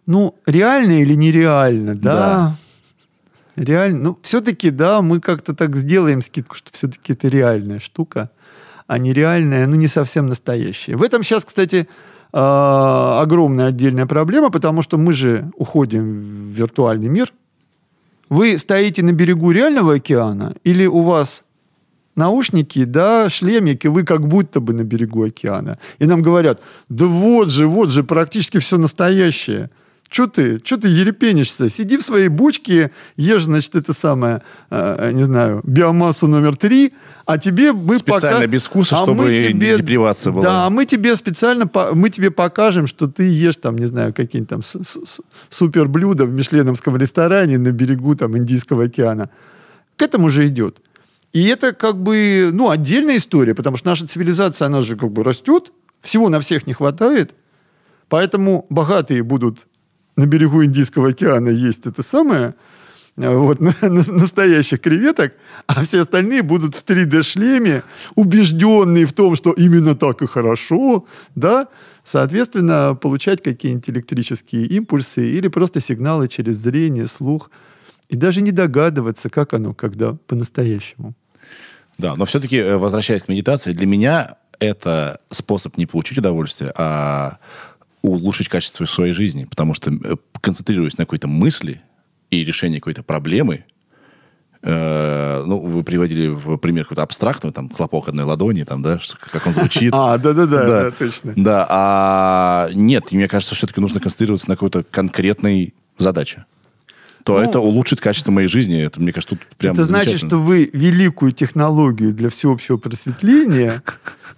[0.06, 2.56] Ну, реально или нереально, да?
[3.56, 3.98] Реально.
[3.98, 8.30] Ну, все-таки, да, мы как-то так сделаем скидку, что все-таки это реальная штука,
[8.86, 10.96] а нереальная, ну, не совсем настоящая.
[10.96, 11.86] В этом сейчас, кстати,
[12.32, 17.32] а, огромная отдельная проблема, потому что мы же уходим в виртуальный мир.
[18.28, 21.44] Вы стоите на берегу реального океана или у вас
[22.16, 25.78] наушники, да, шлемик, и вы как будто бы на берегу океана.
[25.98, 29.70] И нам говорят, да вот же, вот же, практически все настоящее.
[30.10, 31.70] Че ты, че ты ерепенишься?
[31.70, 36.92] Сиди в своей бочке, ешь, значит, это самое, э, не знаю, биомассу номер три,
[37.26, 40.42] а тебе мы Специально пока- без вкуса, а чтобы тебе- депривация была.
[40.42, 44.12] Да, а мы тебе специально, по- мы тебе покажем, что ты ешь там, не знаю,
[44.12, 49.30] какие-нибудь там с- с- с- суперблюда в мишленовском ресторане на берегу там Индийского океана.
[49.96, 50.78] К этому же идет.
[51.32, 55.22] И это как бы, ну, отдельная история, потому что наша цивилизация, она же как бы
[55.22, 55.70] растет,
[56.00, 57.32] всего на всех не хватает,
[58.08, 59.66] поэтому богатые будут
[60.16, 62.54] на берегу Индийского океана есть это самое,
[63.16, 65.32] э, вот, на- на- настоящих креветок,
[65.66, 67.82] а все остальные будут в 3D-шлеме,
[68.14, 71.68] убежденные в том, что именно так и хорошо, да,
[72.04, 77.50] соответственно, получать какие-нибудь электрические импульсы или просто сигналы через зрение, слух,
[78.08, 81.14] и даже не догадываться, как оно, когда по-настоящему.
[81.98, 87.38] Да, но все-таки, возвращаясь к медитации, для меня это способ не получить удовольствие, а
[88.02, 89.44] улучшить качество своей жизни.
[89.44, 91.82] Потому что, э, концентрируясь на какой-то мысли
[92.30, 93.64] и решении какой-то проблемы,
[94.62, 99.00] э, ну, вы приводили в пример какой-то абстрактный, там, хлопок одной ладони, там, да,
[99.32, 99.92] как он звучит.
[99.94, 100.84] А, да-да-да, Да.
[100.84, 101.32] да, точно.
[101.36, 106.44] Да, а нет, мне кажется, все-таки нужно концентрироваться на какой-то конкретной задаче.
[107.24, 108.80] То Ну, это улучшит качество моей жизни.
[108.82, 113.82] Это, мне кажется, тут прям Это значит, что вы великую технологию для всеобщего просветления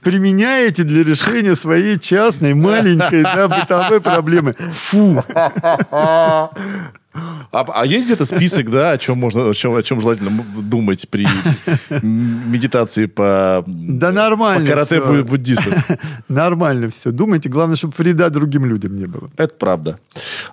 [0.01, 4.55] применяете для решения своей частной, маленькой, да, бытовой проблемы.
[4.73, 5.23] Фу.
[7.15, 10.31] А, а есть где-то список, да, о чем можно, о чем, о чем желательно
[10.63, 11.27] думать при
[12.03, 15.13] медитации по, Да нормально по карате всё.
[15.13, 15.91] бу- буддистов?
[16.29, 17.11] Нормально все.
[17.11, 19.31] Думайте, главное, чтобы вреда другим людям не было.
[19.37, 19.99] Это правда.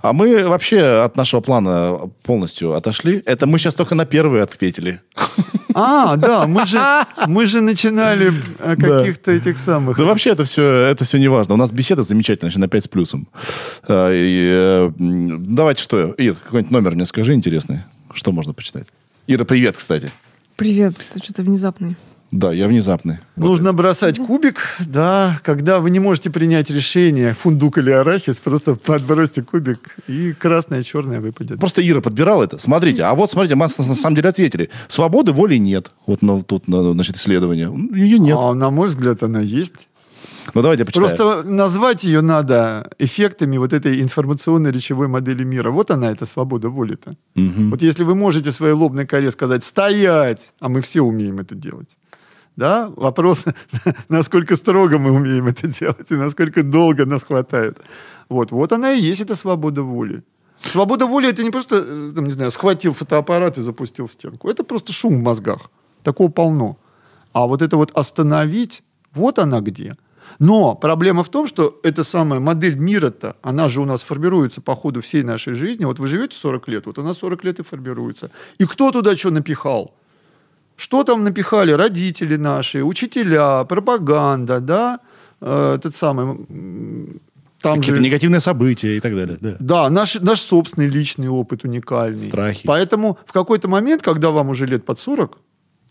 [0.01, 3.23] А мы вообще от нашего плана полностью отошли.
[3.25, 4.99] Это мы сейчас только на первый ответили.
[5.81, 6.77] А, да, мы же,
[7.27, 9.97] мы же начинали о каких-то этих самых...
[9.97, 11.53] Да вообще это все, это все не важно.
[11.53, 13.27] У нас беседа замечательная, на 5 с плюсом.
[13.87, 17.79] А, и, э, давайте что, Ир, какой-нибудь номер мне скажи интересный.
[18.13, 18.87] Что можно почитать?
[19.27, 20.11] Ира, привет, кстати.
[20.57, 21.95] Привет, ты что-то внезапный.
[22.31, 23.17] Да, я внезапный.
[23.35, 29.41] Нужно бросать кубик, да, когда вы не можете принять решение, фундук или арахис, просто подбросьте
[29.41, 31.59] кубик, и красное, черное выпадет.
[31.59, 32.59] Просто Ира подбирала это.
[32.59, 34.69] Смотрите, а вот смотрите, мы на самом деле ответили.
[34.87, 35.89] Свободы воли нет.
[36.05, 37.73] Вот ну, тут ну, значит, исследование.
[37.95, 38.37] Ее нет.
[38.39, 39.87] А на мой взгляд, она есть.
[40.53, 41.15] Ну, давайте почитаем.
[41.15, 45.71] Просто назвать ее надо эффектами вот этой информационной речевой модели мира.
[45.71, 47.15] Вот она, эта свобода воли-то.
[47.35, 47.71] Мгм.
[47.71, 51.89] Вот если вы можете своей лобной коре сказать «стоять», а мы все умеем это делать,
[52.59, 53.45] да, вопрос,
[54.09, 57.79] насколько строго мы умеем это делать и насколько долго нас хватает.
[58.29, 60.21] Вот, вот она и есть эта свобода воли.
[60.61, 64.49] Свобода воли это не просто, э, там, не знаю, схватил фотоаппарат и запустил в стенку.
[64.49, 65.71] Это просто шум в мозгах.
[66.03, 66.77] Такого полно.
[67.33, 68.83] А вот это вот остановить,
[69.13, 69.95] вот она где.
[70.39, 74.75] Но проблема в том, что эта самая модель мира-то, она же у нас формируется по
[74.75, 75.85] ходу всей нашей жизни.
[75.85, 78.29] Вот вы живете 40 лет, вот она 40 лет и формируется.
[78.59, 79.95] И кто туда что напихал?
[80.79, 84.99] Что там напихали родители наши, учителя, пропаганда, да,
[85.41, 86.47] э, этот самый...
[87.61, 89.37] Там Какие-то же, негативные события и так далее.
[89.41, 89.57] Да.
[89.59, 92.17] да, наш, наш собственный личный опыт уникальный.
[92.17, 92.65] Страхи.
[92.65, 95.37] Поэтому в какой-то момент, когда вам уже лет под 40,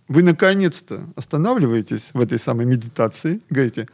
[0.09, 3.89] вы наконец-то останавливаетесь в этой самой медитации, говорите,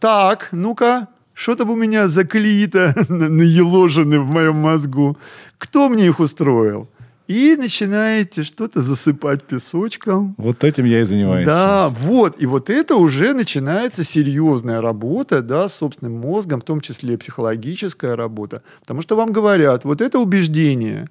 [0.00, 5.16] так, ну-ка, что там у меня заклеито, наеложены в моем мозгу,
[5.58, 6.88] кто мне их устроил?
[7.28, 11.46] И начинаете что-то засыпать песочком, Вот этим я и занимаюсь.
[11.46, 12.04] да, сейчас.
[12.06, 12.42] вот.
[12.42, 18.16] И вот это уже начинается серьезная работа, да, с собственным мозгом, в том числе психологическая
[18.16, 18.62] работа.
[18.80, 21.08] Потому что вам говорят, вот это убеждение,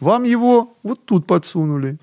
[0.00, 1.96] вам его вот тут подсунули.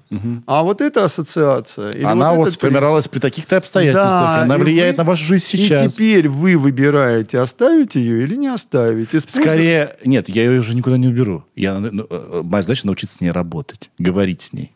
[0.48, 1.92] А вот эта ассоциация.
[1.92, 4.12] или Она вот у вас сформировалась при таких-то обстоятельствах.
[4.12, 5.82] Да, Она влияет вы- на вашу жизнь сейчас.
[5.82, 9.14] И теперь вы выбираете, оставить ее или не оставить.
[9.16, 11.44] Используя- Скорее, нет, я ее уже никуда не уберу.
[11.56, 14.72] Я, ну, э, моя задача научиться с ней работать, говорить с ней.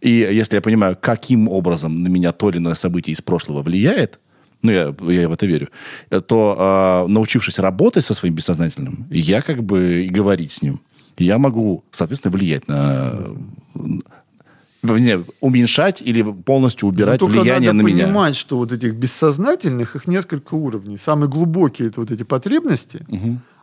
[0.00, 4.18] И если я понимаю, каким образом на меня то или иное событие из прошлого влияет,
[4.62, 5.68] ну, я, я в это верю,
[6.26, 10.80] то, э, научившись работать со своим бессознательным, я как бы и говорить с ним,
[11.18, 13.12] я могу, соответственно, влиять на...
[13.74, 13.78] э,
[14.82, 18.04] не, уменьшать или полностью убирать Ну, только влияние надо на меня.
[18.06, 20.96] понимать, что вот этих бессознательных, их несколько уровней.
[20.96, 23.06] Самые глубокие это вот эти потребности,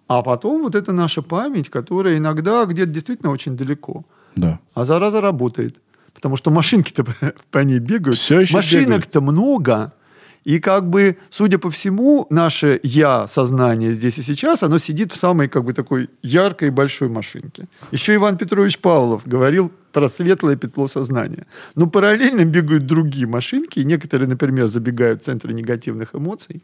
[0.07, 4.05] а потом вот это наша память, которая иногда где-то действительно очень далеко.
[4.35, 4.59] Да.
[4.73, 5.77] А зараза работает.
[6.13, 7.05] Потому что машинки-то
[7.51, 8.17] по ней бегают.
[8.17, 9.93] Всё еще Машинок-то много.
[10.47, 15.17] И как бы, судя по всему, наше «я» сознание здесь и сейчас, оно сидит в
[15.17, 17.67] самой как бы такой яркой большой машинке.
[17.91, 21.45] Еще Иван Петрович Павлов говорил про светлое петло сознания.
[21.75, 26.61] Но параллельно бегают другие машинки, и некоторые, например, забегают в центры негативных эмоций.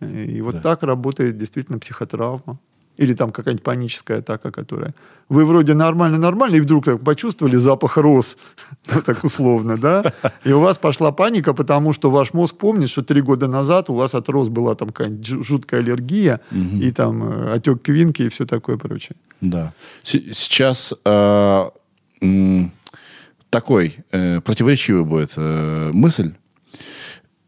[0.00, 2.58] И вот так работает действительно психотравма.
[2.96, 4.94] Или там какая-нибудь паническая атака, которая...
[5.28, 8.36] Вы вроде нормально-нормально, и вдруг так почувствовали запах роз,
[8.94, 10.12] ну, так условно, да?
[10.44, 13.94] И у вас пошла паника, потому что ваш мозг помнит, что три года назад у
[13.94, 16.40] вас от роз была там какая-нибудь жу- жуткая аллергия,
[16.82, 19.16] и там э, отек квинки и все такое прочее.
[19.40, 19.72] Да.
[20.02, 21.70] Сейчас э,
[23.50, 26.34] такой э, противоречивый будет э, мысль.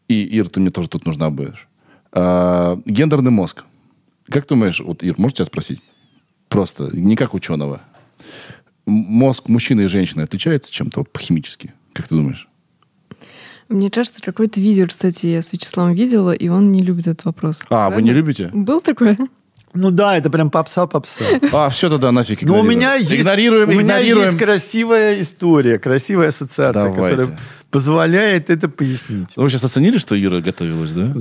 [0.08, 1.68] И, Ир, ты мне тоже тут нужна будешь.
[2.12, 3.64] Э, гендерный мозг.
[4.30, 5.82] Как ты думаешь, вот, Ир, можешь тебя спросить?
[6.48, 7.80] Просто, не как ученого.
[8.86, 11.74] Мозг мужчины и женщины отличается чем-то вот, по-химически?
[11.92, 12.48] Как ты думаешь?
[13.68, 17.62] Мне кажется, какое-то видео, кстати, я с Вячеславом видела, и он не любит этот вопрос.
[17.68, 18.50] А, вы не любите?
[18.52, 19.18] Был такой?
[19.74, 21.24] Ну да, это прям попса-попса.
[21.52, 22.78] А, все тогда нафиг Но у игнорируем.
[22.78, 24.26] меня есть, Игнорируем, у меня игнорируем.
[24.26, 27.16] есть красивая история, красивая ассоциация, Давайте.
[27.16, 27.38] которая
[27.70, 29.28] позволяет это пояснить.
[29.36, 31.12] Вы сейчас оценили, что Ира готовилась, да?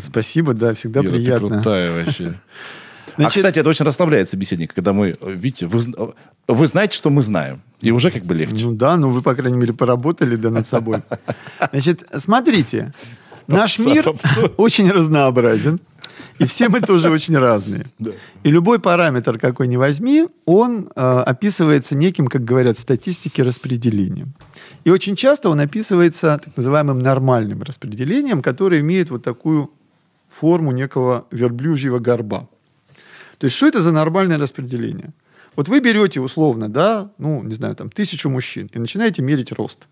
[0.00, 1.48] Спасибо, да, всегда Ира, ты приятно.
[1.48, 2.24] крутая вообще.
[3.06, 5.80] а, Значит- кстати, это очень расслабляет собеседника, когда мы, видите, вы,
[6.48, 7.62] вы знаете, что мы знаем.
[7.80, 8.64] И уже как бы легче.
[8.64, 11.02] Ну да, ну вы, по крайней мере, поработали да, над собой.
[11.72, 12.92] Значит, смотрите,
[13.46, 14.40] наш Попса, мир попса.
[14.56, 15.78] очень разнообразен,
[16.38, 17.86] и все мы тоже очень разные.
[18.42, 24.34] И любой параметр, какой ни возьми, он э, описывается неким, как говорят в статистике, распределением.
[24.84, 29.70] И очень часто он описывается так называемым нормальным распределением, которое имеет вот такую
[30.28, 32.48] форму некого верблюжьего горба.
[33.38, 35.12] То есть, что это за нормальное распределение?
[35.56, 39.88] Вот вы берете условно, да, ну, не знаю, там, тысячу мужчин и начинаете мерить рост.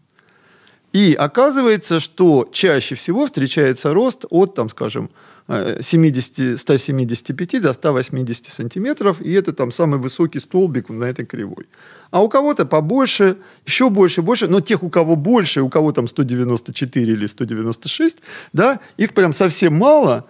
[0.94, 5.10] И оказывается, что чаще всего встречается рост от, там, скажем,
[5.48, 11.66] э, 70, 175 до 180 сантиметров, и это там самый высокий столбик на этой кривой.
[12.12, 16.06] А у кого-то побольше, еще больше, больше, но тех, у кого больше, у кого там
[16.06, 18.18] 194 или 196,
[18.52, 20.24] да, их прям совсем мало,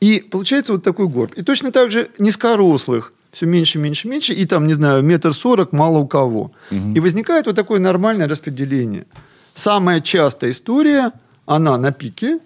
[0.00, 1.34] и получается вот такой горб.
[1.34, 5.72] И точно так же низкорослых все меньше, меньше, меньше, и там, не знаю, метр сорок
[5.72, 6.52] мало у кого.
[6.96, 9.04] И возникает вот такое нормальное распределение.
[9.56, 11.12] Самая частая история,
[11.46, 12.38] она на пике,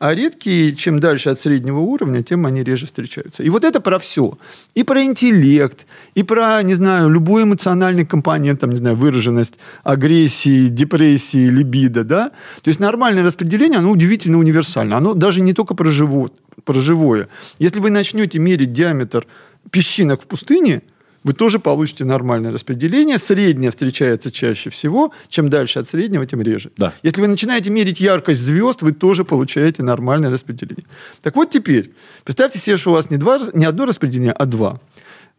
[0.00, 3.42] а редкие, чем дальше от среднего уровня, тем они реже встречаются.
[3.42, 4.36] И вот это про все.
[4.74, 10.68] И про интеллект, и про, не знаю, любой эмоциональный компонент, там, не знаю, выраженность агрессии,
[10.68, 12.30] депрессии, либидо, да.
[12.62, 14.96] То есть нормальное распределение, оно удивительно универсально.
[14.96, 16.34] Оно даже не только про, живот,
[16.64, 17.28] про живое.
[17.58, 19.26] Если вы начнете мерить диаметр
[19.70, 20.82] песчинок в пустыне–
[21.24, 23.18] вы тоже получите нормальное распределение.
[23.18, 25.12] Среднее встречается чаще всего.
[25.28, 26.70] Чем дальше от среднего, тем реже.
[26.76, 26.92] Да.
[27.02, 30.84] Если вы начинаете мерить яркость звезд, вы тоже получаете нормальное распределение.
[31.22, 31.94] Так вот теперь,
[32.24, 34.80] представьте себе, что у вас не, два, не одно распределение, а два.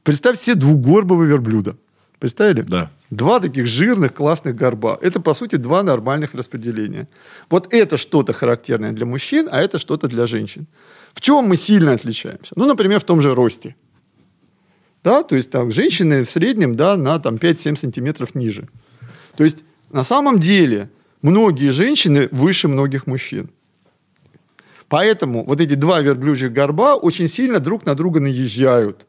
[0.04, 1.78] Представьте себе двугорбого верблюда.
[2.20, 2.62] Представили?
[2.62, 2.90] Да.
[3.12, 4.98] Два таких жирных, классных горба.
[5.02, 7.08] Это, по сути, два нормальных распределения.
[7.50, 10.66] Вот это что-то характерное для мужчин, а это что-то для женщин.
[11.14, 12.54] В чем мы сильно отличаемся?
[12.56, 13.76] Ну, например, в том же росте.
[15.06, 15.22] Да?
[15.24, 18.68] То есть там женщины в среднем да, на там, 5-7 сантиметров ниже.
[19.38, 19.60] То есть
[19.92, 20.90] на самом деле
[21.22, 23.50] многие женщины выше многих мужчин.
[24.88, 29.06] Поэтому вот эти два верблюжьих горба очень сильно друг на друга наезжают.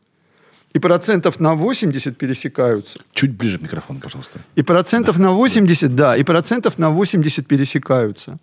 [0.74, 3.00] И процентов на 80 пересекаются.
[3.12, 4.40] Чуть ближе к микрофону, пожалуйста.
[4.54, 5.22] И процентов да.
[5.22, 8.38] на 80, да, и процентов на 80 пересекаются.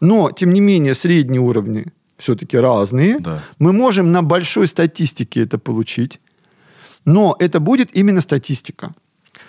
[0.00, 1.84] Но, тем не менее, средние уровни
[2.18, 3.20] все-таки разные.
[3.20, 3.38] Да.
[3.60, 6.20] Мы можем на большой статистике это получить.
[7.06, 8.94] Но это будет именно статистика.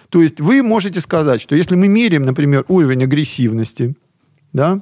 [0.09, 3.95] То есть вы можете сказать, что если мы меряем, например, уровень агрессивности,
[4.53, 4.81] да,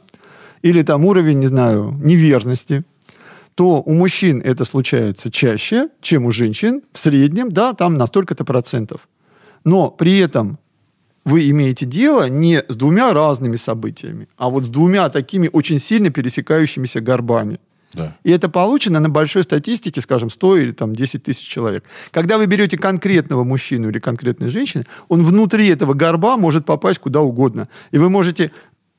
[0.62, 2.84] или там уровень, не знаю, неверности,
[3.56, 8.44] то у мужчин это случается чаще, чем у женщин, в среднем, да, там на столько-то
[8.44, 9.08] процентов.
[9.64, 10.60] Но при этом
[11.24, 16.10] вы имеете дело не с двумя разными событиями, а вот с двумя такими очень сильно
[16.10, 17.60] пересекающимися горбами.
[18.24, 21.84] И это получено на большой статистике, скажем, 100 или там, 10 тысяч человек.
[22.12, 27.22] Когда вы берете конкретного мужчину или конкретной женщины, он внутри этого горба может попасть куда
[27.22, 27.68] угодно.
[27.92, 28.52] И вы можете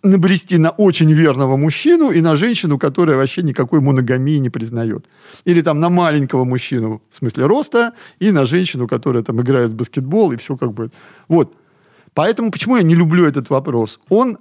[0.03, 5.07] набрести на очень верного мужчину и на женщину, которая вообще никакой моногамии не признает.
[5.45, 9.75] Или там на маленького мужчину, в смысле роста, и на женщину, которая там играет в
[9.75, 10.91] баскетбол, и все как бы...
[11.29, 11.55] Вот.
[12.15, 14.01] Поэтому почему я не люблю этот вопрос?
[14.09, 14.39] Он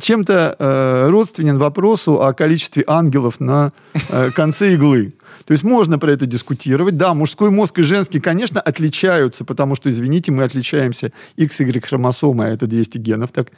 [0.00, 3.72] чем-то э, родственен вопросу о количестве ангелов на
[4.08, 5.14] э, конце иглы.
[5.44, 6.96] То есть можно про это дискутировать.
[6.96, 12.54] Да, мужской мозг и женский, конечно, отличаются, потому что, извините, мы отличаемся XY хромосомой, а
[12.54, 13.32] это 200 генов.
[13.32, 13.48] Так,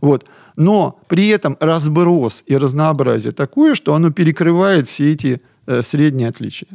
[0.00, 0.26] вот.
[0.56, 6.68] Но при этом разброс и разнообразие такое, что оно перекрывает все эти э, средние отличия.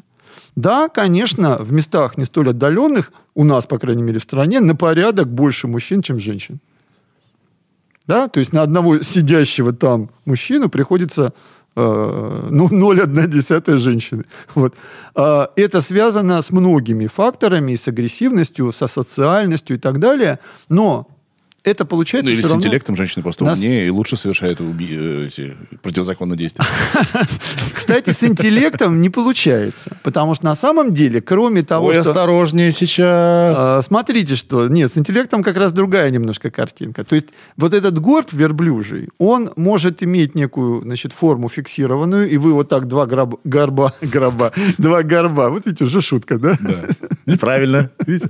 [0.56, 4.76] Да, конечно, в местах не столь отдаленных, у нас, по крайней мере, в стране, на
[4.76, 6.60] порядок больше мужчин, чем женщин.
[8.08, 8.28] Да?
[8.28, 11.34] То есть на одного сидящего там мужчину приходится
[11.76, 14.26] э, ну, 0,1 женщины.
[14.54, 14.76] Вот.
[15.16, 20.40] Э, это связано с многими факторами, с агрессивностью, со социальностью и так далее.
[20.70, 21.08] Но
[21.66, 22.62] это получается ну, или с равно...
[22.64, 23.58] интеллектом женщины просто нас...
[23.58, 24.88] умнее и лучше совершают уби...
[24.92, 26.66] Э, эти противозаконные действия.
[27.74, 29.98] Кстати, с интеллектом не получается.
[30.04, 32.10] Потому что на самом деле, кроме того, Ой, что...
[32.12, 33.56] осторожнее сейчас.
[33.58, 34.68] А, смотрите, что...
[34.68, 37.04] Нет, с интеллектом как раз другая немножко картинка.
[37.04, 42.54] То есть вот этот горб верблюжий, он может иметь некую, значит, форму фиксированную, и вы
[42.54, 43.40] вот так два гроб...
[43.44, 43.94] горба...
[44.02, 44.52] Гроба...
[44.78, 45.50] Два горба.
[45.50, 46.58] Вот видите, уже шутка, да?
[46.60, 47.08] Да.
[47.34, 47.90] Неправильно.
[48.06, 48.30] Видите?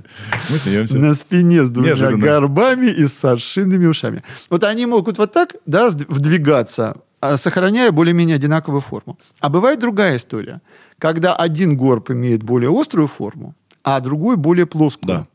[0.50, 0.98] Мы смеемся.
[0.98, 2.18] На спине с двумя Неожиданно.
[2.24, 4.22] горбами и с аршинными ушами.
[4.50, 9.18] Вот они могут вот так да, вдвигаться, а, сохраняя более-менее одинаковую форму.
[9.40, 10.60] А бывает другая история,
[10.98, 15.08] когда один горб имеет более острую форму, а другой более плоскую.
[15.08, 15.26] Да.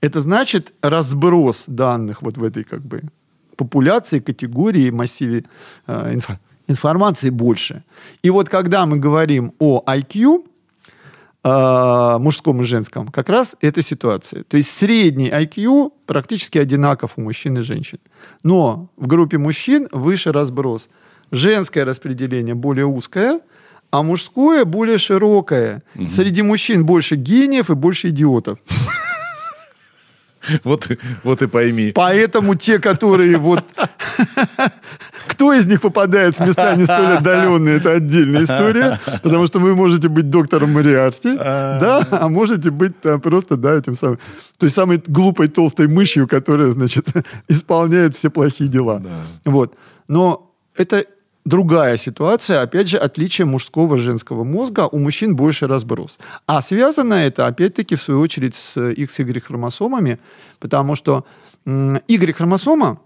[0.00, 3.02] Это значит разброс данных вот в этой как бы
[3.56, 5.44] популяции, категории, массиве
[5.86, 6.38] э, инфо-
[6.68, 7.82] информации больше.
[8.22, 10.44] И вот когда мы говорим о IQ,
[11.46, 14.42] э, мужском и женском, как раз эта ситуация.
[14.44, 17.98] То есть средний IQ практически одинаков у мужчин и женщин.
[18.42, 20.88] Но в группе мужчин выше разброс.
[21.32, 23.40] Женское распределение более узкое,
[23.90, 25.82] а мужское более широкое.
[26.08, 28.58] Среди мужчин больше гениев и больше идиотов.
[30.64, 30.88] Вот,
[31.24, 31.92] вот и пойми.
[31.92, 33.64] Поэтому те, которые вот...
[35.36, 38.98] Кто из них попадает в места не столь отдаленные, это отдельная история.
[39.22, 43.94] Потому что вы можете быть доктором Мариарти, да, а можете быть там просто, да, этим
[43.94, 44.18] самым...
[44.58, 47.06] То есть самой глупой толстой мышью, которая, значит,
[47.48, 48.98] исполняет все плохие дела.
[48.98, 49.20] Да.
[49.44, 49.74] Вот.
[50.08, 51.04] Но это
[51.44, 56.18] другая ситуация, опять же, отличие мужского и женского мозга, у мужчин больше разброс.
[56.46, 60.18] А связано это, опять-таки, в свою очередь, с XY-хромосомами,
[60.58, 61.24] потому что
[61.64, 62.98] Y-хромосома,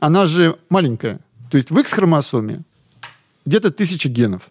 [0.00, 1.20] она же маленькая.
[1.50, 2.60] То есть в X-хромосоме
[3.44, 4.50] где-то тысяча генов.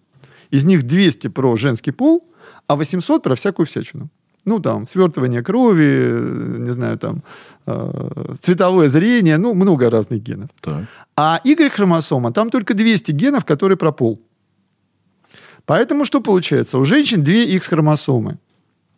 [0.52, 2.28] Из них 200 про женский пол,
[2.68, 4.10] а 800 про всякую всячину.
[4.46, 7.24] Ну, там, свертывание крови, э, не знаю, там,
[7.68, 10.50] э, цветовое зрение, ну, много разных генов.
[10.62, 10.86] Так.
[11.16, 14.20] А Y-хромосома, там только 200 генов, которые про пол.
[15.66, 16.78] Поэтому что получается?
[16.78, 18.38] У женщин 2 X-хромосомы.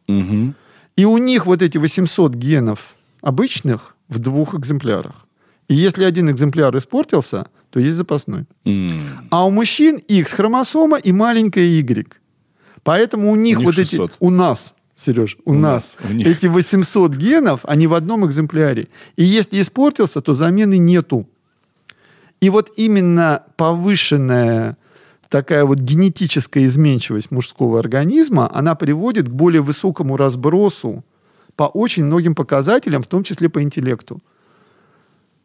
[0.07, 0.55] Мгм.
[0.95, 5.27] И у них вот эти 800 генов обычных в двух экземплярах.
[5.67, 8.45] И если один экземпляр испортился, то есть запасной.
[8.65, 9.27] М.
[9.31, 12.07] А у мужчин X-хромосома и маленькая Y.
[12.83, 14.11] Поэтому у них, них вот 600.
[14.11, 14.17] эти...
[14.19, 16.27] У нас, Сереж, у, У нас, нас, у них.
[16.27, 18.87] эти 800 генов, они в одном экземпляре.
[19.15, 21.27] И если испортился, то замены нету.
[22.41, 24.77] И вот именно повышенная
[25.29, 31.05] такая вот генетическая изменчивость мужского организма, она приводит к более высокому разбросу
[31.55, 34.19] по очень многим показателям, в том числе по интеллекту.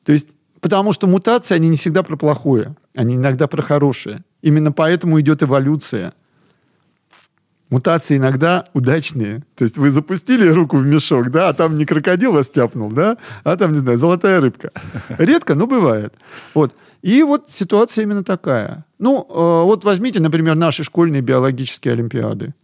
[0.04, 0.28] То есть,
[0.66, 4.24] потому что мутации, они не всегда про плохое, они иногда про хорошее.
[4.42, 6.12] Именно поэтому идет эволюция.
[7.70, 9.44] Мутации иногда удачные.
[9.54, 13.16] То есть вы запустили руку в мешок, да, а там не крокодил вас тяпнул, да,
[13.44, 14.72] а там, не знаю, золотая рыбка.
[15.18, 16.14] Редко, но бывает.
[16.52, 16.74] Вот.
[17.00, 18.84] И вот ситуация именно такая.
[18.98, 22.54] Ну, э, вот возьмите, например, наши школьные биологические олимпиады.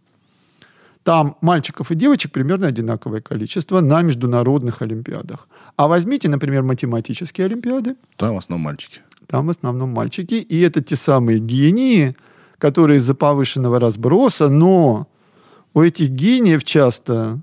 [1.03, 5.47] Там мальчиков и девочек примерно одинаковое количество на международных олимпиадах.
[5.75, 7.95] А возьмите, например, математические олимпиады.
[8.15, 9.01] Там в основном мальчики.
[9.27, 10.35] Там в основном мальчики.
[10.35, 12.15] И это те самые гении,
[12.57, 15.07] которые из-за повышенного разброса, но
[15.73, 17.41] у этих гениев часто,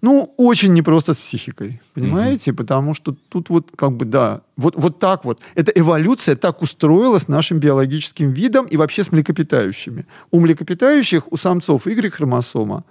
[0.00, 1.80] ну, очень непросто с психикой.
[1.94, 2.52] Понимаете?
[2.52, 5.40] Потому что тут вот как бы, да, вот, вот так вот.
[5.54, 10.06] Эта эволюция так устроилась нашим биологическим видом и вообще с млекопитающими.
[10.30, 12.84] У млекопитающих, у самцов Y-хромосома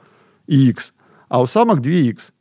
[0.48, 0.94] и X,
[1.30, 2.32] а у самок 2X.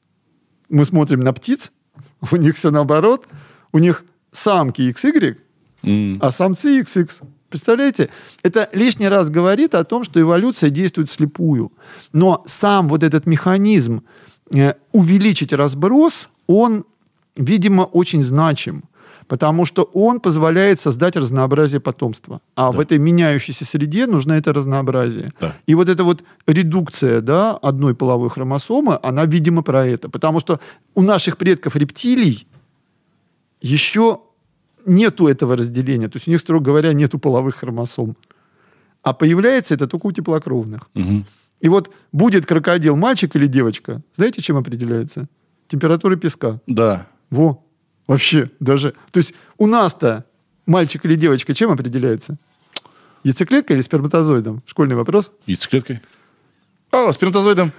[0.68, 1.72] Мы смотрим на птиц,
[2.30, 3.26] у них все наоборот.
[3.72, 5.36] У них самки XY,
[5.82, 6.18] М.
[6.20, 7.10] а самцы XX.
[7.48, 8.10] Представляете?
[8.42, 11.72] Это лишний раз говорит о том, что эволюция действует слепую.
[12.12, 14.02] Но сам вот этот механизм
[14.92, 16.84] увеличить разброс, он,
[17.36, 18.84] видимо, очень значим.
[19.26, 22.40] Потому что он позволяет создать разнообразие потомства.
[22.56, 25.32] А в этой меняющейся среде нужно это разнообразие.
[25.40, 25.54] Да.
[25.66, 30.10] И вот эта вот редукция да, одной половой хромосомы, она, видимо, про это.
[30.10, 30.60] Потому что
[30.94, 32.46] у наших предков рептилий
[33.62, 34.20] еще
[34.84, 36.08] нету этого разделения.
[36.08, 38.16] То есть у них, строго говоря, нету половых хромосом.
[39.02, 40.90] А появляется это только у теплокровных.
[40.94, 41.24] Мгм.
[41.64, 45.28] И вот будет крокодил мальчик или девочка, знаете, чем определяется?
[45.66, 46.60] Температура песка.
[46.66, 47.06] Да.
[47.30, 47.64] Во.
[48.06, 48.92] Вообще, даже...
[49.12, 50.26] То есть у нас-то
[50.66, 52.36] мальчик или девочка чем определяется?
[53.22, 54.62] Яйцеклеткой или сперматозоидом?
[54.66, 55.32] Школьный вопрос.
[55.46, 56.02] Яйцеклеткой.
[56.90, 57.72] О, сперматозоидом.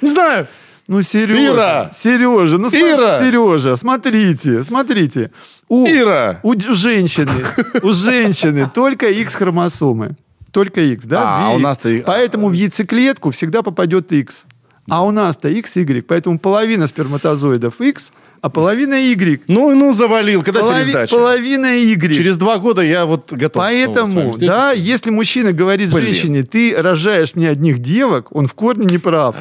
[0.00, 0.48] Не знаю.
[0.88, 1.44] Ну, Сережа.
[1.44, 1.90] Ира!
[1.92, 3.18] Сережа, ну, Ира!
[3.18, 5.32] Сережа, смотрите, смотрите.
[5.68, 6.40] У, Ира!
[6.42, 7.44] У женщины,
[7.82, 10.16] у женщины только X-хромосомы.
[10.52, 11.22] Только X, да?
[11.24, 11.62] А, Две у X.
[11.62, 14.44] нас-то Поэтому в яйцеклетку всегда попадет X.
[14.90, 19.40] А у нас-то XY, поэтому половина сперматозоидов X, а половина Y.
[19.46, 20.42] Ну, ну, завалил.
[20.42, 21.14] Когда Полови- пересдача?
[21.16, 22.12] половина Y.
[22.12, 23.62] Через два года я вот готов.
[23.62, 26.06] Поэтому, да, если мужчина говорит Блин.
[26.06, 29.36] женщине, ты рожаешь мне одних девок, он в корне не прав.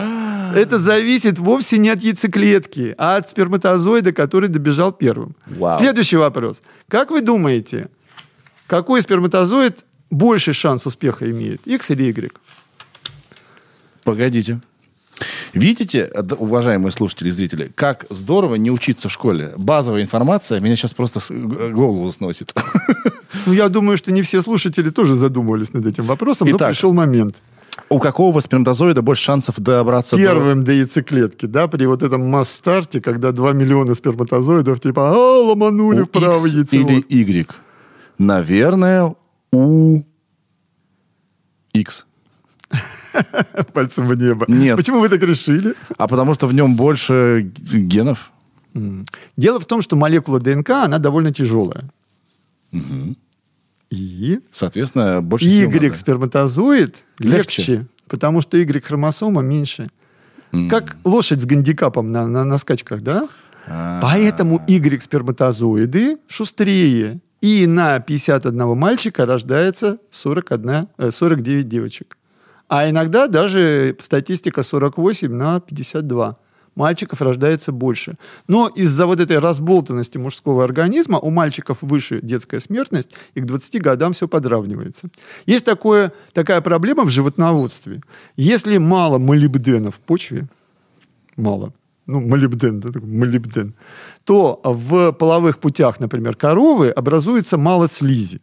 [0.55, 5.35] Это зависит вовсе не от яйцеклетки, а от сперматозоида, который добежал первым.
[5.47, 5.79] Вау.
[5.79, 6.61] Следующий вопрос.
[6.87, 7.87] Как вы думаете,
[8.67, 9.79] какой сперматозоид
[10.11, 12.31] больший шанс успеха имеет, X или Y?
[14.03, 14.61] Погодите.
[15.53, 16.09] Видите,
[16.39, 19.53] уважаемые слушатели и зрители, как здорово не учиться в школе.
[19.57, 22.53] Базовая информация меня сейчас просто голову сносит.
[23.45, 26.69] Ну, я думаю, что не все слушатели тоже задумывались над этим вопросом, но Итак.
[26.69, 27.37] пришел момент.
[27.89, 30.21] У какого сперматозоида больше шансов добраться до...
[30.21, 36.01] Первым до яйцеклетки, да, при вот этом масс-старте, когда 2 миллиона сперматозоидов, типа, а, ломанули
[36.01, 36.91] У в правый X яйцевод.
[36.91, 37.49] или Y?
[38.17, 39.15] Наверное,
[39.51, 40.03] у
[41.73, 42.05] X.
[43.73, 44.45] Пальцем в небо.
[44.47, 44.77] Нет.
[44.77, 45.75] Почему вы так решили?
[45.97, 48.31] А потому что в нем больше генов.
[49.37, 51.89] Дело в том, что молекула ДНК, она довольно тяжелая.
[53.89, 57.61] И Соответственно, больше Y сперматозоид Легче.
[57.61, 59.89] легче, потому что Y-хромосома меньше.
[60.69, 63.27] Как лошадь с гандикапом на, на, на скачках, да?
[63.67, 63.99] А.
[64.01, 67.19] Поэтому Y-сперматозоиды шустрее.
[67.41, 72.17] И на 51 мальчика рождается 41, э, 49 девочек.
[72.67, 76.37] А иногда даже статистика 48 на 52.
[76.75, 78.15] Мальчиков рождается больше.
[78.47, 83.81] Но из-за вот этой разболтанности мужского организма у мальчиков выше детская смертность, и к 20
[83.81, 85.09] годам все подравнивается.
[85.45, 88.01] Есть такое, такая проблема в животноводстве.
[88.37, 90.47] Если мало молибдена в почве,
[91.35, 91.73] мало,
[92.05, 93.73] ну, молибден, да, молибден,
[94.23, 98.41] то в половых путях, например, коровы образуется мало слизи.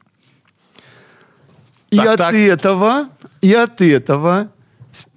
[1.91, 2.35] И Так, от так.
[2.35, 3.09] этого,
[3.41, 4.49] и от этого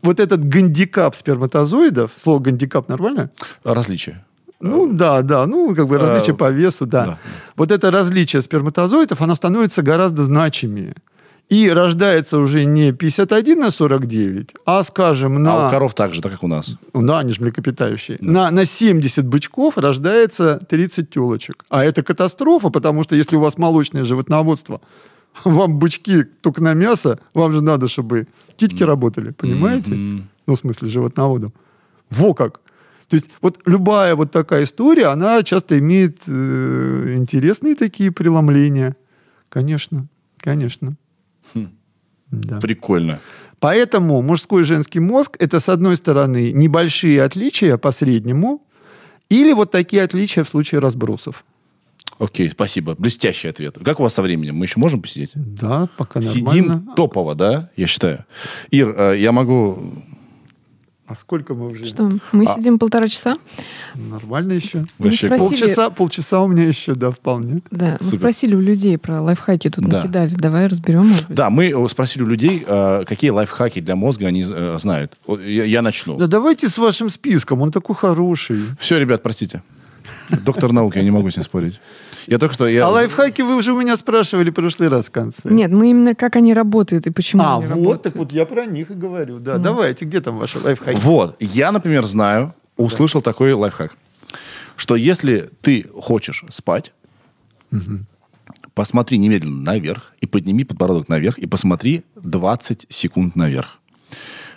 [0.01, 3.31] вот этот гандикап сперматозоидов, слово гандикап нормально?
[3.63, 4.23] Различия.
[4.59, 7.05] Ну да, да, ну как бы различие Э, по весу, да.
[7.05, 7.17] да.
[7.55, 10.93] Вот это различие сперматозоидов, оно становится гораздо значимее.
[11.51, 15.65] И рождается уже не 51 на 49, а, скажем, на...
[15.65, 16.77] А у коров так же, так как у нас.
[16.93, 18.17] Ну да, они же млекопитающие.
[18.21, 21.65] На, на 70 бычков рождается 30 телочек.
[21.67, 24.79] А это катастрофа, потому что если у вас молочное животноводство,
[25.43, 29.91] вам бычки только на мясо, вам же надо, чтобы титьки работали, понимаете?
[29.91, 30.29] Мгм.
[30.47, 31.53] Ну, в смысле, животноводом.
[32.09, 32.61] Во как!
[33.09, 38.95] То есть вот любая вот такая история, она часто имеет э, интересные такие преломления.
[39.49, 40.07] Конечно,
[40.37, 40.95] конечно.
[41.53, 41.69] Хм.
[42.31, 42.59] Да.
[42.59, 43.19] Прикольно.
[43.59, 48.65] Поэтому мужской и женский мозг это, с одной стороны, небольшие отличия по среднему,
[49.29, 51.45] или вот такие отличия в случае разбросов.
[52.19, 52.95] Окей, спасибо.
[52.97, 53.77] Блестящий ответ.
[53.83, 54.55] Как у вас со временем?
[54.55, 55.31] Мы еще можем посидеть?
[55.33, 56.49] Да, пока нормально.
[56.51, 58.25] Сидим топово, да, я считаю.
[58.69, 60.03] Ир, э, я могу...
[61.11, 61.85] А сколько мы уже?
[61.85, 62.55] Что, мы А.
[62.55, 63.37] сидим полтора часа?
[63.95, 64.85] Нормально еще.
[64.97, 65.49] Вообще спросили.
[65.49, 67.61] Полчаса, полчаса у меня еще, да, вполне.
[67.69, 68.17] Да, мы Супер.
[68.19, 69.97] спросили у людей про лайфхаки, тут Да.
[69.97, 70.29] накидали.
[70.29, 71.13] Давай разберем.
[71.27, 75.11] Да, мы э, спросили у людей, э, какие лайфхаки для мозга они э, знают.
[75.27, 76.15] Я, я начну.
[76.17, 78.61] Да давайте с вашим списком, он такой хороший.
[78.79, 79.63] Все, ребят, простите.
[80.45, 81.81] Доктор науки, я не могу с ним спорить.
[82.27, 82.67] Я только что...
[82.67, 82.85] Я...
[82.85, 85.49] А лайфхаки вы уже у меня спрашивали в прошлый раз в конце.
[85.49, 88.03] Нет, мы именно как они работают и почему А, они вот, работают.
[88.03, 89.39] так вот я про них и говорю.
[89.39, 90.97] Да, давайте, где там ваши лайфхаки?
[91.01, 93.95] Вот, я, например, знаю, услышал такой лайфхак,
[94.75, 96.93] что если ты хочешь спать,
[98.73, 103.79] посмотри немедленно наверх и подними подбородок наверх и посмотри 20 секунд наверх.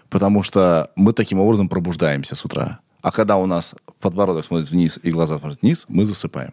[0.09, 2.79] Потому что мы таким образом пробуждаемся с утра.
[3.03, 6.53] А когда у нас подбородок смотрит вниз и глаза смотрят вниз, мы засыпаем.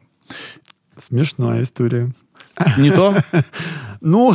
[0.97, 2.11] Смешная история.
[2.77, 3.15] Не то?
[4.03, 4.34] Ну,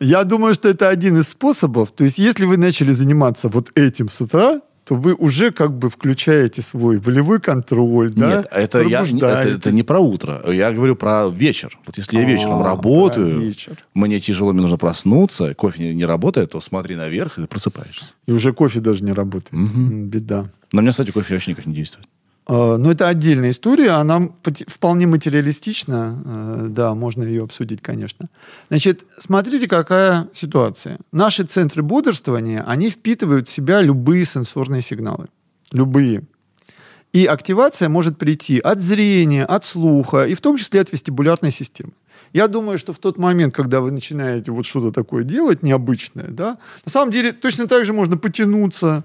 [0.00, 1.92] я думаю, что это один из способов.
[1.92, 5.90] То есть, если вы начали заниматься вот этим с утра, то вы уже как бы
[5.90, 8.36] включаете свой волевой контроль, да?
[8.36, 10.42] Нет, это, я, это, это не про утро.
[10.50, 11.78] Я говорю про вечер.
[11.86, 13.76] Вот если я вечером А, работаю, про вечер.
[13.92, 18.06] мне тяжело, мне нужно проснуться, кофе не, не работает, то смотри наверх и просыпаешься.
[18.24, 19.52] И уже кофе даже не работает.
[19.52, 20.48] М, Беда.
[20.72, 22.08] На меня, кстати, кофе вообще никак не действует.
[22.46, 24.28] А, Но это отдельная история, она
[24.66, 26.22] вполне материалистична.
[26.24, 28.28] э, Да, можно ее обсудить, конечно.
[28.68, 30.98] Значит, смотрите, какая ситуация.
[31.12, 35.28] Наши центры бодрствования, они впитывают в себя любые сенсорные сигналы.
[35.72, 36.22] Любые.
[37.14, 41.92] И активация может прийти от зрения, от слуха, и в том числе от вестибулярной системы.
[42.32, 46.58] Я думаю, что в тот момент, когда вы начинаете вот что-то такое делать необычное, да,
[46.84, 49.04] на самом деле точно так же можно потянуться,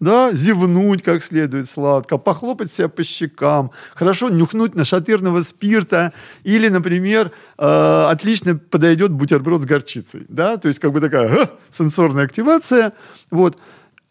[0.00, 6.12] да, зевнуть как следует сладко, похлопать себя по щекам, хорошо нюхнуть нашатырного спирта
[6.44, 11.50] или, например, э, отлично подойдет бутерброд с горчицей, да, то есть как бы такая «Ха!»
[11.72, 12.92] сенсорная активация,
[13.30, 13.58] вот.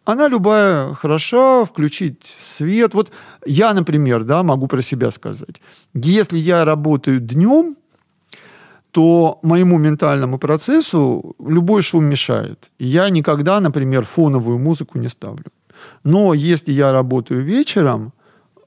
[0.06, 2.94] Она любая хороша, включить свет.
[2.94, 3.12] Вот
[3.46, 5.62] я, например, да, могу про себя сказать.
[5.94, 7.76] Если я работаю днем,
[8.92, 12.70] то моему ментальному процессу любой шум мешает.
[12.80, 15.52] Я никогда, например, фоновую музыку не ставлю.
[16.04, 18.14] Но если я работаю вечером,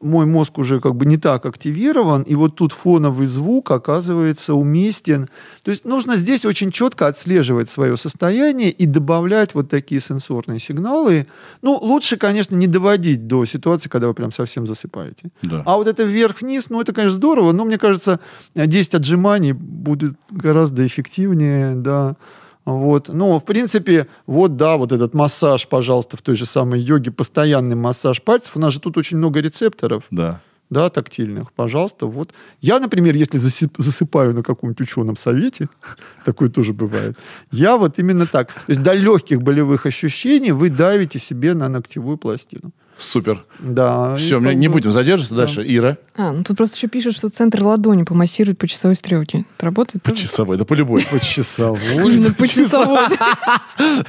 [0.01, 5.29] мой мозг уже как бы не так активирован, и вот тут фоновый звук оказывается уместен.
[5.63, 11.27] То есть нужно здесь очень четко отслеживать свое состояние и добавлять вот такие сенсорные сигналы.
[11.61, 15.31] Ну, лучше, конечно, не доводить до ситуации, когда вы прям совсем засыпаете.
[15.43, 15.63] Да.
[15.67, 18.21] А вот это вверх-вниз, ну, это, конечно, здорово, но мне кажется,
[18.55, 22.17] 10 отжиманий будет гораздо эффективнее, да.
[22.79, 23.09] Вот.
[23.09, 27.77] Ну, в принципе, вот, да, вот этот массаж, пожалуйста, в той же самой йоге, постоянный
[27.77, 28.57] массаж пальцев.
[28.57, 30.41] У нас же тут очень много рецепторов, Да.
[30.71, 31.53] да, тактильных.
[31.53, 32.31] Пожалуйста, вот.
[32.61, 33.39] Я, например, если
[33.79, 35.69] засыпаю на каком-нибудь ученом совете,
[36.25, 37.17] такое тоже бывает,
[37.51, 38.49] я вот именно так.
[38.53, 42.71] То есть до легких болевых ощущений вы давите себе на ногтевую пластину.
[43.01, 43.43] Супер.
[43.59, 44.15] Да.
[44.17, 45.65] Все, как не бы- будем задерживаться дальше.
[45.67, 49.47] Ира, А, ну тут просто еще пишут, что центр ладони помассирует по часовой стрелке.
[49.57, 50.23] Это работает по тоже?
[50.27, 51.07] часовой, да по любой.
[51.11, 51.81] По часовой.
[51.95, 53.07] Именно по часовой.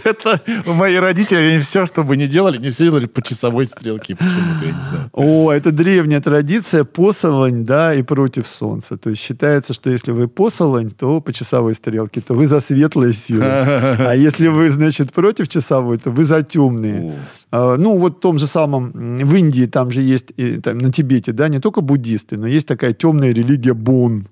[0.03, 4.15] Это мои родители, они все, что бы ни делали, не все делали по часовой стрелке.
[4.15, 5.09] Почему-то, я не знаю.
[5.13, 8.97] О, это древняя традиция посолонь, да, и против солнца.
[8.97, 13.13] То есть считается, что если вы посолонь, то по часовой стрелке, то вы за светлые
[13.13, 13.41] силы.
[14.01, 17.13] А если вы, значит, против часовой, то вы за темные.
[17.51, 20.91] А, Ну, вот в том же самом, в Индии там же есть, и там, на
[20.91, 24.27] Тибете, да, не только буддисты, но есть такая темная религия Бон.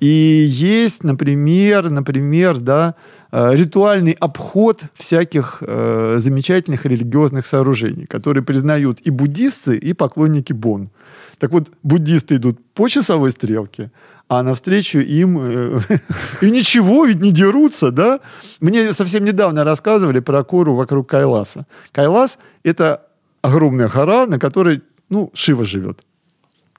[0.00, 2.94] И есть, например, например, да,
[3.30, 10.88] э, ритуальный обход всяких э, замечательных религиозных сооружений, которые признают и буддисты, и поклонники Бон.
[11.38, 13.92] Так вот, буддисты идут по часовой стрелке,
[14.32, 15.38] а навстречу им...
[15.38, 15.80] э,
[16.40, 18.20] И ничего, ведь не дерутся, да?
[18.60, 21.66] Мне совсем недавно рассказывали про кору вокруг Кайласа.
[21.92, 23.02] Кайлас— это
[23.42, 24.80] огромная гора, на которой,
[25.10, 26.00] ну, Шива живет.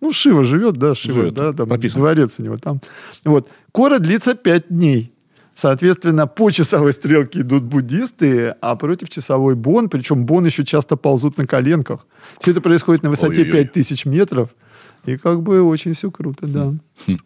[0.01, 2.01] Ну, Шива живет, да, Шива, Живет, да, там прописано.
[2.01, 2.81] дворец у него там.
[3.23, 3.47] Вот.
[3.71, 5.13] Кора длится пять дней.
[5.53, 11.37] Соответственно, по часовой стрелке идут буддисты, а против часовой бон, причем бон еще часто ползут
[11.37, 12.07] на коленках.
[12.39, 13.65] Все это происходит на высоте Ой-ой-ой.
[13.65, 14.49] 5000 метров.
[15.05, 16.73] И как бы очень все круто, да.
[17.05, 17.17] Хм.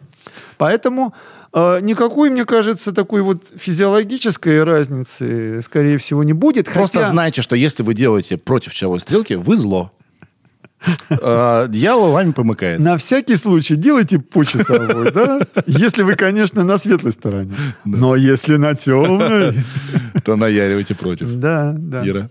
[0.58, 1.14] Поэтому
[1.54, 6.66] э, никакой, мне кажется, такой вот физиологической разницы, скорее всего, не будет.
[6.72, 9.92] Просто хотя- знайте, что если вы делаете против часовой стрелки, вы зло.
[11.10, 12.80] А, Дьявол вами помыкает.
[12.80, 15.40] На всякий случай делайте по часовой, да?
[15.66, 17.54] Если вы, конечно, на светлой стороне.
[17.84, 19.56] Но если на темной...
[20.24, 21.34] То наяривайте против.
[21.36, 22.08] Да, да.
[22.08, 22.30] Ира.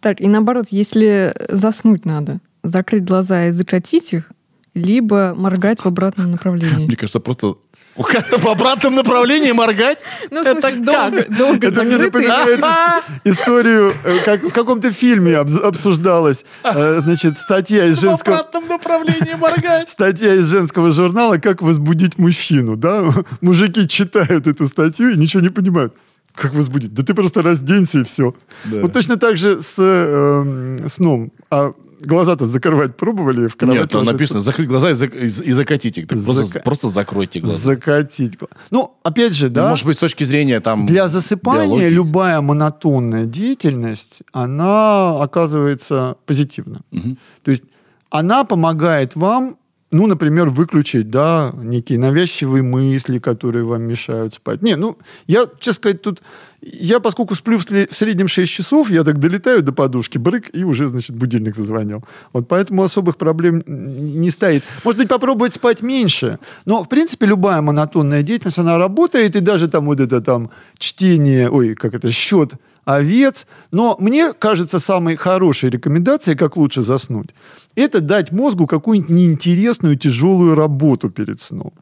[0.00, 4.30] Так, и наоборот, если заснуть надо, закрыть глаза и закатить их,
[4.74, 6.86] либо моргать в обратном направлении.
[6.86, 7.56] Мне кажется, просто
[7.96, 9.98] в обратном направлении моргать.
[10.30, 14.92] Ну, в Это смысле, долго, долго Это мне напоминает ис- историю, э, как в каком-то
[14.92, 18.36] фильме обсуждалась, э, значит, статья из В женского...
[18.38, 19.90] обратном направлении моргать.
[19.90, 22.76] Статья из женского журнала «Как возбудить мужчину».
[22.76, 23.12] Да?
[23.40, 25.94] Мужики читают эту статью и ничего не понимают.
[26.34, 26.94] Как возбудить?
[26.94, 28.34] Да ты просто разденься и все.
[28.64, 28.82] Да.
[28.82, 31.32] Вот точно так же с э, сном.
[31.50, 33.78] А глаза-то закрывать пробовали в кровать?
[33.80, 34.12] Нет, там ложиться?
[34.12, 36.08] написано закрыть глаза и, зак- и закатить их.
[36.08, 37.58] Так просто, Зака- просто закройте глаза.
[37.58, 38.38] Закатить.
[38.70, 40.86] Ну, опять же, Ну, да, Может быть, с точки зрения там...
[40.86, 41.88] для засыпания биологии.
[41.88, 46.80] любая монотонная деятельность, она оказывается позитивна.
[46.90, 47.18] Мгм.
[47.42, 47.64] То есть
[48.10, 49.56] она помогает вам,
[49.92, 54.62] ну, например, выключить, да, некие навязчивые мысли, которые вам мешают спать.
[54.62, 54.96] Не, ну,
[55.26, 56.22] я, честно сказать, тут,
[56.62, 60.64] я, поскольку сплю в, в среднем 6 часов, я так долетаю до подушки, брык, и
[60.64, 62.04] уже, значит, будильник зазвонил.
[62.32, 64.62] Вот поэтому особых проблем не стоит.
[64.84, 66.38] Может быть, попробовать спать меньше.
[66.66, 71.50] Но, в принципе, любая монотонная деятельность, она работает, и даже там вот это там чтение,
[71.50, 72.54] ой, как это, счет
[72.84, 73.46] овец.
[73.70, 77.30] Но мне кажется, самой хорошей рекомендацией, как лучше заснуть,
[77.74, 81.72] это дать мозгу какую-нибудь неинтересную, тяжелую работу перед сном.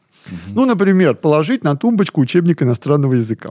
[0.55, 3.49] Ну, например, положить на тумбочку учебник иностранного языка.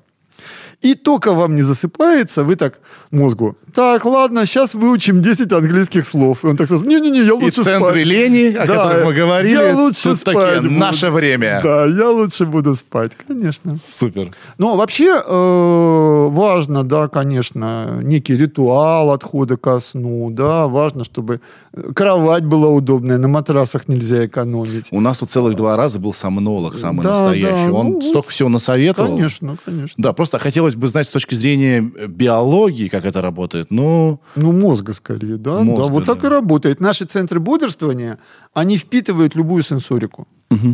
[0.81, 2.79] И только вам не засыпается, вы так
[3.11, 6.45] мозгу, так, ладно, сейчас выучим 10 английских слов.
[6.45, 8.07] И он так сразу, не-не-не, я И лучше центры спать.
[8.07, 10.75] лени, о Да, которых мы говорили, я лучше тут спать такие, буду.
[10.75, 11.61] наше время.
[11.63, 13.77] Да, я лучше буду спать, конечно.
[13.89, 14.31] Супер.
[14.59, 21.41] Но вообще э, важно, да, конечно, некий ритуал отхода ко сну, да, важно, чтобы
[21.73, 24.89] э, кровать была удобная, на матрасах нельзя экономить.
[24.93, 27.67] У нас тут целых два раза был сомнолог самый Да, настоящий.
[27.67, 29.09] да, Он ну, столько всего насоветовал.
[29.17, 29.95] Конечно, конечно.
[29.99, 30.39] Да, просто
[30.69, 33.71] хотелось бы знать с точки зрения э, биологии, как это работает.
[33.71, 35.63] Ну, Ну, мозга скорее, да?
[35.63, 36.81] Мозга, да, вот так и работает.
[36.81, 38.19] Наши центры бодрствования,
[38.55, 40.27] они впитывают любую сенсорику.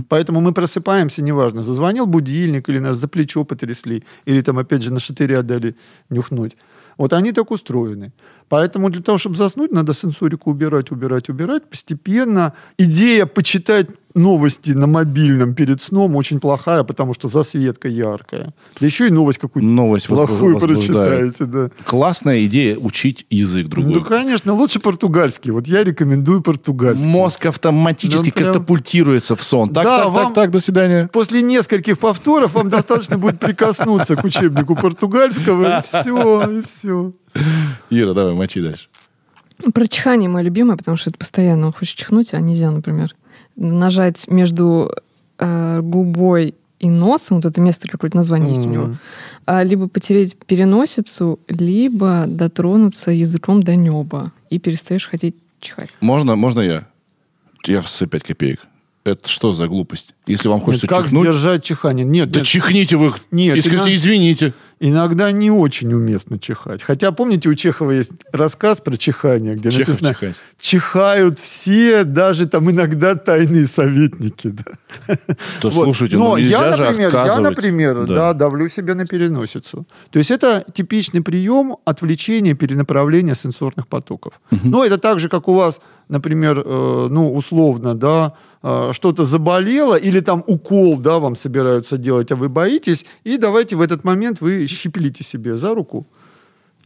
[0.08, 4.92] Поэтому мы просыпаемся, неважно, зазвонил будильник, или нас за плечо потрясли, или там, опять же,
[4.92, 5.74] на шатыря дали
[6.10, 6.56] нюхнуть.
[6.98, 8.12] Вот они так устроены.
[8.48, 11.62] Поэтому для того, чтобы заснуть, надо сенсорику убирать, убирать, убирать.
[11.70, 18.54] Постепенно идея почитать новости на мобильном перед сном очень плохая, потому что засветка яркая.
[18.80, 21.44] Да еще и новость какую-нибудь новость плохую прочитаете.
[21.46, 21.70] Да.
[21.84, 23.94] Классная идея учить язык другой.
[23.94, 25.50] Ну, конечно, лучше португальский.
[25.50, 27.06] Вот я рекомендую португальский.
[27.08, 29.70] Мозг автоматически прям- катапультируется в сон.
[29.70, 31.08] Так, Да, так, вам- так, так, до свидания.
[31.12, 37.12] После нескольких повторов вам достаточно будет прикоснуться к учебнику португальского, и все, и все.
[37.90, 38.88] Ира, давай, мочи дальше.
[39.72, 41.72] Про чихание мое любимое, потому что это постоянно.
[41.72, 43.14] Хочет чихнуть, а нельзя, например.
[43.56, 44.92] Нажать между
[45.38, 48.96] э, губой и носом, вот это место какое-то название есть у него,
[49.46, 55.90] а, либо потереть переносицу, либо дотронуться языком до неба, и перестаешь хотеть чихать.
[56.00, 56.86] Можно, можно я?
[57.66, 58.60] Я все 5 копеек.
[59.04, 60.14] Это что за глупость?
[60.26, 62.06] Если вам хочется Нет, как чихнуть, сдержать чихание?
[62.06, 64.54] Нет, да нет, чихните вы Нет, и скажите, иногда- извините.
[64.80, 66.82] Иногда не очень уместно чихать.
[66.82, 70.36] Хотя, помните, у Чехова есть рассказ про чихание, где Чехов написано, чихать.
[70.58, 74.48] чихают все, даже там иногда тайные советники.
[74.48, 75.16] Да.
[75.60, 75.84] То Вот.
[75.84, 78.32] слушайте, Но ну я, например, я, например, да.
[78.32, 79.86] давлю себе на переносицу.
[80.10, 84.40] То есть это типичный прием отвлечения, перенаправления сенсорных потоков.
[84.50, 89.94] Ну, это так же, как у вас, например, э, ну, условно, да, э, что-то заболело,
[89.94, 94.40] или там укол, да, вам собираются делать, а вы боитесь, и давайте в этот момент
[94.40, 96.06] вы щепелите себе за руку,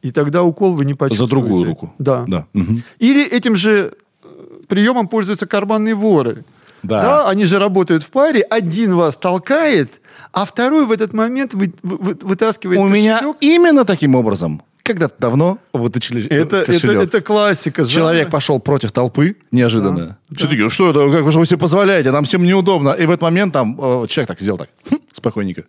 [0.03, 1.35] и тогда укол вы не почувствуете.
[1.35, 1.95] За другую руку.
[1.99, 2.25] Да.
[2.29, 2.47] Да.
[2.53, 2.83] Мгм.
[3.01, 3.93] Или этим же
[4.23, 4.29] э,
[4.69, 6.45] приемом пользуются карманные воры.
[6.85, 7.29] Да.
[7.29, 8.41] они же работают в паре.
[8.43, 10.01] Один вас толкает,
[10.33, 13.37] а второй в этот момент вы, вы- вы- вытаскивает У меня кошелек.
[13.41, 17.03] именно таким образом Когда-то давно вытащили Это, это, кошелек.
[17.03, 17.85] это классика.
[17.85, 17.95] жанра.
[17.95, 20.19] Человек пошел против толпы неожиданно.
[20.37, 22.91] Все такие, что это, как вы себе позволяете, нам всем неудобно.
[22.91, 25.65] И в этот момент там э, человек так сделал так, хм, спокойненько,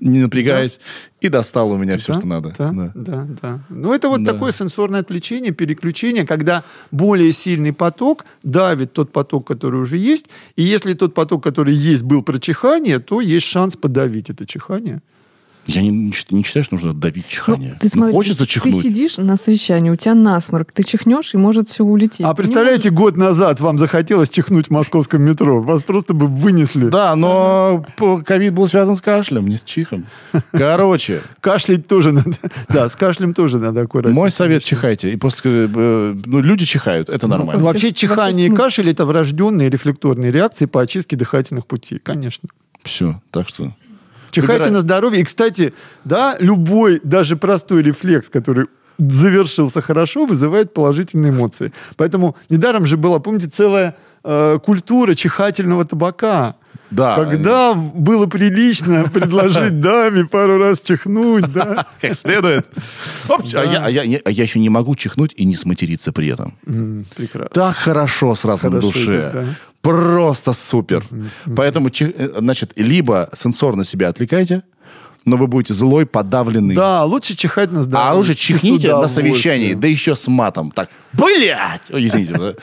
[0.00, 0.80] не напрягаясь,
[1.20, 2.54] и достал у меня все, Да, что надо.
[2.58, 2.92] Да, Да.
[2.94, 3.60] да, да.
[3.68, 4.32] Ну, это вот Да.
[4.32, 10.26] такое сенсорное отвлечение, переключение, когда более сильный поток давит тот поток, который уже есть.
[10.56, 15.00] И если тот поток, который есть, был про чихание, то есть шанс подавить это чихание.
[15.66, 17.70] Я не, не счит- не считаю, что нужно давить чихание.
[17.72, 18.82] Ну, ты смотри, хочется ты чихнуть.
[18.82, 22.26] сидишь на совещании, у тебя насморк, ты чихнешь, и может все улететь.
[22.26, 25.62] А представляете, год назад вам захотелось чихнуть в московском метро.
[25.62, 26.88] Вас просто бы вынесли.
[26.88, 27.84] Да, но
[28.26, 30.06] ковид был связан с кашлем, не с чихом.
[30.52, 32.32] Короче, Кашлять тоже надо.
[32.68, 34.14] Да, с кашлем тоже надо аккуратно.
[34.14, 35.12] мой совет чихайте.
[35.12, 37.62] И просто, э, ну, люди чихают, это Ну, нормально.
[37.62, 42.48] Вообще чихание и кашель это врожденные рефлекторные реакции по очистке дыхательных путей, конечно.
[42.82, 43.72] Все, так что...
[44.34, 44.72] Чихайте Выбирай.
[44.72, 45.20] на здоровье.
[45.20, 45.72] И, кстати,
[46.04, 48.66] да, любой, даже простой рефлекс, который
[48.98, 51.72] завершился хорошо, вызывает положительные эмоции.
[51.96, 53.94] Поэтому недаром же была, помните, целая
[54.24, 56.54] э, культура чихательного табака.
[56.90, 57.16] Да.
[57.16, 61.86] Когда было прилично предложить даме пару раз чихнуть, да.
[62.00, 62.66] Как следует.
[63.28, 66.12] Оп, а, я, а я- я- а я еще не могу чихнуть и не сматериться
[66.12, 66.54] при этом.
[66.66, 67.48] М, Прекрасно.
[67.52, 69.02] Так хорошо сразу на Хорошо душе.
[69.12, 69.44] идет, да.
[69.84, 71.04] Просто супер.
[71.56, 74.62] Поэтому, э, значит, либо сенсорно себя отвлекайте,
[75.26, 76.74] но вы будете злой, подавленный.
[76.74, 78.10] Да, лучше чихать на здоровье.
[78.10, 80.70] А лучше чихните на совещании, да еще с матом.
[80.70, 81.82] Так, блядь!
[81.92, 82.32] Ой, извините.
[82.32, 82.54] да.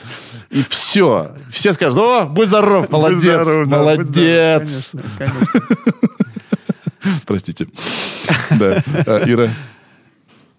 [0.50, 1.32] И все.
[1.50, 4.90] Все скажут, о, будь здоров, молодец, Будь здоров, да, будь молодец.
[4.92, 5.62] здоров, конечно, конечно.
[7.26, 7.66] Простите.
[8.50, 8.82] Да.
[9.06, 9.50] А, Ира.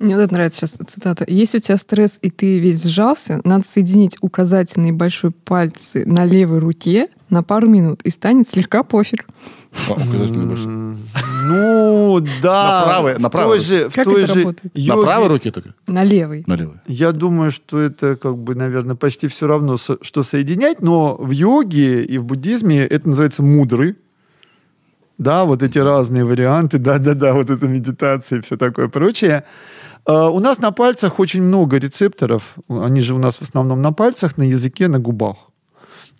[0.04, 1.24] Мне вот это нравится сейчас цитата.
[1.30, 6.60] Если у тебя стресс, и ты весь сжался, надо соединить указательный большой пальцы на левой
[6.60, 9.26] руке на пару минут, и станет слегка пофиг.
[9.90, 10.68] О, указательный больше.
[10.68, 12.82] Ну, да.
[12.82, 14.76] На правой- в на правой той же, в Как той это же работает?
[14.76, 15.74] На правой руке только?
[15.88, 16.44] На левой.
[16.48, 16.76] На левой.
[16.86, 22.04] Я думаю, что это, как бы, наверное, почти все равно, что соединять, но в йоге
[22.04, 23.96] и в буддизме это называется мудры.
[25.18, 29.46] Да, вот эти разные варианты, да-да-да, вот эта медитация и все такое прочее.
[30.06, 32.56] А, У нас на пальцах очень много рецепторов.
[32.68, 35.38] Они же у нас в основном на пальцах, на языке, на губах.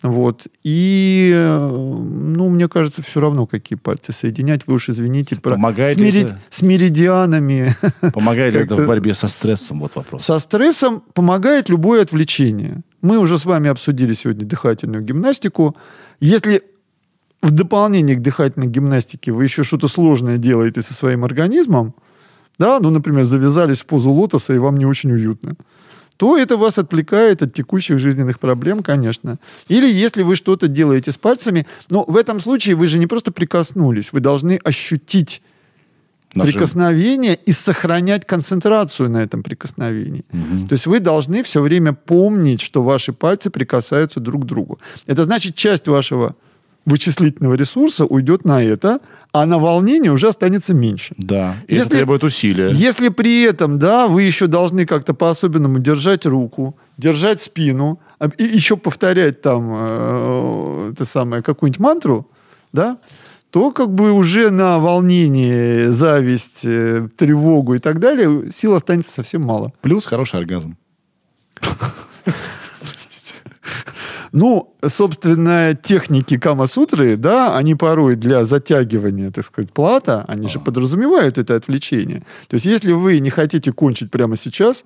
[0.02, 0.46] Вот.
[0.62, 4.66] И, э, ну, мне кажется, все равно, какие пальцы соединять.
[4.66, 5.36] Вы уж извините.
[5.36, 5.52] Про...
[5.52, 6.38] Помогает с, мери- это?
[6.50, 7.74] с меридианами.
[8.12, 9.80] Помогает ли это в борьбе со стрессом?
[9.80, 10.22] Вот вопрос.
[10.22, 12.82] Со стрессом помогает любое отвлечение.
[13.00, 15.74] Мы уже с вами обсудили сегодня дыхательную гимнастику.
[16.20, 16.62] Если
[17.40, 21.94] в дополнение к дыхательной гимнастике вы еще что-то сложное делаете со своим организмом,
[22.58, 25.54] да, ну, например, завязались в позу лотоса, и вам не очень уютно,
[26.16, 29.38] то это вас отвлекает от текущих жизненных проблем, конечно.
[29.68, 33.32] Или если вы что-то делаете с пальцами, но в этом случае вы же не просто
[33.32, 35.42] прикоснулись, вы должны ощутить
[36.34, 36.52] Нажим.
[36.52, 40.24] прикосновение и сохранять концентрацию на этом прикосновении.
[40.32, 40.68] Мгм.
[40.68, 44.78] То есть вы должны все время помнить, что ваши пальцы прикасаются друг к другу.
[45.06, 46.36] Это значит, часть вашего
[46.86, 49.00] вычислительного ресурса уйдет на это,
[49.32, 51.14] а на волнение уже останется меньше.
[51.18, 51.54] Да.
[51.66, 52.70] И Если- это требует усилия.
[52.72, 58.44] Если при этом, да, вы еще должны как-то по-особенному держать руку, держать спину, а- и
[58.44, 62.30] еще повторять там э, это самое, какую-нибудь мантру,
[62.72, 62.98] да,
[63.50, 69.42] то как бы уже на волнение, зависть, э, тревогу и так далее сил останется совсем
[69.42, 69.72] мало.
[69.80, 70.76] Плюс хороший оргазм.
[72.80, 73.34] Простите.
[74.36, 81.38] Ну, собственно, техники Кама-сутры, да, они порой для затягивания, так сказать, плата, они же подразумевают
[81.38, 82.24] это отвлечение.
[82.48, 84.84] То есть, если вы не хотите кончить прямо сейчас,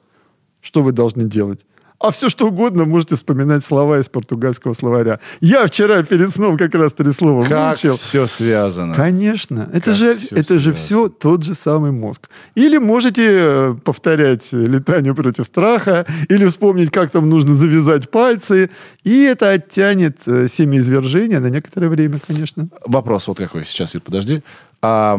[0.61, 1.65] что вы должны делать?
[2.01, 5.19] А все что угодно можете вспоминать слова из португальского словаря.
[5.41, 7.97] Я вчера перед сном как раз три слова Как выучил.
[7.97, 8.95] все связано.
[8.95, 9.69] Конечно.
[9.73, 10.75] Это Как же, это же связано.
[10.75, 12.29] все тот же самый мозг.
[12.55, 18.71] Или можете э, повторять э, летание против страха, или вспомнить, как там нужно завязать пальцы,
[19.03, 22.69] и это оттянет э, семяизвержение на некоторое время, конечно.
[22.87, 24.45] Вопрос вот какой сейчас, подожди.
[24.83, 25.19] А,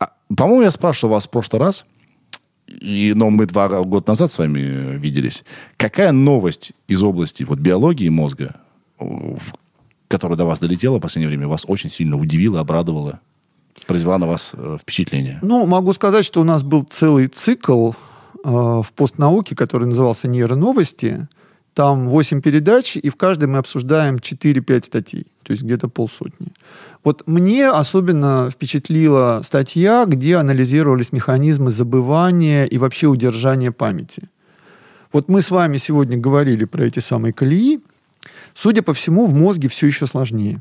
[0.00, 1.84] а, по-моему, я спрашивал вас в прошлый раз,
[2.80, 5.44] и, но мы два года назад с вами э, виделись.
[5.76, 8.56] Какая новость из области вот, биологии мозга,
[10.08, 13.20] которая до вас долетела в последнее время, вас очень сильно удивила, обрадовала,
[13.86, 15.38] произвела на вас э, впечатление?
[15.42, 17.94] Ну, могу сказать, что у нас был целый цикл э,
[18.44, 21.28] в постнауке, который назывался «Нейроновости».
[21.74, 26.48] Там 8 передач, и в каждой мы обсуждаем 4-5 статей, то есть где-то полсотни.
[27.04, 34.28] Вот мне особенно впечатлила статья, где анализировались механизмы забывания и вообще удержания памяти.
[35.12, 37.78] Вот мы с вами сегодня говорили про эти самые колеи.
[38.54, 40.60] Судя по всему, в мозге все еще сложнее.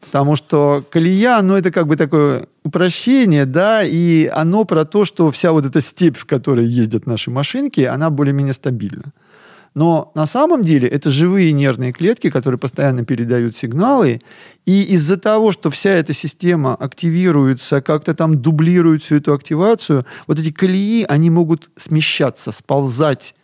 [0.00, 5.30] Потому что колея, ну, это как бы такое упрощение, да, и оно про то, что
[5.30, 9.14] вся вот эта степь, в которой ездят наши машинки, она более-менее стабильна.
[9.74, 14.20] Но на самом деле это живые нервные клетки, которые постоянно передают сигналы,
[14.66, 20.38] и из-за того, что вся эта система активируется, как-то там дублирует всю эту активацию, вот
[20.38, 23.34] эти колеи, они могут смещаться, сползать.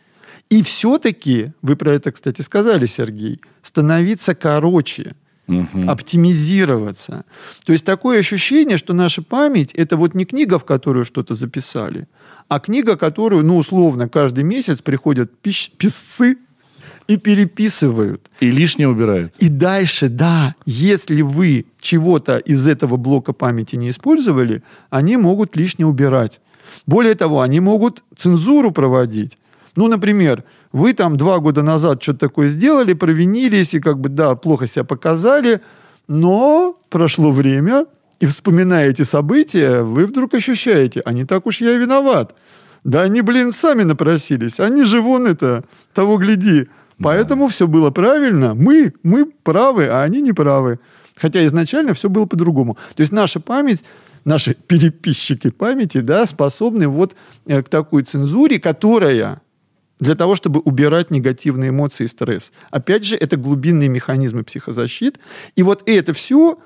[0.50, 5.14] И все-таки, вы про это, кстати, сказали, Сергей, становиться короче–
[5.86, 7.24] оптимизироваться.
[7.64, 12.06] То есть такое ощущение, что наша память это вот не книга, в которую что-то записали,
[12.48, 16.36] а книга, которую, ну, условно, каждый месяц приходят пищ- писцы
[17.08, 18.30] и переписывают.
[18.40, 19.34] И лишнее убирают.
[19.38, 25.86] И дальше, да, если вы чего-то из этого блока памяти не использовали, они могут лишнее
[25.86, 26.40] убирать.
[26.86, 29.38] Более того, они могут цензуру проводить.
[29.76, 34.34] Ну, например, вы там два года назад что-то такое сделали, провинились и как бы, да,
[34.34, 35.60] плохо себя показали,
[36.08, 37.86] но прошло время,
[38.20, 42.34] и вспоминая эти события, вы вдруг ощущаете, а не так уж я и виноват.
[42.84, 44.60] Да они, блин, сами напросились.
[44.60, 45.64] Они же вон это,
[45.94, 46.68] того гляди.
[47.02, 47.52] Поэтому да.
[47.52, 48.54] все было правильно.
[48.54, 50.80] Мы, мы правы, а они не правы.
[51.16, 52.76] Хотя изначально все было по-другому.
[52.94, 53.84] То есть наша память,
[54.24, 57.14] наши переписчики памяти, да, способны вот
[57.46, 59.40] э, к такой цензуре, которая
[60.00, 62.52] для того, чтобы убирать негативные эмоции и стресс.
[62.70, 65.20] Опять же, это глубинные механизмы психозащит.
[65.56, 66.58] И вот это все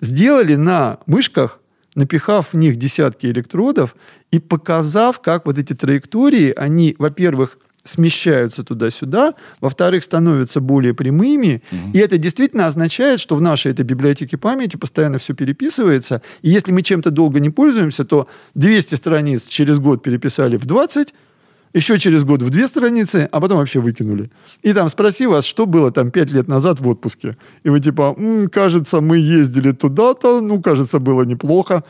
[0.00, 1.60] сделали на мышках,
[1.94, 3.96] напихав в них десятки электродов
[4.30, 11.92] и показав, как вот эти траектории, они, во-первых, смещаются туда-сюда, во-вторых, становятся более прямыми, угу.
[11.94, 16.72] и это действительно означает, что в нашей этой библиотеке памяти постоянно все переписывается, и если
[16.72, 21.14] мы чем-то долго не пользуемся, то 200 страниц через год переписали в 20,
[21.76, 24.30] еще через год в две страницы, а потом вообще выкинули.
[24.62, 27.36] И там спроси вас, что было там пять лет назад в отпуске.
[27.64, 31.84] И вы типа, М, кажется, мы ездили туда-то, ну, кажется, было неплохо.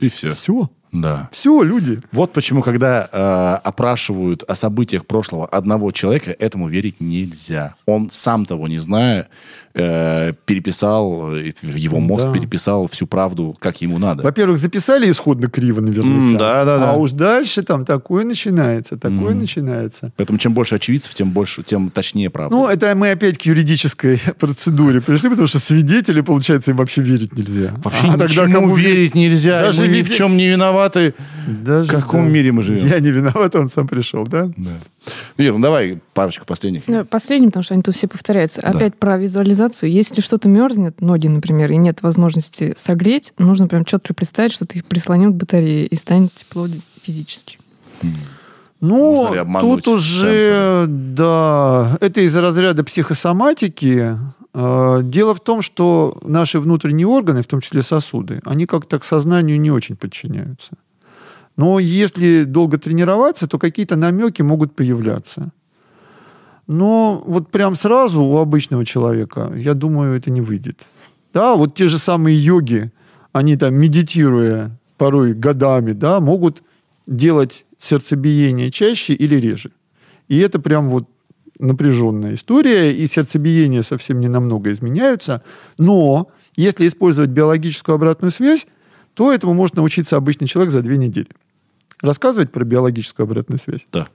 [0.00, 0.30] И все.
[0.30, 0.68] Все.
[0.90, 1.28] Да.
[1.30, 2.00] Все, люди.
[2.12, 7.74] Вот почему, когда э, опрашивают о событиях прошлого одного человека, этому верить нельзя.
[7.86, 9.28] Он сам того не зная,
[9.74, 12.32] э, переписал, его мозг да.
[12.32, 14.22] переписал всю правду, как ему надо.
[14.22, 16.36] Во-первых, записали исходно криво наверняка.
[16.36, 16.90] Mm, да, да, да.
[16.92, 19.40] А уж дальше там такое начинается, такое mm.
[19.40, 20.12] начинается.
[20.16, 22.54] Поэтому чем больше очевидцев, тем больше, тем точнее правда.
[22.54, 27.36] Ну, это мы опять к юридической процедуре пришли, потому что свидетели, получается, им вообще верить
[27.36, 27.72] нельзя.
[27.84, 31.14] Вообще а тогда кому верить нельзя, даже мы ни в чем не виноваты.
[31.46, 32.30] Даже, в каком да.
[32.30, 32.86] мире мы живем?
[32.86, 34.50] Я не виноват, он сам пришел, да?
[34.56, 34.70] Да.
[35.36, 36.82] Ир, ну давай парочку последних.
[36.86, 38.60] Да, последний, потому что они тут все повторяются.
[38.62, 38.70] Да.
[38.70, 39.90] Опять про визуализацию.
[39.90, 44.78] Если что-то мерзнет, ноги, например, и нет возможности согреть, нужно прям четко представить, что ты
[44.78, 46.66] их прислонил к батарее и станет тепло
[47.02, 47.58] физически.
[48.80, 50.86] Ну, тут уже, сенсоры?
[50.88, 54.16] да, это из разряда психосоматики.
[54.54, 59.04] А, дело в том, что наши внутренние органы, в том числе сосуды, они как-то к
[59.04, 60.76] сознанию не очень подчиняются.
[61.58, 65.50] Но если долго тренироваться, то какие-то намеки могут появляться.
[66.68, 70.86] Но вот прям сразу у обычного человека, я думаю, это не выйдет.
[71.34, 72.92] Да, вот те же самые йоги,
[73.32, 76.62] они там, медитируя порой годами, да, могут
[77.08, 79.72] делать сердцебиение чаще или реже.
[80.28, 81.08] И это прям вот
[81.58, 85.42] напряженная история, и сердцебиение совсем не намного изменяются.
[85.76, 88.68] Но если использовать биологическую обратную связь,
[89.14, 91.30] то этому может научиться обычный человек за две недели
[92.00, 93.86] рассказывать про биологическую обратную связь?
[93.92, 94.08] Да.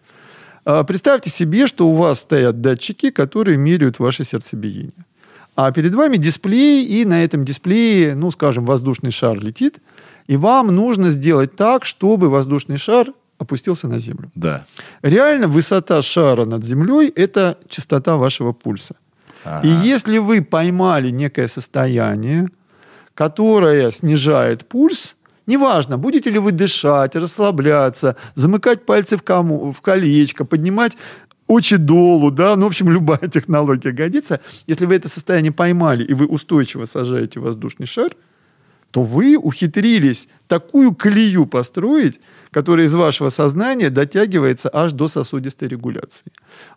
[0.66, 5.06] А, представьте себе, что у вас стоят датчики, которые меряют ваше сердцебиение.
[5.56, 9.80] А перед вами дисплей, и на этом дисплее, ну, скажем, воздушный шар летит,
[10.28, 13.08] и вам нужно сделать так, чтобы воздушный шар
[13.38, 14.32] опустился на землю.
[14.36, 14.66] Да.
[15.02, 18.96] Реально высота шара над землей– это частота вашего пульса.
[19.44, 19.68] Ага.
[19.68, 22.50] И если вы поймали некое состояние,
[23.14, 25.16] которое снижает пульс,
[25.46, 30.98] Неважно, будете ли вы дышать, расслабляться, замыкать пальцы в, кому, в колечко, поднимать
[31.48, 34.40] очи долу, да, ну, в общем, любая технология годится.
[34.68, 38.16] Если вы это состояние поймали, и вы устойчиво сажаете воздушный шар,
[38.92, 42.20] то вы ухитрились такую колею построить,
[42.52, 46.32] которая из вашего сознания дотягивается аж до сосудистой регуляции.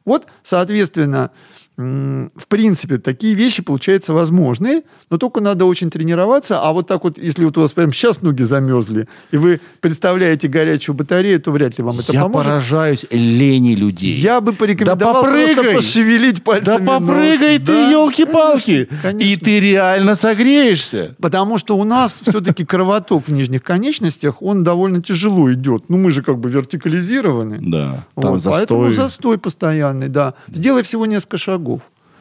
[0.06, 1.30] Вот, соответственно,
[1.76, 6.60] в принципе, такие вещи, получается, возможны, но только надо очень тренироваться.
[6.60, 10.48] А вот так вот, если вот у вас прямо сейчас ноги замерзли, и вы представляете
[10.48, 12.46] горячую батарею, то вряд ли вам это Я поможет.
[12.46, 14.14] Я поражаюсь лени людей.
[14.14, 16.78] Я бы порекомендовал да попрыгай, просто пошевелить пальцами.
[16.78, 17.66] Да попрыгай ног.
[17.66, 18.88] ты, да, елки-палки.
[19.18, 21.14] И ты реально согреешься.
[21.20, 25.90] Потому что у нас все-таки кровоток в нижних конечностях, он довольно тяжело идет.
[25.90, 27.58] Ну, мы же как бы вертикализированы.
[27.60, 28.66] Да, там вот, застой.
[28.66, 30.32] Поэтому застой постоянный, да.
[30.48, 31.80] Сделай всего несколько шагов шагов.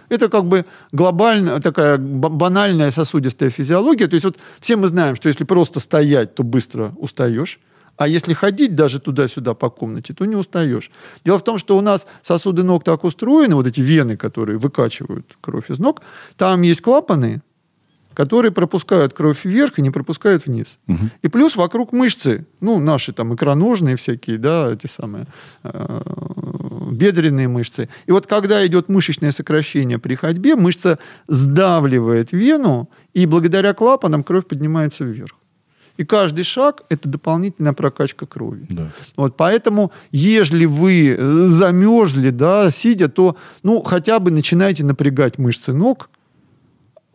[0.10, 4.08] Это как бы глобальная, такая ба- банальная сосудистая физиология.
[4.08, 7.60] То есть вот все мы знаем, что если просто стоять, то быстро устаешь.
[7.98, 10.92] А если ходить даже туда-сюда по комнате, то не устаешь.
[11.24, 15.38] Дело в том, что у нас сосуды ног так устроены, вот эти вены, которые выкачивают
[15.42, 16.02] кровь из ног,
[16.38, 17.42] там есть клапаны,
[18.16, 20.78] которые пропускают кровь вверх и не пропускают вниз.
[21.22, 25.28] И плюс вокруг мышцы, ну, наши там икроножные всякие, да, эти самые
[25.64, 26.02] э,
[26.92, 27.90] бедренные мышцы.
[28.08, 30.98] И вот когда идет мышечное сокращение при ходьбе, мышца
[31.28, 35.36] сдавливает вену, и благодаря клапанам кровь поднимается вверх.
[35.98, 38.66] И каждый шаг– это дополнительная прокачка крови.
[38.70, 38.90] Да.
[39.16, 45.72] Вот, поэтому, если вы э, замерзли, да, сидя, то, ну, хотя бы начинайте напрягать мышцы
[45.72, 46.10] ног,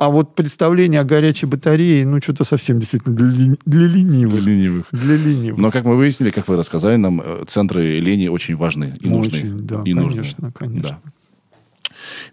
[0.01, 4.43] а вот представление о горячей батарее, ну, что-то совсем действительно для, ли- для ленивых.
[4.43, 4.87] Для ленивых.
[4.93, 5.61] Для ленивых.
[5.61, 9.39] Но, как мы выяснили, как вы рассказали нам, э, центры лени очень важны и нужны.
[9.39, 10.23] Очень, да, и нужны.
[10.23, 10.99] конечно, конечно.
[11.05, 11.13] Да.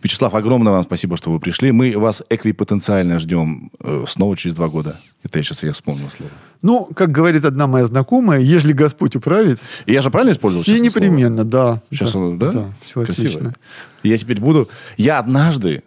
[0.02, 1.74] Вячеслав, огромное вам спасибо, что вы пришли.
[1.74, 4.98] Мы вас эквипотенциально ждем э, снова через два года.
[5.24, 6.32] Это я сейчас я вспомнил слово.
[6.62, 10.72] Ну, как говорит одна моя знакомая, ежели Господь управит, И я же правильно использовал все
[10.76, 11.04] это слово?
[11.06, 11.82] непременно, да.
[11.92, 12.52] Сейчас да, он, да?
[12.52, 13.28] Да, все Красиво.
[13.28, 13.56] отлично.
[14.04, 14.70] Я теперь буду...
[14.96, 15.84] Я однажды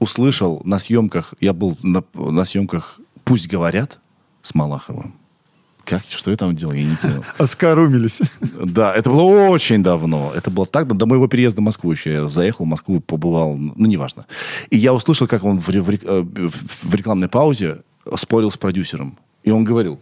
[0.00, 4.00] услышал на съемках, я был на, на съемках «Пусть говорят»
[4.42, 5.14] с Малаховым.
[5.84, 7.24] Как, что я там делал, я не понял.
[7.38, 8.20] Оскоромились.
[8.40, 10.32] Да, это было очень давно.
[10.34, 12.12] Это было так, до моего переезда в Москву еще.
[12.12, 14.26] Я заехал в Москву, побывал, ну, неважно.
[14.70, 16.22] И я услышал, как он в, ре- в э,
[16.82, 17.78] в рекламной паузе
[18.16, 19.18] спорил с продюсером.
[19.42, 19.98] И он говорил,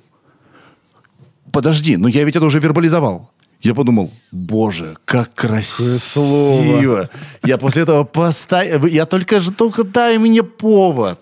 [1.52, 3.30] подожди, ну я ведь это уже вербализовал.
[3.60, 7.08] Я подумал, боже, как красиво.
[7.44, 8.86] Я после этого поставил...
[8.86, 11.18] Я только же, только дай мне повод.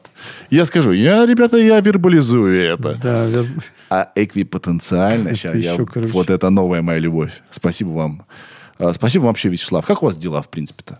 [0.50, 2.94] Я скажу, я, ребята, я вербализую это.
[3.02, 3.46] Да, я-
[3.90, 6.08] А эквипотенциально, Это сейчас я, еще круче.
[6.08, 7.32] вот это новая моя любовь.
[7.50, 8.26] Спасибо вам.
[8.78, 9.86] А, Спасибо вам вообще, Вячеслав.
[9.86, 10.98] Как у вас дела, в принципе-то?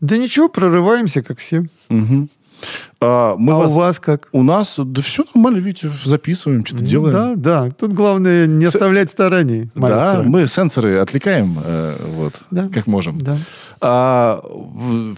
[0.00, 1.66] Да ничего, прорываемся, как все.
[3.00, 4.28] А, мы а вас- у вас как?
[4.32, 7.12] У нас, да все нормально, видите, записываем, что-то делаем.
[7.14, 7.34] Да,
[7.66, 7.70] да.
[7.70, 9.70] Тут главное не оставлять стараний.
[9.74, 10.22] Да, маэстро.
[10.24, 12.68] мы сенсоры отвлекаем, э, вот, Да.
[12.72, 13.18] как можем.
[13.18, 13.36] Да.
[13.80, 14.42] А,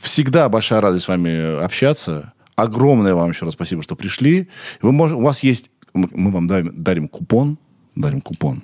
[0.03, 2.33] всегда большая радость с вами общаться.
[2.57, 4.49] Огромное вам еще раз спасибо, что пришли.
[4.83, 7.59] Вы мож- у вас есть, мы мы вам дарим, дарим купон,
[7.95, 8.63] дарим купон,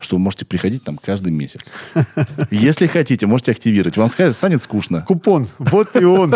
[0.00, 1.72] что вы можете приходить там каждый месяц.
[2.50, 3.96] Если хотите, можете активировать.
[3.96, 5.02] Вам скажет, станет скучно.
[5.02, 5.48] Купон.
[5.58, 6.34] Вот и он.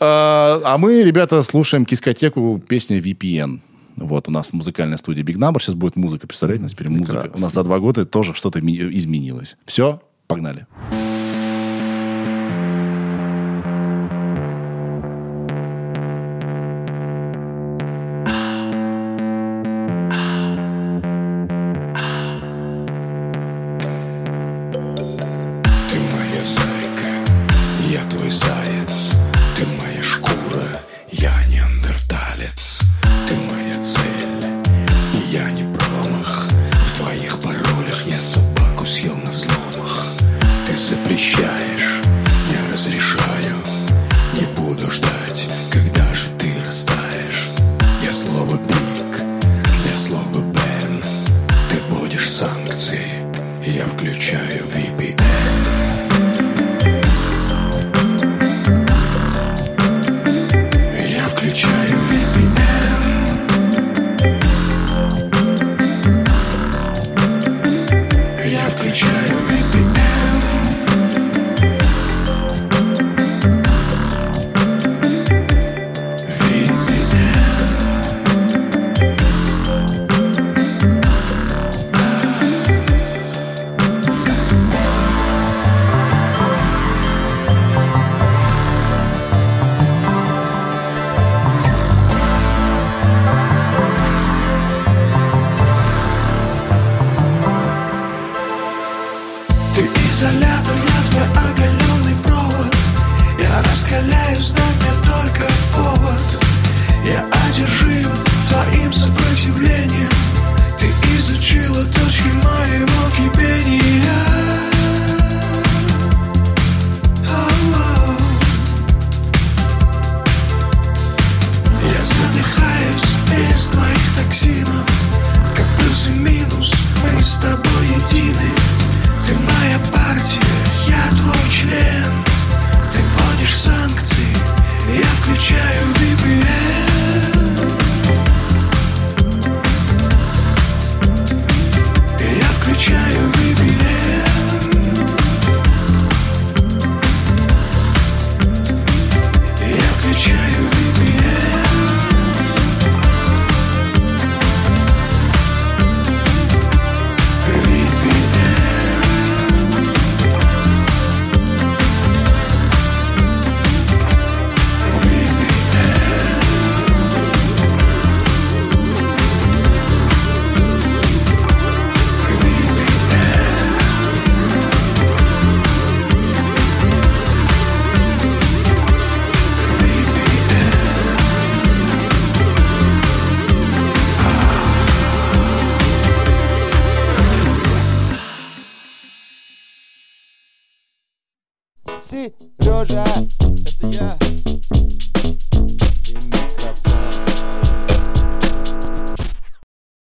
[0.00, 3.60] А, а мы, ребята, слушаем кискотеку песня VPN.
[3.96, 5.60] Вот у нас музыкальная студия Big Number.
[5.60, 6.26] Сейчас будет музыка.
[6.26, 7.30] Представляете, у нас теперь музыка.
[7.34, 9.56] У нас за два года тоже что-то изменилось.
[9.66, 10.66] Все, погнали.
[10.90, 11.13] Ты